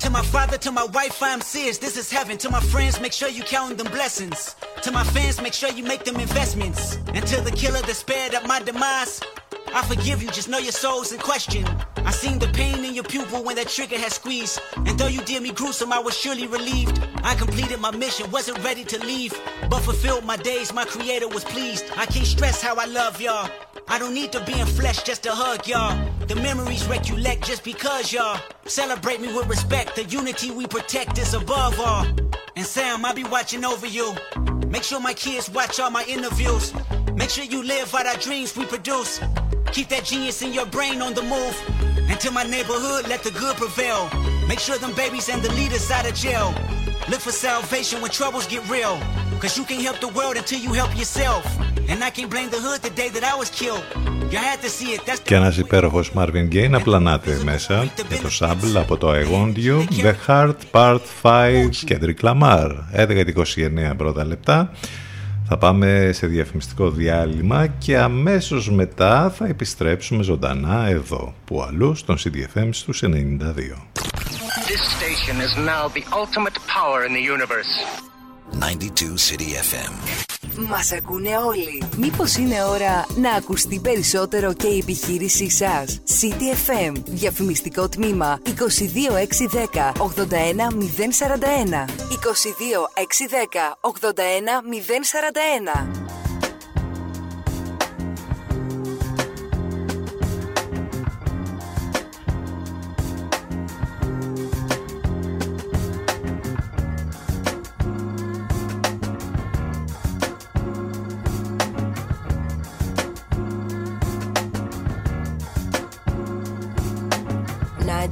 To 0.00 0.10
my 0.10 0.22
father, 0.22 0.58
to 0.58 0.70
my 0.70 0.84
wife, 0.84 1.22
I'm 1.22 1.40
serious. 1.40 1.78
This 1.78 1.96
is 1.96 2.10
heaven. 2.10 2.36
To 2.38 2.50
my 2.50 2.60
friends, 2.60 3.00
make 3.00 3.12
sure 3.12 3.28
you 3.28 3.42
count 3.42 3.78
them 3.78 3.90
blessings. 3.90 4.54
To 4.82 4.92
my 4.92 5.02
fans, 5.04 5.40
make 5.40 5.54
sure 5.54 5.70
you 5.70 5.84
make 5.84 6.04
them 6.04 6.16
investments. 6.16 6.98
And 7.14 7.26
to 7.26 7.40
the 7.40 7.50
killer 7.50 7.80
that 7.80 7.94
spared 7.94 8.34
at 8.34 8.46
my 8.46 8.60
demise, 8.60 9.20
I 9.76 9.82
forgive 9.82 10.22
you. 10.22 10.30
Just 10.30 10.48
know 10.48 10.56
your 10.56 10.72
soul's 10.72 11.12
in 11.12 11.20
question. 11.20 11.66
I 11.98 12.10
seen 12.10 12.38
the 12.38 12.48
pain 12.48 12.82
in 12.82 12.94
your 12.94 13.04
pupil 13.04 13.44
when 13.44 13.56
that 13.56 13.68
trigger 13.68 13.98
had 13.98 14.10
squeezed. 14.10 14.58
And 14.74 14.98
though 14.98 15.06
you 15.06 15.20
did 15.20 15.42
me 15.42 15.52
gruesome, 15.52 15.92
I 15.92 15.98
was 15.98 16.16
surely 16.16 16.46
relieved. 16.46 16.98
I 17.22 17.34
completed 17.34 17.78
my 17.78 17.90
mission, 17.90 18.30
wasn't 18.30 18.64
ready 18.64 18.84
to 18.84 18.98
leave, 19.04 19.38
but 19.68 19.80
fulfilled 19.80 20.24
my 20.24 20.38
days. 20.38 20.72
My 20.72 20.86
creator 20.86 21.28
was 21.28 21.44
pleased. 21.44 21.84
I 21.94 22.06
can't 22.06 22.26
stress 22.26 22.62
how 22.62 22.76
I 22.76 22.86
love 22.86 23.20
y'all. 23.20 23.50
I 23.86 23.98
don't 23.98 24.14
need 24.14 24.32
to 24.32 24.42
be 24.46 24.58
in 24.58 24.66
flesh 24.66 25.02
just 25.02 25.22
to 25.24 25.32
hug 25.32 25.68
y'all. 25.68 25.94
The 26.26 26.36
memories 26.36 26.88
recollect 26.88 27.44
just 27.44 27.62
because 27.62 28.14
y'all 28.14 28.40
celebrate 28.64 29.20
me 29.20 29.28
with 29.28 29.46
respect. 29.46 29.94
The 29.94 30.04
unity 30.04 30.52
we 30.52 30.66
protect 30.66 31.18
is 31.18 31.34
above 31.34 31.78
all. 31.78 32.06
And 32.56 32.64
Sam, 32.64 33.04
I'll 33.04 33.14
be 33.14 33.24
watching 33.24 33.62
over 33.62 33.86
you. 33.86 34.14
Make 34.68 34.84
sure 34.84 35.00
my 35.00 35.12
kids 35.12 35.50
watch 35.50 35.78
all 35.78 35.90
my 35.90 36.04
interviews. 36.08 36.72
Make 37.14 37.28
sure 37.28 37.44
you 37.44 37.62
live 37.62 37.94
out 37.94 38.06
our 38.06 38.16
dreams 38.16 38.56
we 38.56 38.64
produce. 38.64 39.20
Keep 39.71 39.87
that 39.89 40.03
genius 40.03 40.41
in 40.41 40.53
your 40.53 40.65
brain 40.65 41.01
on 41.01 41.13
the 41.13 41.21
move. 41.21 41.55
And 42.09 42.19
to 42.19 42.29
my 42.31 42.43
neighborhood, 42.43 43.07
let 43.07 43.23
the 43.23 43.31
good 43.31 43.55
prevail. 43.55 44.09
Make 44.47 44.59
sure 44.59 44.77
them 44.77 44.93
babies 44.95 45.29
and 45.29 45.41
the 45.41 45.51
leaders 45.53 45.89
out 45.91 46.05
of 46.09 46.13
jail. 46.13 46.53
Look 47.09 47.21
for 47.21 47.31
salvation 47.31 48.01
when 48.01 48.11
troubles 48.11 48.45
get 48.47 48.61
real. 48.69 48.95
Cause 49.41 49.57
you 49.57 49.63
can't 49.65 49.81
help 49.81 49.99
the 49.99 50.11
world 50.19 50.35
until 50.37 50.59
you 50.59 50.71
help 50.73 50.91
yourself. 50.97 51.43
And 51.89 52.03
I 52.03 52.09
can't 52.09 52.29
blame 52.29 52.49
the 52.49 52.61
hood 52.65 52.81
the 52.81 52.93
day 53.01 53.09
that 53.15 53.23
I 53.23 53.35
was 53.41 53.49
killed. 53.49 53.85
You 54.31 54.37
had 54.37 54.61
to 54.61 54.69
see 54.69 54.93
it, 54.95 55.01
that's 55.05 55.21
Και 55.23 55.35
ένας 55.35 55.57
υπέροχος 55.57 56.11
Marvin 56.15 56.47
Gaye 56.51 56.69
να 56.69 56.81
πλανάται 56.81 57.39
μέσα 57.43 57.91
με 58.09 58.17
το 58.21 58.29
sample 58.39 58.75
από 58.75 58.97
το 58.97 59.11
I 59.11 59.23
Want 59.33 59.57
You, 59.57 59.83
The 60.03 60.13
Heart 60.27 60.55
Part 60.71 60.99
5, 61.23 61.69
Kendrick 61.87 62.21
Lamar. 62.21 62.71
11-29 62.95 63.93
πρώτα 63.97 64.25
λεπτά. 64.25 64.71
Θα 65.48 65.58
πάμε 65.58 66.10
σε 66.12 66.26
διαφημιστικό 66.26 66.90
διάλειμμα 66.90 67.66
και 67.66 67.98
αμέσως 67.98 68.70
μετά 68.70 69.30
θα 69.30 69.46
επιστρέψουμε 69.46 70.22
ζωντανά 70.22 70.86
εδώ, 70.86 71.34
που 71.44 71.62
αλλού 71.62 71.94
στον 71.94 72.16
CDFM 72.18 72.68
στους 72.70 73.02
92. 73.04 73.08
This 74.66 74.82
station 74.98 75.36
is 75.46 75.54
now 75.56 75.88
the 75.88 76.04
ultimate 76.22 76.58
power 76.76 77.00
in 77.06 77.12
the 77.12 77.24
universe. 77.34 77.72
92 78.52 79.16
City 79.16 79.50
FM. 79.70 80.35
Μας 80.58 80.92
ακούνε 80.92 81.36
όλοι. 81.36 81.82
Μήπως 81.96 82.36
είναι 82.36 82.64
ώρα 82.64 83.06
να 83.16 83.32
ακουστεί 83.32 83.78
περισσότερο 83.78 84.52
και 84.52 84.66
η 84.66 84.78
επιχείρησή 84.78 85.50
σας; 85.50 86.00
CTFM. 86.06 86.92
Διαφημιστικό 87.06 87.88
τμήμα 87.88 88.40
22610 88.44 89.92
81041. 89.96 91.84
22610 92.10 93.76
81041. 93.80 95.88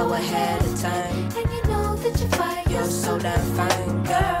So 0.00 0.14
ahead 0.14 0.62
of 0.62 0.80
time. 0.80 1.28
and 1.36 1.50
you 1.52 1.62
know 1.64 1.94
that 1.94 2.18
you're 2.18 2.28
fire. 2.30 2.64
You're 2.70 2.84
so 2.86 3.18
damn 3.18 3.38
fine, 3.54 4.02
girl. 4.04 4.40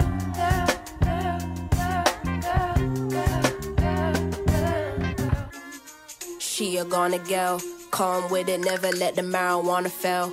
She 6.38 6.78
a 6.78 6.84
gonna 6.86 7.18
girl, 7.18 7.60
calm 7.90 8.30
with 8.30 8.48
it, 8.48 8.60
never 8.60 8.90
let 8.92 9.16
the 9.16 9.22
marijuana 9.22 9.90
fail. 9.90 10.32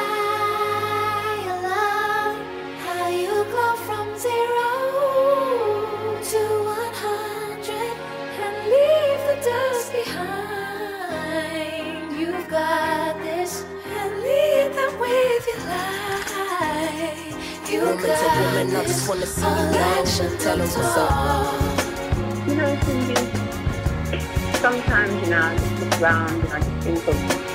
sometimes, 24.61 25.11
you 25.23 25.31
know, 25.31 25.41
I 25.41 25.57
just 25.57 25.81
look 25.81 26.01
around 26.01 26.29
and 26.29 26.53
I 26.53 26.59
just 26.59 26.83
think 26.85 27.07
of 27.07 27.50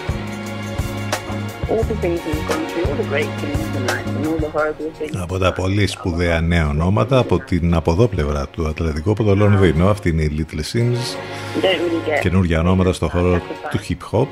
Από 5.22 5.38
τα 5.38 5.52
πολύ 5.52 5.86
σπουδαία 5.86 6.40
νέα 6.40 6.68
ονόματα 6.68 7.18
από 7.18 7.38
την 7.38 7.74
από 7.74 7.92
εδώ 7.92 8.06
πλευρά 8.06 8.46
του 8.46 8.66
Ατλαντικού, 8.68 9.10
από 9.10 9.24
το 9.24 9.34
Λονδίνο. 9.36 9.88
Αυτή 9.88 10.08
είναι 10.08 10.22
η 10.22 10.30
Little 10.38 10.58
Sims. 10.58 10.80
You 10.80 11.64
don't 11.64 11.64
really 11.64 12.18
get 12.18 12.20
Καινούργια 12.20 12.60
ονόματα 12.60 12.92
στο 12.92 13.08
χώρο 13.08 13.40
του 13.70 13.78
hip 13.88 14.18
hop. 14.18 14.26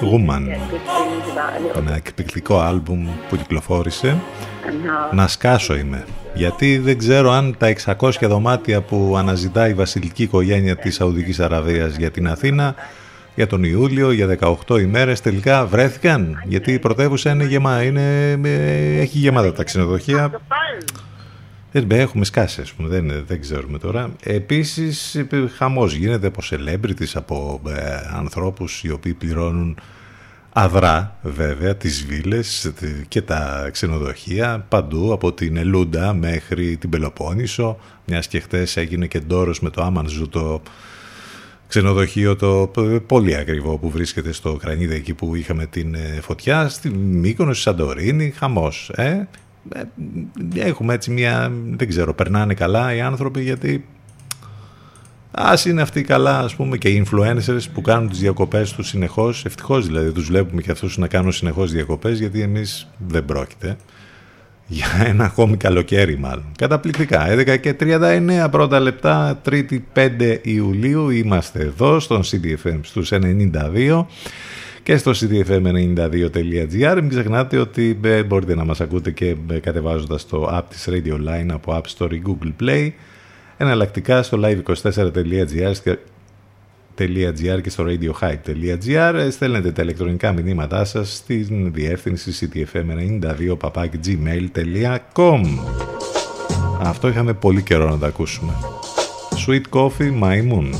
Woman. 0.00 0.42
good 0.46 0.50
things 0.50 1.30
about 1.32 1.56
a 1.56 1.76
little 1.76 1.78
Ένα 1.78 1.94
εκπληκτικό 1.96 2.60
άλμπουμ 2.60 3.08
που 3.28 3.36
κυκλοφόρησε. 3.36 4.16
and 4.66 5.12
how 5.12 5.14
Να 5.14 5.28
σκάσω 5.28 5.76
είμαι. 5.76 6.04
Γιατί 6.34 6.78
δεν 6.78 6.98
ξέρω 6.98 7.30
αν 7.30 7.54
τα 7.58 7.66
600 8.00 8.10
δωμάτια 8.20 8.80
που 8.80 9.14
αναζητάει 9.18 9.70
η 9.70 9.74
βασιλική 9.74 10.22
οικογένεια 10.22 10.76
της 10.76 10.94
Σαουδικής 10.94 11.40
Αραβίας 11.40 11.96
για 11.96 12.10
την 12.10 12.28
Αθήνα 12.28 12.74
για 13.40 13.48
τον 13.48 13.64
Ιούλιο, 13.64 14.10
για 14.12 14.38
18 14.66 14.80
ημέρες 14.80 15.20
τελικά 15.20 15.66
βρέθηκαν. 15.66 16.42
Γιατί 16.46 16.72
η 16.72 16.78
πρωτεύουσα 16.78 17.30
είναι 17.30 17.44
γεμά, 17.44 17.82
είναι, 17.82 18.30
ε, 18.44 19.00
έχει 19.00 19.18
γεμάτα 19.18 19.52
τα 19.52 19.64
ξενοδοχεία. 19.64 20.40
Δεν 21.72 21.84
μπε, 21.84 21.98
έχουμε 22.00 22.24
σκάσει, 22.24 22.60
ας 22.60 22.72
πούμε, 22.72 22.88
δεν, 22.88 23.24
δεν 23.26 23.40
ξέρουμε 23.40 23.78
τώρα. 23.78 24.10
Επίσης, 24.22 25.14
ε, 25.14 25.26
χαμός 25.56 25.94
γίνεται 25.94 26.26
από 26.26 26.40
celebrities, 26.50 27.10
από 27.14 27.60
ε, 27.68 27.72
ανθρώπους 28.16 28.82
οι 28.84 28.90
οποίοι 28.90 29.14
πληρώνουν 29.14 29.76
αδρά 30.52 31.16
βέβαια 31.22 31.76
τις 31.76 32.06
βίλες 32.06 32.72
τη- 32.78 33.06
και 33.08 33.22
τα 33.22 33.68
ξενοδοχεία 33.72 34.64
παντού 34.68 35.12
από 35.12 35.32
την 35.32 35.56
Ελούντα 35.56 36.14
μέχρι 36.14 36.76
την 36.76 36.90
Πελοπόννησο 36.90 37.78
μιας 38.06 38.26
και 38.26 38.40
χτες 38.40 38.76
έγινε 38.76 39.06
και 39.06 39.20
ντόρος 39.20 39.60
με 39.60 39.70
το 39.70 39.82
Άμανζου 39.82 40.28
το 40.28 40.62
ξενοδοχείο 41.70 42.36
το 42.36 42.70
π- 42.72 43.00
πολύ 43.06 43.36
ακριβό 43.36 43.78
που 43.78 43.90
βρίσκεται 43.90 44.32
στο 44.32 44.56
Κρανίδι 44.56 44.94
εκεί 44.94 45.14
που 45.14 45.34
είχαμε 45.34 45.66
την 45.66 45.94
ε, 45.94 46.18
φωτιά 46.20 46.68
στη 46.68 46.90
Μύκονος, 46.90 47.60
στη 47.60 47.62
Σαντορίνη, 47.68 48.30
χαμός 48.36 48.90
ε; 48.94 49.28
Ε, 49.74 49.82
έχουμε 50.54 50.94
έτσι 50.94 51.10
μια 51.10 51.52
δεν 51.76 51.88
ξέρω, 51.88 52.14
περνάνε 52.14 52.54
καλά 52.54 52.94
οι 52.94 53.00
άνθρωποι 53.00 53.42
γιατί 53.42 53.84
Ας 55.32 55.64
είναι 55.64 55.82
αυτοί 55.82 56.02
καλά, 56.02 56.38
ας 56.38 56.54
πούμε, 56.54 56.76
και 56.76 56.88
οι 56.88 57.06
influencers 57.06 57.64
που 57.74 57.80
κάνουν 57.80 58.08
τις 58.08 58.18
διακοπές 58.18 58.72
τους 58.72 58.88
συνεχώς. 58.88 59.44
Ευτυχώς 59.44 59.86
δηλαδή 59.86 60.12
τους 60.12 60.26
βλέπουμε 60.26 60.62
και 60.62 60.70
αυτούς 60.70 60.98
να 60.98 61.06
κάνουν 61.06 61.32
συνεχώς 61.32 61.72
διακοπές, 61.72 62.18
γιατί 62.18 62.40
εμείς 62.40 62.88
δεν 63.08 63.24
πρόκειται. 63.24 63.76
Για 64.72 64.86
ένα 65.06 65.24
ακόμη 65.24 65.56
καλοκαίρι 65.56 66.18
μάλλον. 66.18 66.44
Καταπληκτικά. 66.58 67.26
11 67.28 67.56
και 67.60 67.76
39 67.80 68.48
πρώτα 68.50 68.80
λεπτά, 68.80 69.40
3η 69.48 69.78
5 69.94 70.38
Ιουλίου. 70.42 71.10
Είμαστε 71.10 71.60
εδώ 71.60 72.00
στον 72.00 72.22
CDFM 72.22 72.78
στους 72.82 73.12
92 73.12 74.04
και 74.82 74.96
στο 74.96 75.10
cdfm92.gr. 75.10 76.94
Μην 76.94 77.08
ξεχνάτε 77.08 77.58
ότι 77.58 77.98
ε, 78.02 78.22
μπορείτε 78.22 78.54
να 78.54 78.64
μας 78.64 78.80
ακούτε 78.80 79.10
και 79.10 79.36
ε, 79.50 79.58
κατεβάζοντας 79.58 80.26
το 80.26 80.48
app 80.52 80.62
της 80.68 80.88
Radio 80.90 81.14
Line 81.14 81.48
από 81.52 81.80
App 81.82 81.98
Store 81.98 82.12
ή 82.12 82.22
Google 82.26 82.62
Play. 82.62 82.90
Εναλλακτικά 83.56 84.22
στο 84.22 84.40
live24.gr 84.42 85.94
.gr 87.00 87.60
και 87.62 87.70
στο 87.70 87.84
radiohype.gr 87.86 89.14
Ε, 89.14 89.30
στέλνετε 89.30 89.72
τα 89.72 89.82
ηλεκτρονικά 89.82 90.32
μηνύματά 90.32 90.84
σας 90.84 91.14
στην 91.14 91.72
διεύθυνση 91.72 92.50
ctfm92.gmail.com 92.52 95.40
Αυτό 96.82 97.08
είχαμε 97.08 97.32
πολύ 97.32 97.62
καιρό 97.62 97.88
να 97.90 97.98
τα 97.98 98.06
ακούσουμε. 98.06 98.52
Sweet 99.46 99.62
Coffee 99.70 100.20
My 100.22 100.52
Moon. 100.52 100.70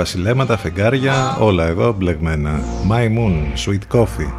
Moon. 0.00 0.14
Ηλιοβασιλέματα, 0.14 0.56
φεγγάρια, 0.56 1.36
όλα 1.40 1.66
εδώ 1.66 1.92
μπλεγμένα. 1.92 2.60
My 2.90 3.08
Moon, 3.18 3.34
Sweet 3.66 3.96
Coffee. 3.96 4.32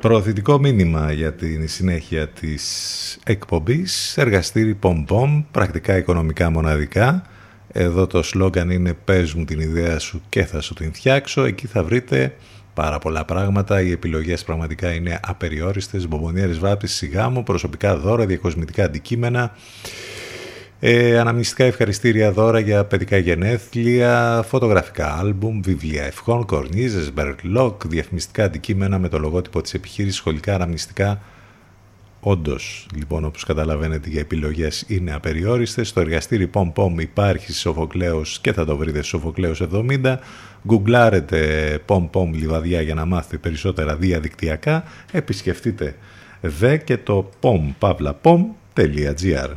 Προωθητικό 0.00 0.58
μήνυμα 0.58 1.12
για 1.12 1.34
την 1.34 1.68
συνέχεια 1.68 2.28
της 2.28 3.18
εκπομπής. 3.24 4.16
Εργαστήρι 4.16 4.78
Pom 4.82 5.04
Pom, 5.08 5.44
πρακτικά 5.50 5.96
οικονομικά 5.96 6.50
μοναδικά. 6.50 7.22
Εδώ 7.72 8.06
το 8.06 8.22
σλόγκαν 8.22 8.70
είναι 8.70 8.92
«Πες 9.04 9.34
μου 9.34 9.44
την 9.44 9.60
ιδέα 9.60 9.98
σου 9.98 10.22
και 10.28 10.44
θα 10.44 10.60
σου 10.60 10.74
την 10.74 10.92
φτιάξω». 10.94 11.44
Εκεί 11.44 11.66
θα 11.66 11.84
βρείτε 11.84 12.34
πάρα 12.74 12.98
πολλά 12.98 13.24
πράγματα. 13.24 13.80
Οι 13.80 13.90
επιλογές 13.90 14.44
πραγματικά 14.44 14.92
είναι 14.92 15.20
απεριόριστες. 15.26 16.08
Μπομπονιέρες 16.08 16.58
βάπτισης, 16.58 16.94
γάμου, 16.94 17.42
προσωπικά 17.42 17.96
δώρα, 17.96 18.26
διακοσμητικά 18.26 18.84
αντικείμενα. 18.84 19.52
Ε, 20.80 21.18
αναμνηστικά 21.18 21.64
ευχαριστήρια 21.64 22.32
δώρα 22.32 22.58
για 22.58 22.84
παιδικά 22.84 23.16
γενέθλια, 23.16 24.44
φωτογραφικά 24.48 25.18
άλμπουμ, 25.18 25.60
βιβλία 25.60 26.04
ευχών, 26.04 26.46
κορνίζες, 26.46 27.12
μπερλοκ, 27.12 27.86
διαφημιστικά 27.86 28.44
αντικείμενα 28.44 28.98
με 28.98 29.08
το 29.08 29.18
λογότυπο 29.18 29.60
της 29.60 29.74
επιχείρησης, 29.74 30.16
σχολικά 30.16 30.54
αναμνηστικά. 30.54 31.20
Όντως, 32.20 32.86
λοιπόν, 32.94 33.24
όπως 33.24 33.44
καταλαβαίνετε, 33.44 34.10
οι 34.10 34.18
επιλογές 34.18 34.84
είναι 34.86 35.14
απεριόριστες. 35.14 35.88
Στο 35.88 36.00
εργαστήρι 36.00 36.50
Pom 36.54 36.72
Pom 36.74 36.94
υπάρχει 36.98 37.52
Σοφοκλέος 37.52 38.38
και 38.40 38.52
θα 38.52 38.64
το 38.64 38.76
βρείτε 38.76 39.02
Σοφοκλέος 39.02 39.60
70. 39.60 40.18
Γκουγκλάρετε 40.66 41.80
Pom 41.86 42.08
Pom 42.12 42.30
Λιβαδιά 42.32 42.80
για 42.80 42.94
να 42.94 43.04
μάθετε 43.04 43.38
περισσότερα 43.38 43.96
διαδικτυακά. 43.96 44.84
Επισκεφτείτε 45.12 45.96
δε 46.40 46.76
και 46.76 46.96
το 46.96 47.30
pompavlapom.gr 47.40 49.50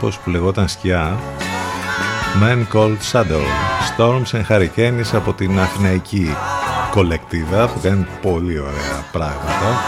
άνθρωπος 0.00 0.24
που 0.24 0.30
λεγόταν 0.30 0.68
σκιά 0.68 1.18
Man 2.42 2.66
Called 2.72 2.96
Shadow 3.12 3.42
Storms 3.96 4.30
and 4.32 4.44
Hurricanes 4.48 5.10
από 5.12 5.32
την 5.32 5.58
αθηναϊκή 5.58 6.26
κολεκτίβα 6.90 7.68
που 7.68 7.80
κάνει 7.82 8.06
πολύ 8.22 8.58
ωραία 8.58 9.04
πράγματα 9.12 9.80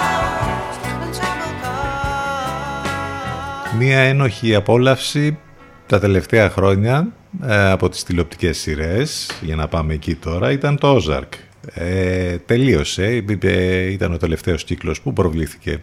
Μία 3.79 3.99
ένοχη 3.99 4.55
απόλαυση 4.55 5.39
τα 5.87 6.01
τελευταία 6.01 6.51
χρόνια 6.51 7.13
ε, 7.43 7.71
από 7.71 7.89
τις 7.89 8.03
τηλεοπτικές 8.03 8.59
σειρές, 8.59 9.31
για 9.41 9.57
να 9.57 9.69
πάμε 9.69 9.95
εκεί 9.95 10.15
τώρα, 10.15 10.51
ήταν 10.51 10.79
το 10.79 10.97
Ozark. 10.97 11.29
Ε, 11.75 12.37
τελείωσε, 12.37 13.25
ε, 13.41 13.91
ήταν 13.91 14.13
ο 14.13 14.17
τελευταίος 14.17 14.65
κύκλος 14.65 15.01
που 15.01 15.13
προβλήθηκε 15.13 15.83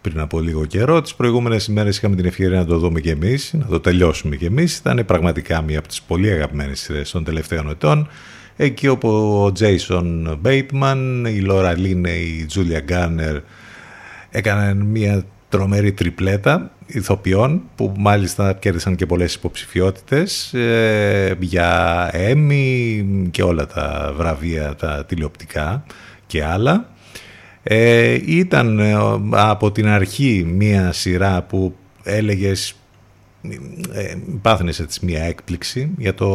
πριν 0.00 0.20
από 0.20 0.40
λίγο 0.40 0.64
καιρό. 0.64 1.02
Τις 1.02 1.14
προηγούμενες 1.14 1.66
ημέρες 1.66 1.96
είχαμε 1.96 2.16
την 2.16 2.24
ευκαιρία 2.24 2.58
να 2.58 2.64
το 2.64 2.78
δούμε 2.78 3.00
και 3.00 3.10
εμείς, 3.10 3.52
να 3.52 3.66
το 3.66 3.80
τελειώσουμε 3.80 4.36
και 4.36 4.46
εμείς. 4.46 4.76
Ήταν 4.76 5.04
πραγματικά 5.06 5.62
μία 5.62 5.78
από 5.78 5.88
τις 5.88 6.02
πολύ 6.02 6.30
αγαπημένες 6.30 6.80
σειρές 6.80 7.10
των 7.10 7.24
τελευταίων 7.24 7.70
ετών. 7.70 8.08
Εκεί 8.56 8.88
όπου 8.88 9.08
ο 9.08 9.52
Jason 9.58 10.38
Bateman, 10.44 11.24
η 11.26 11.46
Laura 11.48 11.74
Linney, 11.76 12.06
η 12.06 12.46
Julia 12.54 12.92
Garner 12.92 13.40
έκαναν 14.30 14.76
μία 14.76 15.24
τρομερή 15.48 15.92
τριπλέτα 15.92 16.70
ηθοποιών 16.86 17.62
που 17.74 17.94
μάλιστα 17.98 18.52
κέρδισαν 18.52 18.96
και 18.96 19.06
πολλές 19.06 19.34
υποψηφιότητες 19.34 20.54
ε, 20.54 21.36
για 21.40 22.10
Emmy 22.14 23.02
και 23.30 23.42
όλα 23.42 23.66
τα 23.66 24.12
βραβεία 24.16 24.74
τα 24.74 25.04
τηλεοπτικά 25.04 25.84
και 26.26 26.44
άλλα. 26.44 26.88
Ε, 27.70 28.18
ήταν 28.26 28.78
ε, 28.78 28.94
από 29.30 29.72
την 29.72 29.86
αρχή 29.86 30.44
μία 30.54 30.92
σειρά 30.92 31.42
που 31.42 31.74
έλεγες 32.02 32.74
ε, 33.92 34.14
πάθαινες 34.42 34.80
έτσι 34.80 35.04
μία 35.04 35.22
έκπληξη 35.22 35.90
για 35.98 36.14
το 36.14 36.26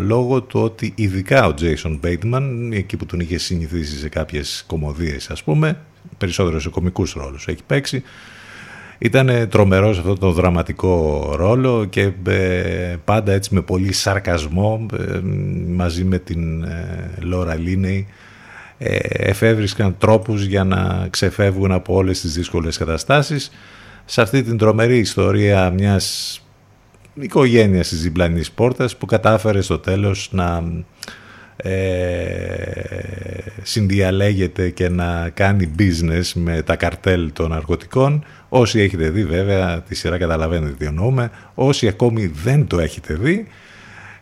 λόγο 0.00 0.42
του 0.42 0.60
ότι 0.60 0.92
ειδικά 0.96 1.46
ο 1.46 1.54
Jason 1.60 2.00
Bateman 2.04 2.70
εκεί 2.72 2.96
που 2.96 3.06
τον 3.06 3.20
είχε 3.20 3.38
συνηθίσει 3.38 3.98
σε 3.98 4.08
κάποιες 4.08 4.64
κομμωδίες 4.66 5.30
ας 5.30 5.42
πούμε 5.42 5.78
περισσότερος 6.18 6.62
σε 6.62 6.68
κομικούς 6.68 7.12
ρόλους 7.12 7.46
έχει 7.46 7.62
παίξει 7.66 8.02
ήταν 8.98 9.48
τρομερός 9.48 9.98
αυτό 9.98 10.14
το 10.14 10.32
δραματικό 10.32 11.32
ρόλο 11.36 11.84
και 11.84 12.10
ε, 12.26 12.96
πάντα 13.04 13.32
έτσι 13.32 13.54
με 13.54 13.60
πολύ 13.60 13.92
σαρκασμό 13.92 14.86
ε, 14.98 15.20
μαζί 15.68 16.04
με 16.04 16.18
την 16.18 16.64
Λόρα 17.20 17.54
Λίνεϊ 17.54 18.06
εφεύρισκαν 19.08 19.96
τρόπους 19.98 20.44
για 20.44 20.64
να 20.64 21.06
ξεφεύγουν 21.10 21.72
από 21.72 21.94
όλες 21.94 22.20
τις 22.20 22.32
δύσκολες 22.32 22.76
καταστάσεις 22.76 23.50
σε 24.04 24.22
αυτή 24.22 24.42
την 24.42 24.58
τρομερή 24.58 24.98
ιστορία 24.98 25.70
μιας 25.70 26.36
οικογένειας 27.14 27.88
της 27.88 28.02
διπλανής 28.02 28.50
πόρτας 28.50 28.96
που 28.96 29.06
κατάφερε 29.06 29.60
στο 29.60 29.78
τέλος 29.78 30.28
να 30.32 30.62
ε, 31.56 32.72
συνδιαλέγεται 33.62 34.70
και 34.70 34.88
να 34.88 35.30
κάνει 35.34 35.70
business 35.78 36.30
με 36.34 36.62
τα 36.62 36.76
καρτέλ 36.76 37.32
των 37.32 37.50
ναρκωτικών. 37.50 38.24
Όσοι 38.48 38.80
έχετε 38.80 39.10
δει 39.10 39.24
βέβαια 39.24 39.82
τη 39.82 39.94
σειρά 39.94 40.18
καταλαβαίνετε 40.18 40.74
τι 40.78 40.84
εννοούμε. 40.84 41.30
Όσοι 41.54 41.88
ακόμη 41.88 42.26
δεν 42.26 42.66
το 42.66 42.80
έχετε 42.80 43.14
δει 43.14 43.46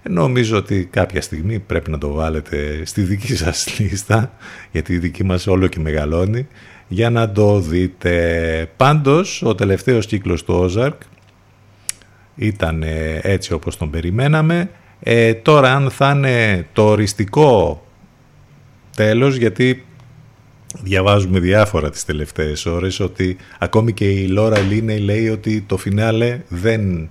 νομίζω 0.02 0.56
ότι 0.56 0.88
κάποια 0.90 1.20
στιγμή 1.20 1.58
πρέπει 1.58 1.90
να 1.90 1.98
το 1.98 2.12
βάλετε 2.12 2.82
στη 2.84 3.02
δική 3.02 3.36
σας 3.36 3.66
λίστα 3.78 4.32
γιατί 4.72 4.92
η 4.92 4.98
δική 4.98 5.24
μας 5.24 5.46
όλο 5.46 5.66
και 5.66 5.80
μεγαλώνει 5.80 6.46
για 6.88 7.10
να 7.10 7.32
το 7.32 7.60
δείτε. 7.60 8.70
Πάντως 8.76 9.42
ο 9.42 9.54
τελευταίος 9.54 10.06
κύκλος 10.06 10.44
του 10.44 10.70
Ozark 10.70 10.96
ήταν 12.34 12.84
έτσι 13.22 13.52
όπως 13.52 13.76
τον 13.76 13.90
περιμέναμε 13.90 14.70
ε, 15.02 15.34
τώρα 15.34 15.74
αν 15.74 15.90
θα 15.90 16.10
είναι 16.10 16.66
το 16.72 16.84
οριστικό 16.84 17.82
τέλος, 18.96 19.36
γιατί 19.36 19.84
διαβάζουμε 20.82 21.38
διάφορα 21.38 21.90
τις 21.90 22.04
τελευταίες 22.04 22.66
ώρες, 22.66 23.00
ότι 23.00 23.36
ακόμη 23.58 23.92
και 23.92 24.10
η 24.10 24.26
Λόρα 24.26 24.58
Λίνεϊ 24.58 24.98
λέει 24.98 25.28
ότι 25.28 25.60
το 25.60 25.76
φινάλε 25.76 26.40
δεν 26.48 27.10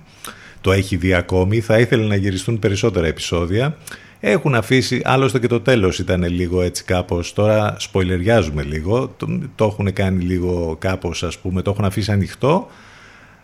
το 0.60 0.72
έχει 0.72 0.96
δει 0.96 1.14
ακόμη, 1.14 1.60
θα 1.60 1.78
ήθελε 1.78 2.06
να 2.06 2.16
γυριστούν 2.16 2.58
περισσότερα 2.58 3.06
επεισόδια. 3.06 3.76
Έχουν 4.20 4.54
αφήσει, 4.54 5.00
άλλωστε 5.04 5.38
και 5.38 5.46
το 5.46 5.60
τέλος 5.60 5.98
ήταν 5.98 6.24
λίγο 6.24 6.62
έτσι 6.62 6.84
κάπως, 6.84 7.32
τώρα 7.32 7.76
σποιλεριάζουμε 7.78 8.62
λίγο, 8.62 9.14
το, 9.16 9.38
το 9.54 9.64
έχουν 9.64 9.92
κάνει 9.92 10.24
λίγο 10.24 10.76
κάπως 10.78 11.22
ας 11.22 11.38
πούμε, 11.38 11.62
το 11.62 11.70
έχουν 11.70 11.84
αφήσει 11.84 12.12
ανοιχτό, 12.12 12.68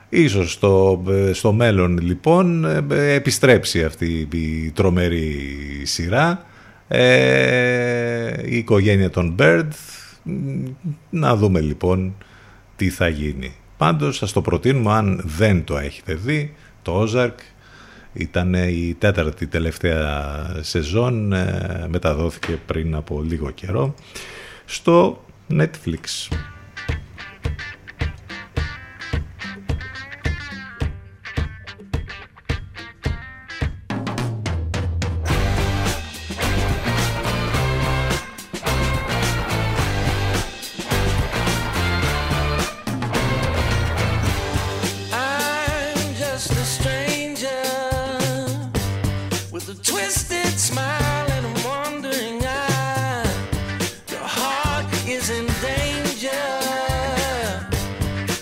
Ίσως 0.09 0.53
στο, 0.53 1.03
στο 1.33 1.53
μέλλον 1.53 1.99
λοιπόν 1.99 2.65
επιστρέψει 2.91 3.85
αυτή 3.85 4.29
η 4.33 4.71
τρομερή 4.71 5.37
σειρά. 5.83 6.45
Ε, 6.89 8.33
η 8.45 8.57
οικογένεια 8.57 9.11
των 9.11 9.35
Bird 9.39 9.69
να 11.11 11.37
δούμε 11.37 11.61
λοιπόν 11.61 12.15
τι 12.77 12.91
θα 12.91 13.09
γίνει. 13.09 13.55
Πάντως 13.77 14.17
σας 14.17 14.33
το 14.33 14.41
προτείνουμε 14.41 14.93
αν 14.93 15.23
δεν 15.25 15.65
το 15.65 15.79
έχετε 15.79 16.15
δει 16.15 16.55
το 16.87 17.03
Ozark 17.03 17.35
ήταν 18.13 18.55
η 18.55 18.97
τέταρτη 18.99 19.47
τελευταία 19.47 20.47
σεζόν 20.61 21.33
ε, 21.33 21.87
μεταδόθηκε 21.89 22.59
πριν 22.67 22.95
από 22.95 23.23
λίγο 23.23 23.51
καιρό 23.51 23.95
στο 24.65 25.25
Netflix. 25.51 26.29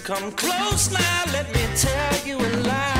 Come 0.04 0.32
close 0.32 0.92
now, 0.92 1.24
let 1.32 1.50
me 1.54 1.66
tell 1.74 2.26
you 2.26 2.36
a 2.36 2.50
lie. 2.66 2.93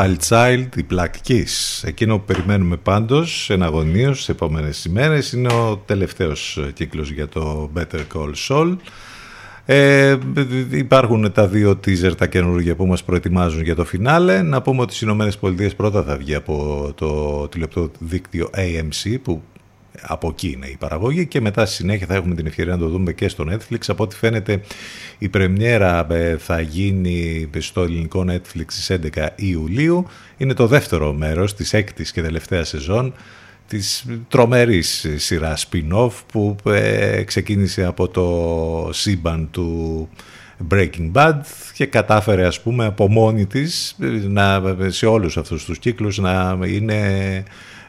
Wild 0.00 0.16
Child, 0.28 0.66
η 0.76 0.86
Black 0.90 1.28
Kiss. 1.28 1.82
Εκείνο 1.82 2.18
που 2.18 2.24
περιμένουμε 2.24 2.76
πάντως 2.76 3.50
εναγωνίως 3.50 4.16
στις 4.16 4.28
επόμενες 4.28 4.84
ημέρες 4.84 5.32
είναι 5.32 5.52
ο 5.52 5.82
τελευταίος 5.86 6.58
κύκλος 6.74 7.10
για 7.10 7.28
το 7.28 7.70
Better 7.76 8.00
Call 8.14 8.32
Saul. 8.48 8.76
Ε, 9.64 10.16
υπάρχουν 10.70 11.32
τα 11.32 11.46
δύο 11.46 11.70
teaser 11.70 12.16
τα 12.16 12.26
καινούργια 12.26 12.76
που 12.76 12.86
μας 12.86 13.04
προετοιμάζουν 13.04 13.62
για 13.62 13.74
το 13.74 13.84
φινάλε. 13.84 14.42
Να 14.42 14.62
πούμε 14.62 14.80
ότι 14.80 14.90
στις 14.90 15.02
Ηνωμένες 15.02 15.38
Πολιτείες 15.38 15.74
πρώτα 15.74 16.02
θα 16.02 16.16
βγει 16.16 16.34
από 16.34 16.88
το 16.94 17.48
τηλεοπτικό 17.48 17.90
δίκτυο 17.98 18.50
AMC 18.54 19.16
που 19.22 19.42
από 20.02 20.28
εκεί 20.28 20.50
είναι 20.50 20.66
η 20.66 20.76
παραγωγή 20.78 21.26
και 21.26 21.40
μετά 21.40 21.66
στη 21.66 21.74
συνέχεια 21.74 22.06
θα 22.06 22.14
έχουμε 22.14 22.34
την 22.34 22.46
ευκαιρία 22.46 22.72
να 22.72 22.78
το 22.78 22.88
δούμε 22.88 23.12
και 23.12 23.28
στο 23.28 23.44
Netflix. 23.50 23.78
Από 23.86 24.02
ό,τι 24.02 24.16
φαίνεται 24.16 24.60
η 25.18 25.28
πρεμιέρα 25.28 26.06
ε, 26.10 26.36
θα 26.36 26.60
γίνει 26.60 27.50
στο 27.58 27.82
ελληνικό 27.82 28.24
Netflix 28.28 28.64
στις 28.66 28.90
11 29.16 29.28
Ιουλίου. 29.36 30.06
Είναι 30.36 30.54
το 30.54 30.66
δεύτερο 30.66 31.12
μέρος 31.12 31.54
της 31.54 31.72
έκτης 31.72 32.12
και 32.12 32.22
τελευταία 32.22 32.64
σεζόν 32.64 33.14
της 33.66 34.04
τρομερής 34.28 35.06
σειράς 35.16 35.68
spin-off 35.70 36.10
που 36.32 36.56
ε, 36.64 37.22
ξεκίνησε 37.22 37.84
από 37.84 38.08
το 38.08 38.90
σύμπαν 38.92 39.48
του 39.50 40.08
Breaking 40.70 41.12
Bad 41.12 41.40
και 41.74 41.86
κατάφερε 41.86 42.46
ας 42.46 42.60
πούμε 42.60 42.84
από 42.84 43.08
μόνη 43.08 43.46
της 43.46 43.96
να, 44.28 44.62
σε 44.86 45.06
όλους 45.06 45.36
αυτούς 45.36 45.64
τους 45.64 45.78
κύκλους 45.78 46.18
να 46.18 46.58
είναι 46.66 47.00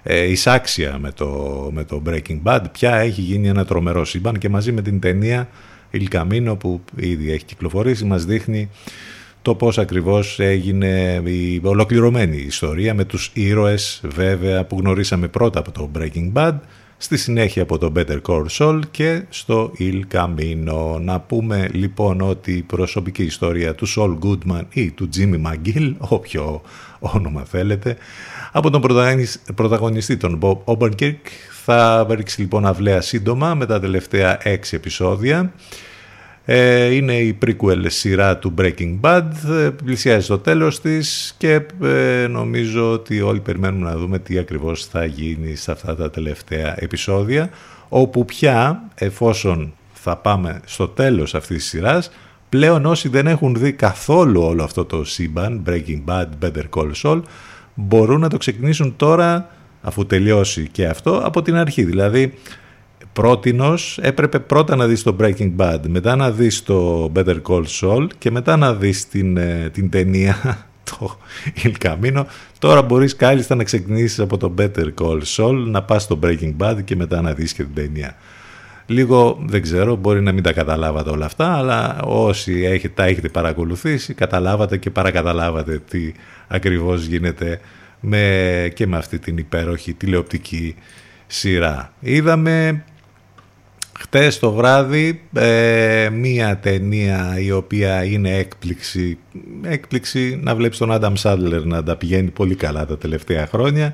ε, 0.03 0.23
εισάξια 0.23 0.98
με 0.98 1.11
το, 1.11 1.69
με 1.73 1.84
το 1.84 2.02
Breaking 2.06 2.41
Bad. 2.44 2.61
Πια 2.72 2.95
έχει 2.95 3.22
γίνει 3.22 3.48
ένα 3.48 3.65
τρομερό 3.65 4.06
σύμπαν 4.06 4.38
και 4.38 4.49
μαζί 4.49 4.72
με 4.72 4.82
την 4.82 4.99
ταινία 4.99 5.48
Il 5.94 6.07
Camino 6.15 6.56
που 6.60 6.82
ήδη 6.95 7.32
έχει 7.32 7.45
κυκλοφορήσει 7.45 8.06
μας 8.06 8.26
δείχνει 8.26 8.69
το 9.41 9.56
πώς 9.56 9.78
ακριβώς 9.78 10.40
έγινε 10.40 11.22
η 11.26 11.61
ολοκληρωμένη 11.64 12.38
ιστορία 12.38 12.94
με 12.94 13.06
τους 13.06 13.32
ήρωες 13.34 14.02
βέβαια 14.03 14.65
που 14.65 14.78
γνωρίσαμε 14.80 15.28
πρώτα 15.28 15.60
από 15.60 15.72
το 15.72 15.90
Breaking 15.98 16.32
Bad 16.34 16.53
στη 17.03 17.18
συνέχεια 17.18 17.61
από 17.61 17.78
το 17.78 17.91
Better 17.95 18.22
Call 18.22 18.45
Saul 18.57 18.80
και 18.91 19.23
στο 19.30 19.72
Il 19.80 20.02
Camino. 20.11 20.99
Να 20.99 21.19
πούμε 21.19 21.69
λοιπόν 21.73 22.22
ότι 22.22 22.52
η 22.52 22.61
προσωπική 22.61 23.23
ιστορία 23.23 23.76
του 23.76 23.88
Saul 23.88 24.18
Goodman 24.23 24.61
ή 24.73 24.91
του 24.91 25.10
Jimmy 25.18 25.41
McGill, 25.45 25.94
όποιο 25.98 26.61
όνομα 26.99 27.44
θέλετε, 27.44 27.98
από 28.52 28.69
τον 28.69 28.82
πρωταγωνιστή 29.56 30.18
τον 30.18 30.40
Bob 30.41 30.57
Oberkirk 30.64 31.26
θα 31.64 32.07
ρίξει 32.10 32.41
λοιπόν 32.41 32.65
αυλαία 32.65 33.02
σύντομα 33.02 33.56
με 33.56 33.65
τα 33.65 33.80
τελευταία 33.80 34.38
έξι 34.44 34.76
επεισόδια. 34.76 35.53
Ε, 36.45 36.93
είναι 36.93 37.18
η 37.18 37.38
prequel 37.45 37.85
σειρά 37.88 38.38
του 38.38 38.53
Breaking 38.57 38.99
Bad, 39.01 39.23
ε, 39.49 39.69
πλησιάζει 39.84 40.26
στο 40.26 40.38
τέλος 40.38 40.81
της 40.81 41.35
και 41.38 41.61
ε, 41.84 42.27
νομίζω 42.30 42.91
ότι 42.91 43.22
όλοι 43.22 43.39
περιμένουμε 43.39 43.89
να 43.89 43.97
δούμε 43.97 44.19
τι 44.19 44.38
ακριβώς 44.38 44.85
θα 44.85 45.05
γίνει 45.05 45.55
σε 45.55 45.72
αυτά 45.72 45.95
τα 45.95 46.09
τελευταία 46.09 46.76
επεισόδια 46.77 47.49
όπου 47.89 48.26
πια 48.26 48.84
εφόσον 48.95 49.73
θα 49.93 50.18
πάμε 50.18 50.61
στο 50.65 50.88
τέλος 50.88 51.35
αυτής 51.35 51.57
της 51.57 51.68
σειράς 51.68 52.11
πλέον 52.49 52.85
όσοι 52.85 53.09
δεν 53.09 53.27
έχουν 53.27 53.55
δει 53.55 53.73
καθόλου 53.73 54.41
όλο 54.41 54.63
αυτό 54.63 54.85
το 54.85 55.03
σύμπαν 55.03 55.63
Breaking 55.68 56.03
Bad, 56.05 56.27
Better 56.41 56.63
Call 56.76 56.91
Saul 57.03 57.22
μπορούν 57.73 58.19
να 58.19 58.30
το 58.30 58.38
ξεκινήσουν 58.38 58.93
τώρα 58.95 59.49
αφού 59.81 60.05
τελειώσει 60.05 60.68
και 60.72 60.88
αυτό 60.88 61.22
από 61.23 61.41
την 61.41 61.55
αρχή. 61.55 61.84
Δηλαδή 61.84 62.34
πρότινος 63.13 63.99
έπρεπε 64.01 64.39
πρώτα 64.39 64.75
να 64.75 64.88
δεις 64.88 65.03
το 65.03 65.15
Breaking 65.19 65.51
Bad, 65.57 65.79
μετά 65.88 66.15
να 66.15 66.31
δεις 66.31 66.63
το 66.63 67.11
Better 67.15 67.41
Call 67.47 67.63
Saul 67.81 68.07
και 68.17 68.31
μετά 68.31 68.57
να 68.57 68.73
δεις 68.73 69.07
την, 69.07 69.38
ε, 69.38 69.69
την 69.73 69.89
ταινία 69.89 70.35
το 70.89 71.17
Il 71.63 71.71
Camino. 71.85 72.23
Τώρα 72.59 72.81
μπορείς 72.81 73.15
κάλλιστα 73.15 73.55
να 73.55 73.63
ξεκινήσεις 73.63 74.19
από 74.19 74.38
το 74.38 74.53
Better 74.57 74.88
Call 75.01 75.21
Saul, 75.35 75.63
να 75.67 75.83
πας 75.83 76.03
στο 76.03 76.19
Breaking 76.23 76.53
Bad 76.57 76.77
και 76.83 76.95
μετά 76.95 77.21
να 77.21 77.33
δεις 77.33 77.53
και 77.53 77.63
την 77.63 77.73
ταινία. 77.73 78.15
Λίγο 78.85 79.39
δεν 79.45 79.61
ξέρω, 79.61 79.95
μπορεί 79.95 80.21
να 80.21 80.31
μην 80.31 80.43
τα 80.43 80.53
καταλάβατε 80.53 81.09
όλα 81.09 81.25
αυτά, 81.25 81.53
αλλά 81.57 82.01
όσοι 82.03 82.61
έχετε, 82.63 82.93
τα 82.95 83.03
έχετε 83.05 83.29
παρακολουθήσει, 83.29 84.13
καταλάβατε 84.13 84.77
και 84.77 84.89
παρακαταλάβατε 84.89 85.81
τι 85.89 86.11
ακριβώς 86.47 87.05
γίνεται 87.05 87.59
με, 87.99 88.71
και 88.75 88.88
με 88.88 88.97
αυτή 88.97 89.19
την 89.19 89.38
υπέροχη 89.38 89.93
τηλεοπτική 89.93 90.75
σειρά. 91.27 91.93
Είδαμε 91.99 92.83
Χτες 94.02 94.40
το 94.40 94.52
βράδυ 94.52 95.22
ε, 95.34 96.10
μία 96.11 96.57
ταινία 96.57 97.40
η 97.40 97.52
οποία 97.52 98.03
είναι 98.03 98.38
έκπληξη, 98.38 99.18
έκπληξη 99.61 100.40
να 100.44 100.56
βλέπεις 100.56 100.78
τον 100.78 100.91
Άνταμ 100.91 101.14
Σάντλερ 101.15 101.65
να 101.65 101.84
τα 101.84 101.95
πηγαίνει 101.95 102.30
πολύ 102.30 102.56
καλά 102.56 102.86
τα 102.86 102.98
τελευταία 102.98 103.48
χρόνια. 103.48 103.94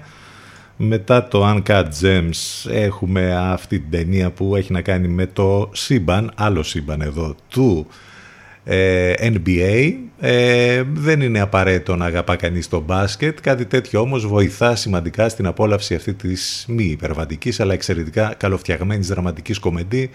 Μετά 0.78 1.28
το 1.28 1.54
Uncut 1.54 1.86
Gems 2.02 2.70
έχουμε 2.72 3.36
αυτή 3.36 3.80
την 3.80 3.92
ταινία 3.92 4.32
που 4.32 4.56
έχει 4.56 4.72
να 4.72 4.82
κάνει 4.82 5.08
με 5.08 5.26
το 5.26 5.70
σύμπαν, 5.74 6.32
άλλο 6.36 6.64
σύμπαν 6.64 7.02
εδώ, 7.02 7.36
του 7.50 7.88
ε, 7.90 8.07
NBA. 9.20 9.94
Ε, 10.20 10.84
δεν 10.94 11.22
είναι 11.22 11.40
απαραίτητο 11.40 11.96
να 11.96 12.06
αγαπά 12.06 12.36
κανείς 12.36 12.68
το 12.68 12.80
μπάσκετ. 12.80 13.38
Κάτι 13.42 13.66
τέτοιο 13.66 14.00
όμως 14.00 14.28
βοηθά 14.28 14.76
σημαντικά 14.76 15.30
στην 15.30 15.46
απόλαυση 15.46 15.96
αυτή 15.96 16.14
της 16.14 16.66
μη 16.68 16.84
υπερβατικής 16.84 17.60
αλλά 17.60 17.74
εξαιρετικά 17.74 18.34
καλοφτιαγμένης 18.38 19.08
δραματικής 19.08 19.60
κομεντί 19.60 20.10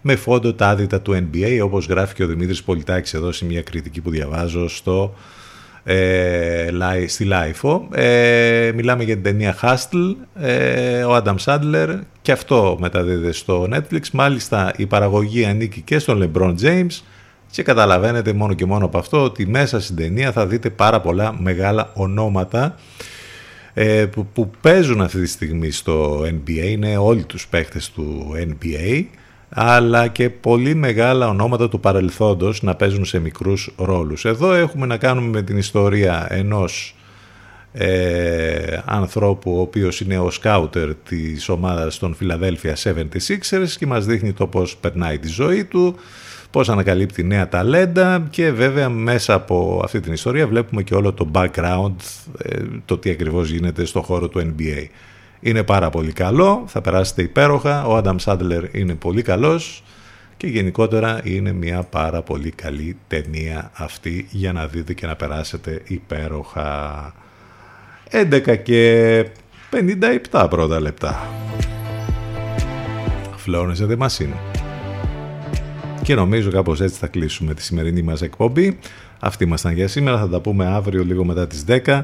με 0.00 0.16
φόντο 0.16 0.54
τα 0.54 0.68
άδυτα 0.68 1.00
του 1.00 1.28
NBA 1.32 1.60
όπως 1.62 1.86
γράφει 1.86 2.14
και 2.14 2.24
ο 2.24 2.26
Δημήτρης 2.26 2.62
Πολιτάκης 2.62 3.14
εδώ 3.14 3.32
σε 3.32 3.44
μια 3.44 3.62
κριτική 3.62 4.00
που 4.00 4.10
διαβάζω 4.10 4.68
στο, 4.68 5.14
ε, 5.84 6.70
στη 7.06 7.24
LiFO. 7.24 7.88
Ε, 7.92 8.72
μιλάμε 8.74 9.04
για 9.04 9.14
την 9.14 9.22
ταινία 9.22 9.56
Hustle, 9.62 10.14
ε, 10.40 11.04
ο 11.04 11.16
Adam 11.16 11.36
Sandler 11.44 11.98
και 12.22 12.32
αυτό 12.32 12.76
μεταδίδεται 12.80 13.32
στο 13.32 13.68
Netflix. 13.72 14.10
Μάλιστα 14.12 14.72
η 14.76 14.86
παραγωγή 14.86 15.44
ανήκει 15.44 15.80
και 15.80 15.98
στον 15.98 16.32
LeBron 16.34 16.54
James 16.62 17.00
και 17.50 17.62
καταλαβαίνετε 17.62 18.32
μόνο 18.32 18.54
και 18.54 18.66
μόνο 18.66 18.84
από 18.84 18.98
αυτό 18.98 19.22
ότι 19.22 19.46
μέσα 19.46 19.80
στην 19.80 19.96
ταινία 19.96 20.32
θα 20.32 20.46
δείτε 20.46 20.70
πάρα 20.70 21.00
πολλά 21.00 21.36
μεγάλα 21.40 21.90
ονόματα 21.94 22.74
ε, 23.74 24.06
που, 24.06 24.26
που 24.26 24.50
παίζουν 24.60 25.00
αυτή 25.00 25.20
τη 25.20 25.28
στιγμή 25.28 25.70
στο 25.70 26.20
NBA, 26.20 26.68
είναι 26.68 26.96
όλοι 26.96 27.24
τους 27.24 27.46
παίχτες 27.46 27.90
του 27.90 28.32
NBA, 28.34 29.04
αλλά 29.48 30.08
και 30.08 30.30
πολύ 30.30 30.74
μεγάλα 30.74 31.28
ονόματα 31.28 31.68
του 31.68 31.80
παρελθόντος 31.80 32.62
να 32.62 32.74
παίζουν 32.74 33.04
σε 33.04 33.18
μικρούς 33.18 33.74
ρόλους. 33.76 34.24
Εδώ 34.24 34.52
έχουμε 34.52 34.86
να 34.86 34.96
κάνουμε 34.96 35.28
με 35.28 35.42
την 35.42 35.56
ιστορία 35.56 36.26
ενός 36.30 36.96
ε, 37.72 38.80
ανθρώπου 38.84 39.56
ο 39.56 39.60
οποίος 39.60 40.00
είναι 40.00 40.18
ο 40.18 40.30
σκάουτερ 40.30 40.94
της 40.94 41.48
ομάδας 41.48 41.98
των 41.98 42.16
Philadelphia 42.20 42.74
76ers 42.82 43.68
και 43.78 43.86
μας 43.86 44.06
δείχνει 44.06 44.32
το 44.32 44.46
πώς 44.46 44.76
περνάει 44.76 45.18
τη 45.18 45.28
ζωή 45.28 45.64
του, 45.64 45.96
πώς 46.56 46.68
ανακαλύπτει 46.68 47.24
νέα 47.24 47.48
ταλέντα 47.48 48.26
και 48.30 48.50
βέβαια 48.50 48.88
μέσα 48.88 49.34
από 49.34 49.80
αυτή 49.84 50.00
την 50.00 50.12
ιστορία 50.12 50.46
βλέπουμε 50.46 50.82
και 50.82 50.94
όλο 50.94 51.12
το 51.12 51.30
background, 51.34 51.94
ε, 52.38 52.58
το 52.84 52.98
τι 52.98 53.10
ακριβώς 53.10 53.50
γίνεται 53.50 53.84
στο 53.84 54.02
χώρο 54.02 54.28
του 54.28 54.54
NBA. 54.58 54.84
Είναι 55.40 55.62
πάρα 55.62 55.90
πολύ 55.90 56.12
καλό, 56.12 56.64
θα 56.66 56.80
περάσετε 56.80 57.22
υπέροχα, 57.22 57.86
ο 57.86 58.00
Adam 58.04 58.16
Sandler 58.24 58.62
είναι 58.72 58.94
πολύ 58.94 59.22
καλός 59.22 59.82
και 60.36 60.46
γενικότερα 60.46 61.20
είναι 61.24 61.52
μια 61.52 61.82
πάρα 61.82 62.22
πολύ 62.22 62.50
καλή 62.50 62.96
ταινία 63.08 63.70
αυτή 63.74 64.26
για 64.30 64.52
να 64.52 64.66
δείτε 64.66 64.92
και 64.92 65.06
να 65.06 65.16
περάσετε 65.16 65.82
υπέροχα. 65.84 67.14
11 68.10 68.56
και 68.62 69.24
57 70.30 70.46
πρώτα 70.50 70.80
λεπτά. 70.80 71.28
Florence 73.46 73.86
δεν 73.86 73.98
μας 73.98 74.20
είναι. 74.20 74.65
Και 76.06 76.14
νομίζω 76.14 76.50
κάπως 76.50 76.80
έτσι 76.80 76.98
θα 76.98 77.06
κλείσουμε 77.06 77.54
τη 77.54 77.62
σημερινή 77.62 78.02
μας 78.02 78.22
εκπομπή. 78.22 78.78
Αυτή 79.20 79.44
ήμασταν 79.44 79.72
για 79.72 79.88
σήμερα, 79.88 80.18
θα 80.18 80.28
τα 80.28 80.40
πούμε 80.40 80.66
αύριο 80.66 81.04
λίγο 81.04 81.24
μετά 81.24 81.46
τις 81.46 81.64
10. 81.68 82.02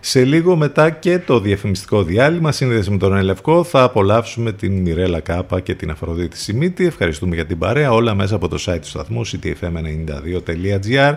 Σε 0.00 0.24
λίγο 0.24 0.56
μετά 0.56 0.90
και 0.90 1.18
το 1.18 1.40
διαφημιστικό 1.40 2.02
διάλειμμα, 2.02 2.52
σύνδεση 2.52 2.90
με 2.90 2.96
τον 2.96 3.16
Ελευκό, 3.16 3.64
θα 3.64 3.82
απολαύσουμε 3.82 4.52
την 4.52 4.80
Μιρέλα 4.80 5.20
Κάπα 5.20 5.60
και 5.60 5.74
την 5.74 5.90
Αφροδίτη 5.90 6.38
Σιμίτη. 6.38 6.86
Ευχαριστούμε 6.86 7.34
για 7.34 7.46
την 7.46 7.58
παρέα, 7.58 7.92
όλα 7.92 8.14
μέσα 8.14 8.34
από 8.34 8.48
το 8.48 8.56
site 8.66 8.78
του 8.80 8.88
σταθμού 8.88 9.26
ctfm92.gr. 9.26 11.14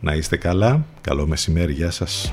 Να 0.00 0.14
είστε 0.14 0.36
καλά, 0.36 0.84
καλό 1.00 1.26
μεσημέρι, 1.26 1.72
γεια 1.72 1.90
σας. 1.90 2.32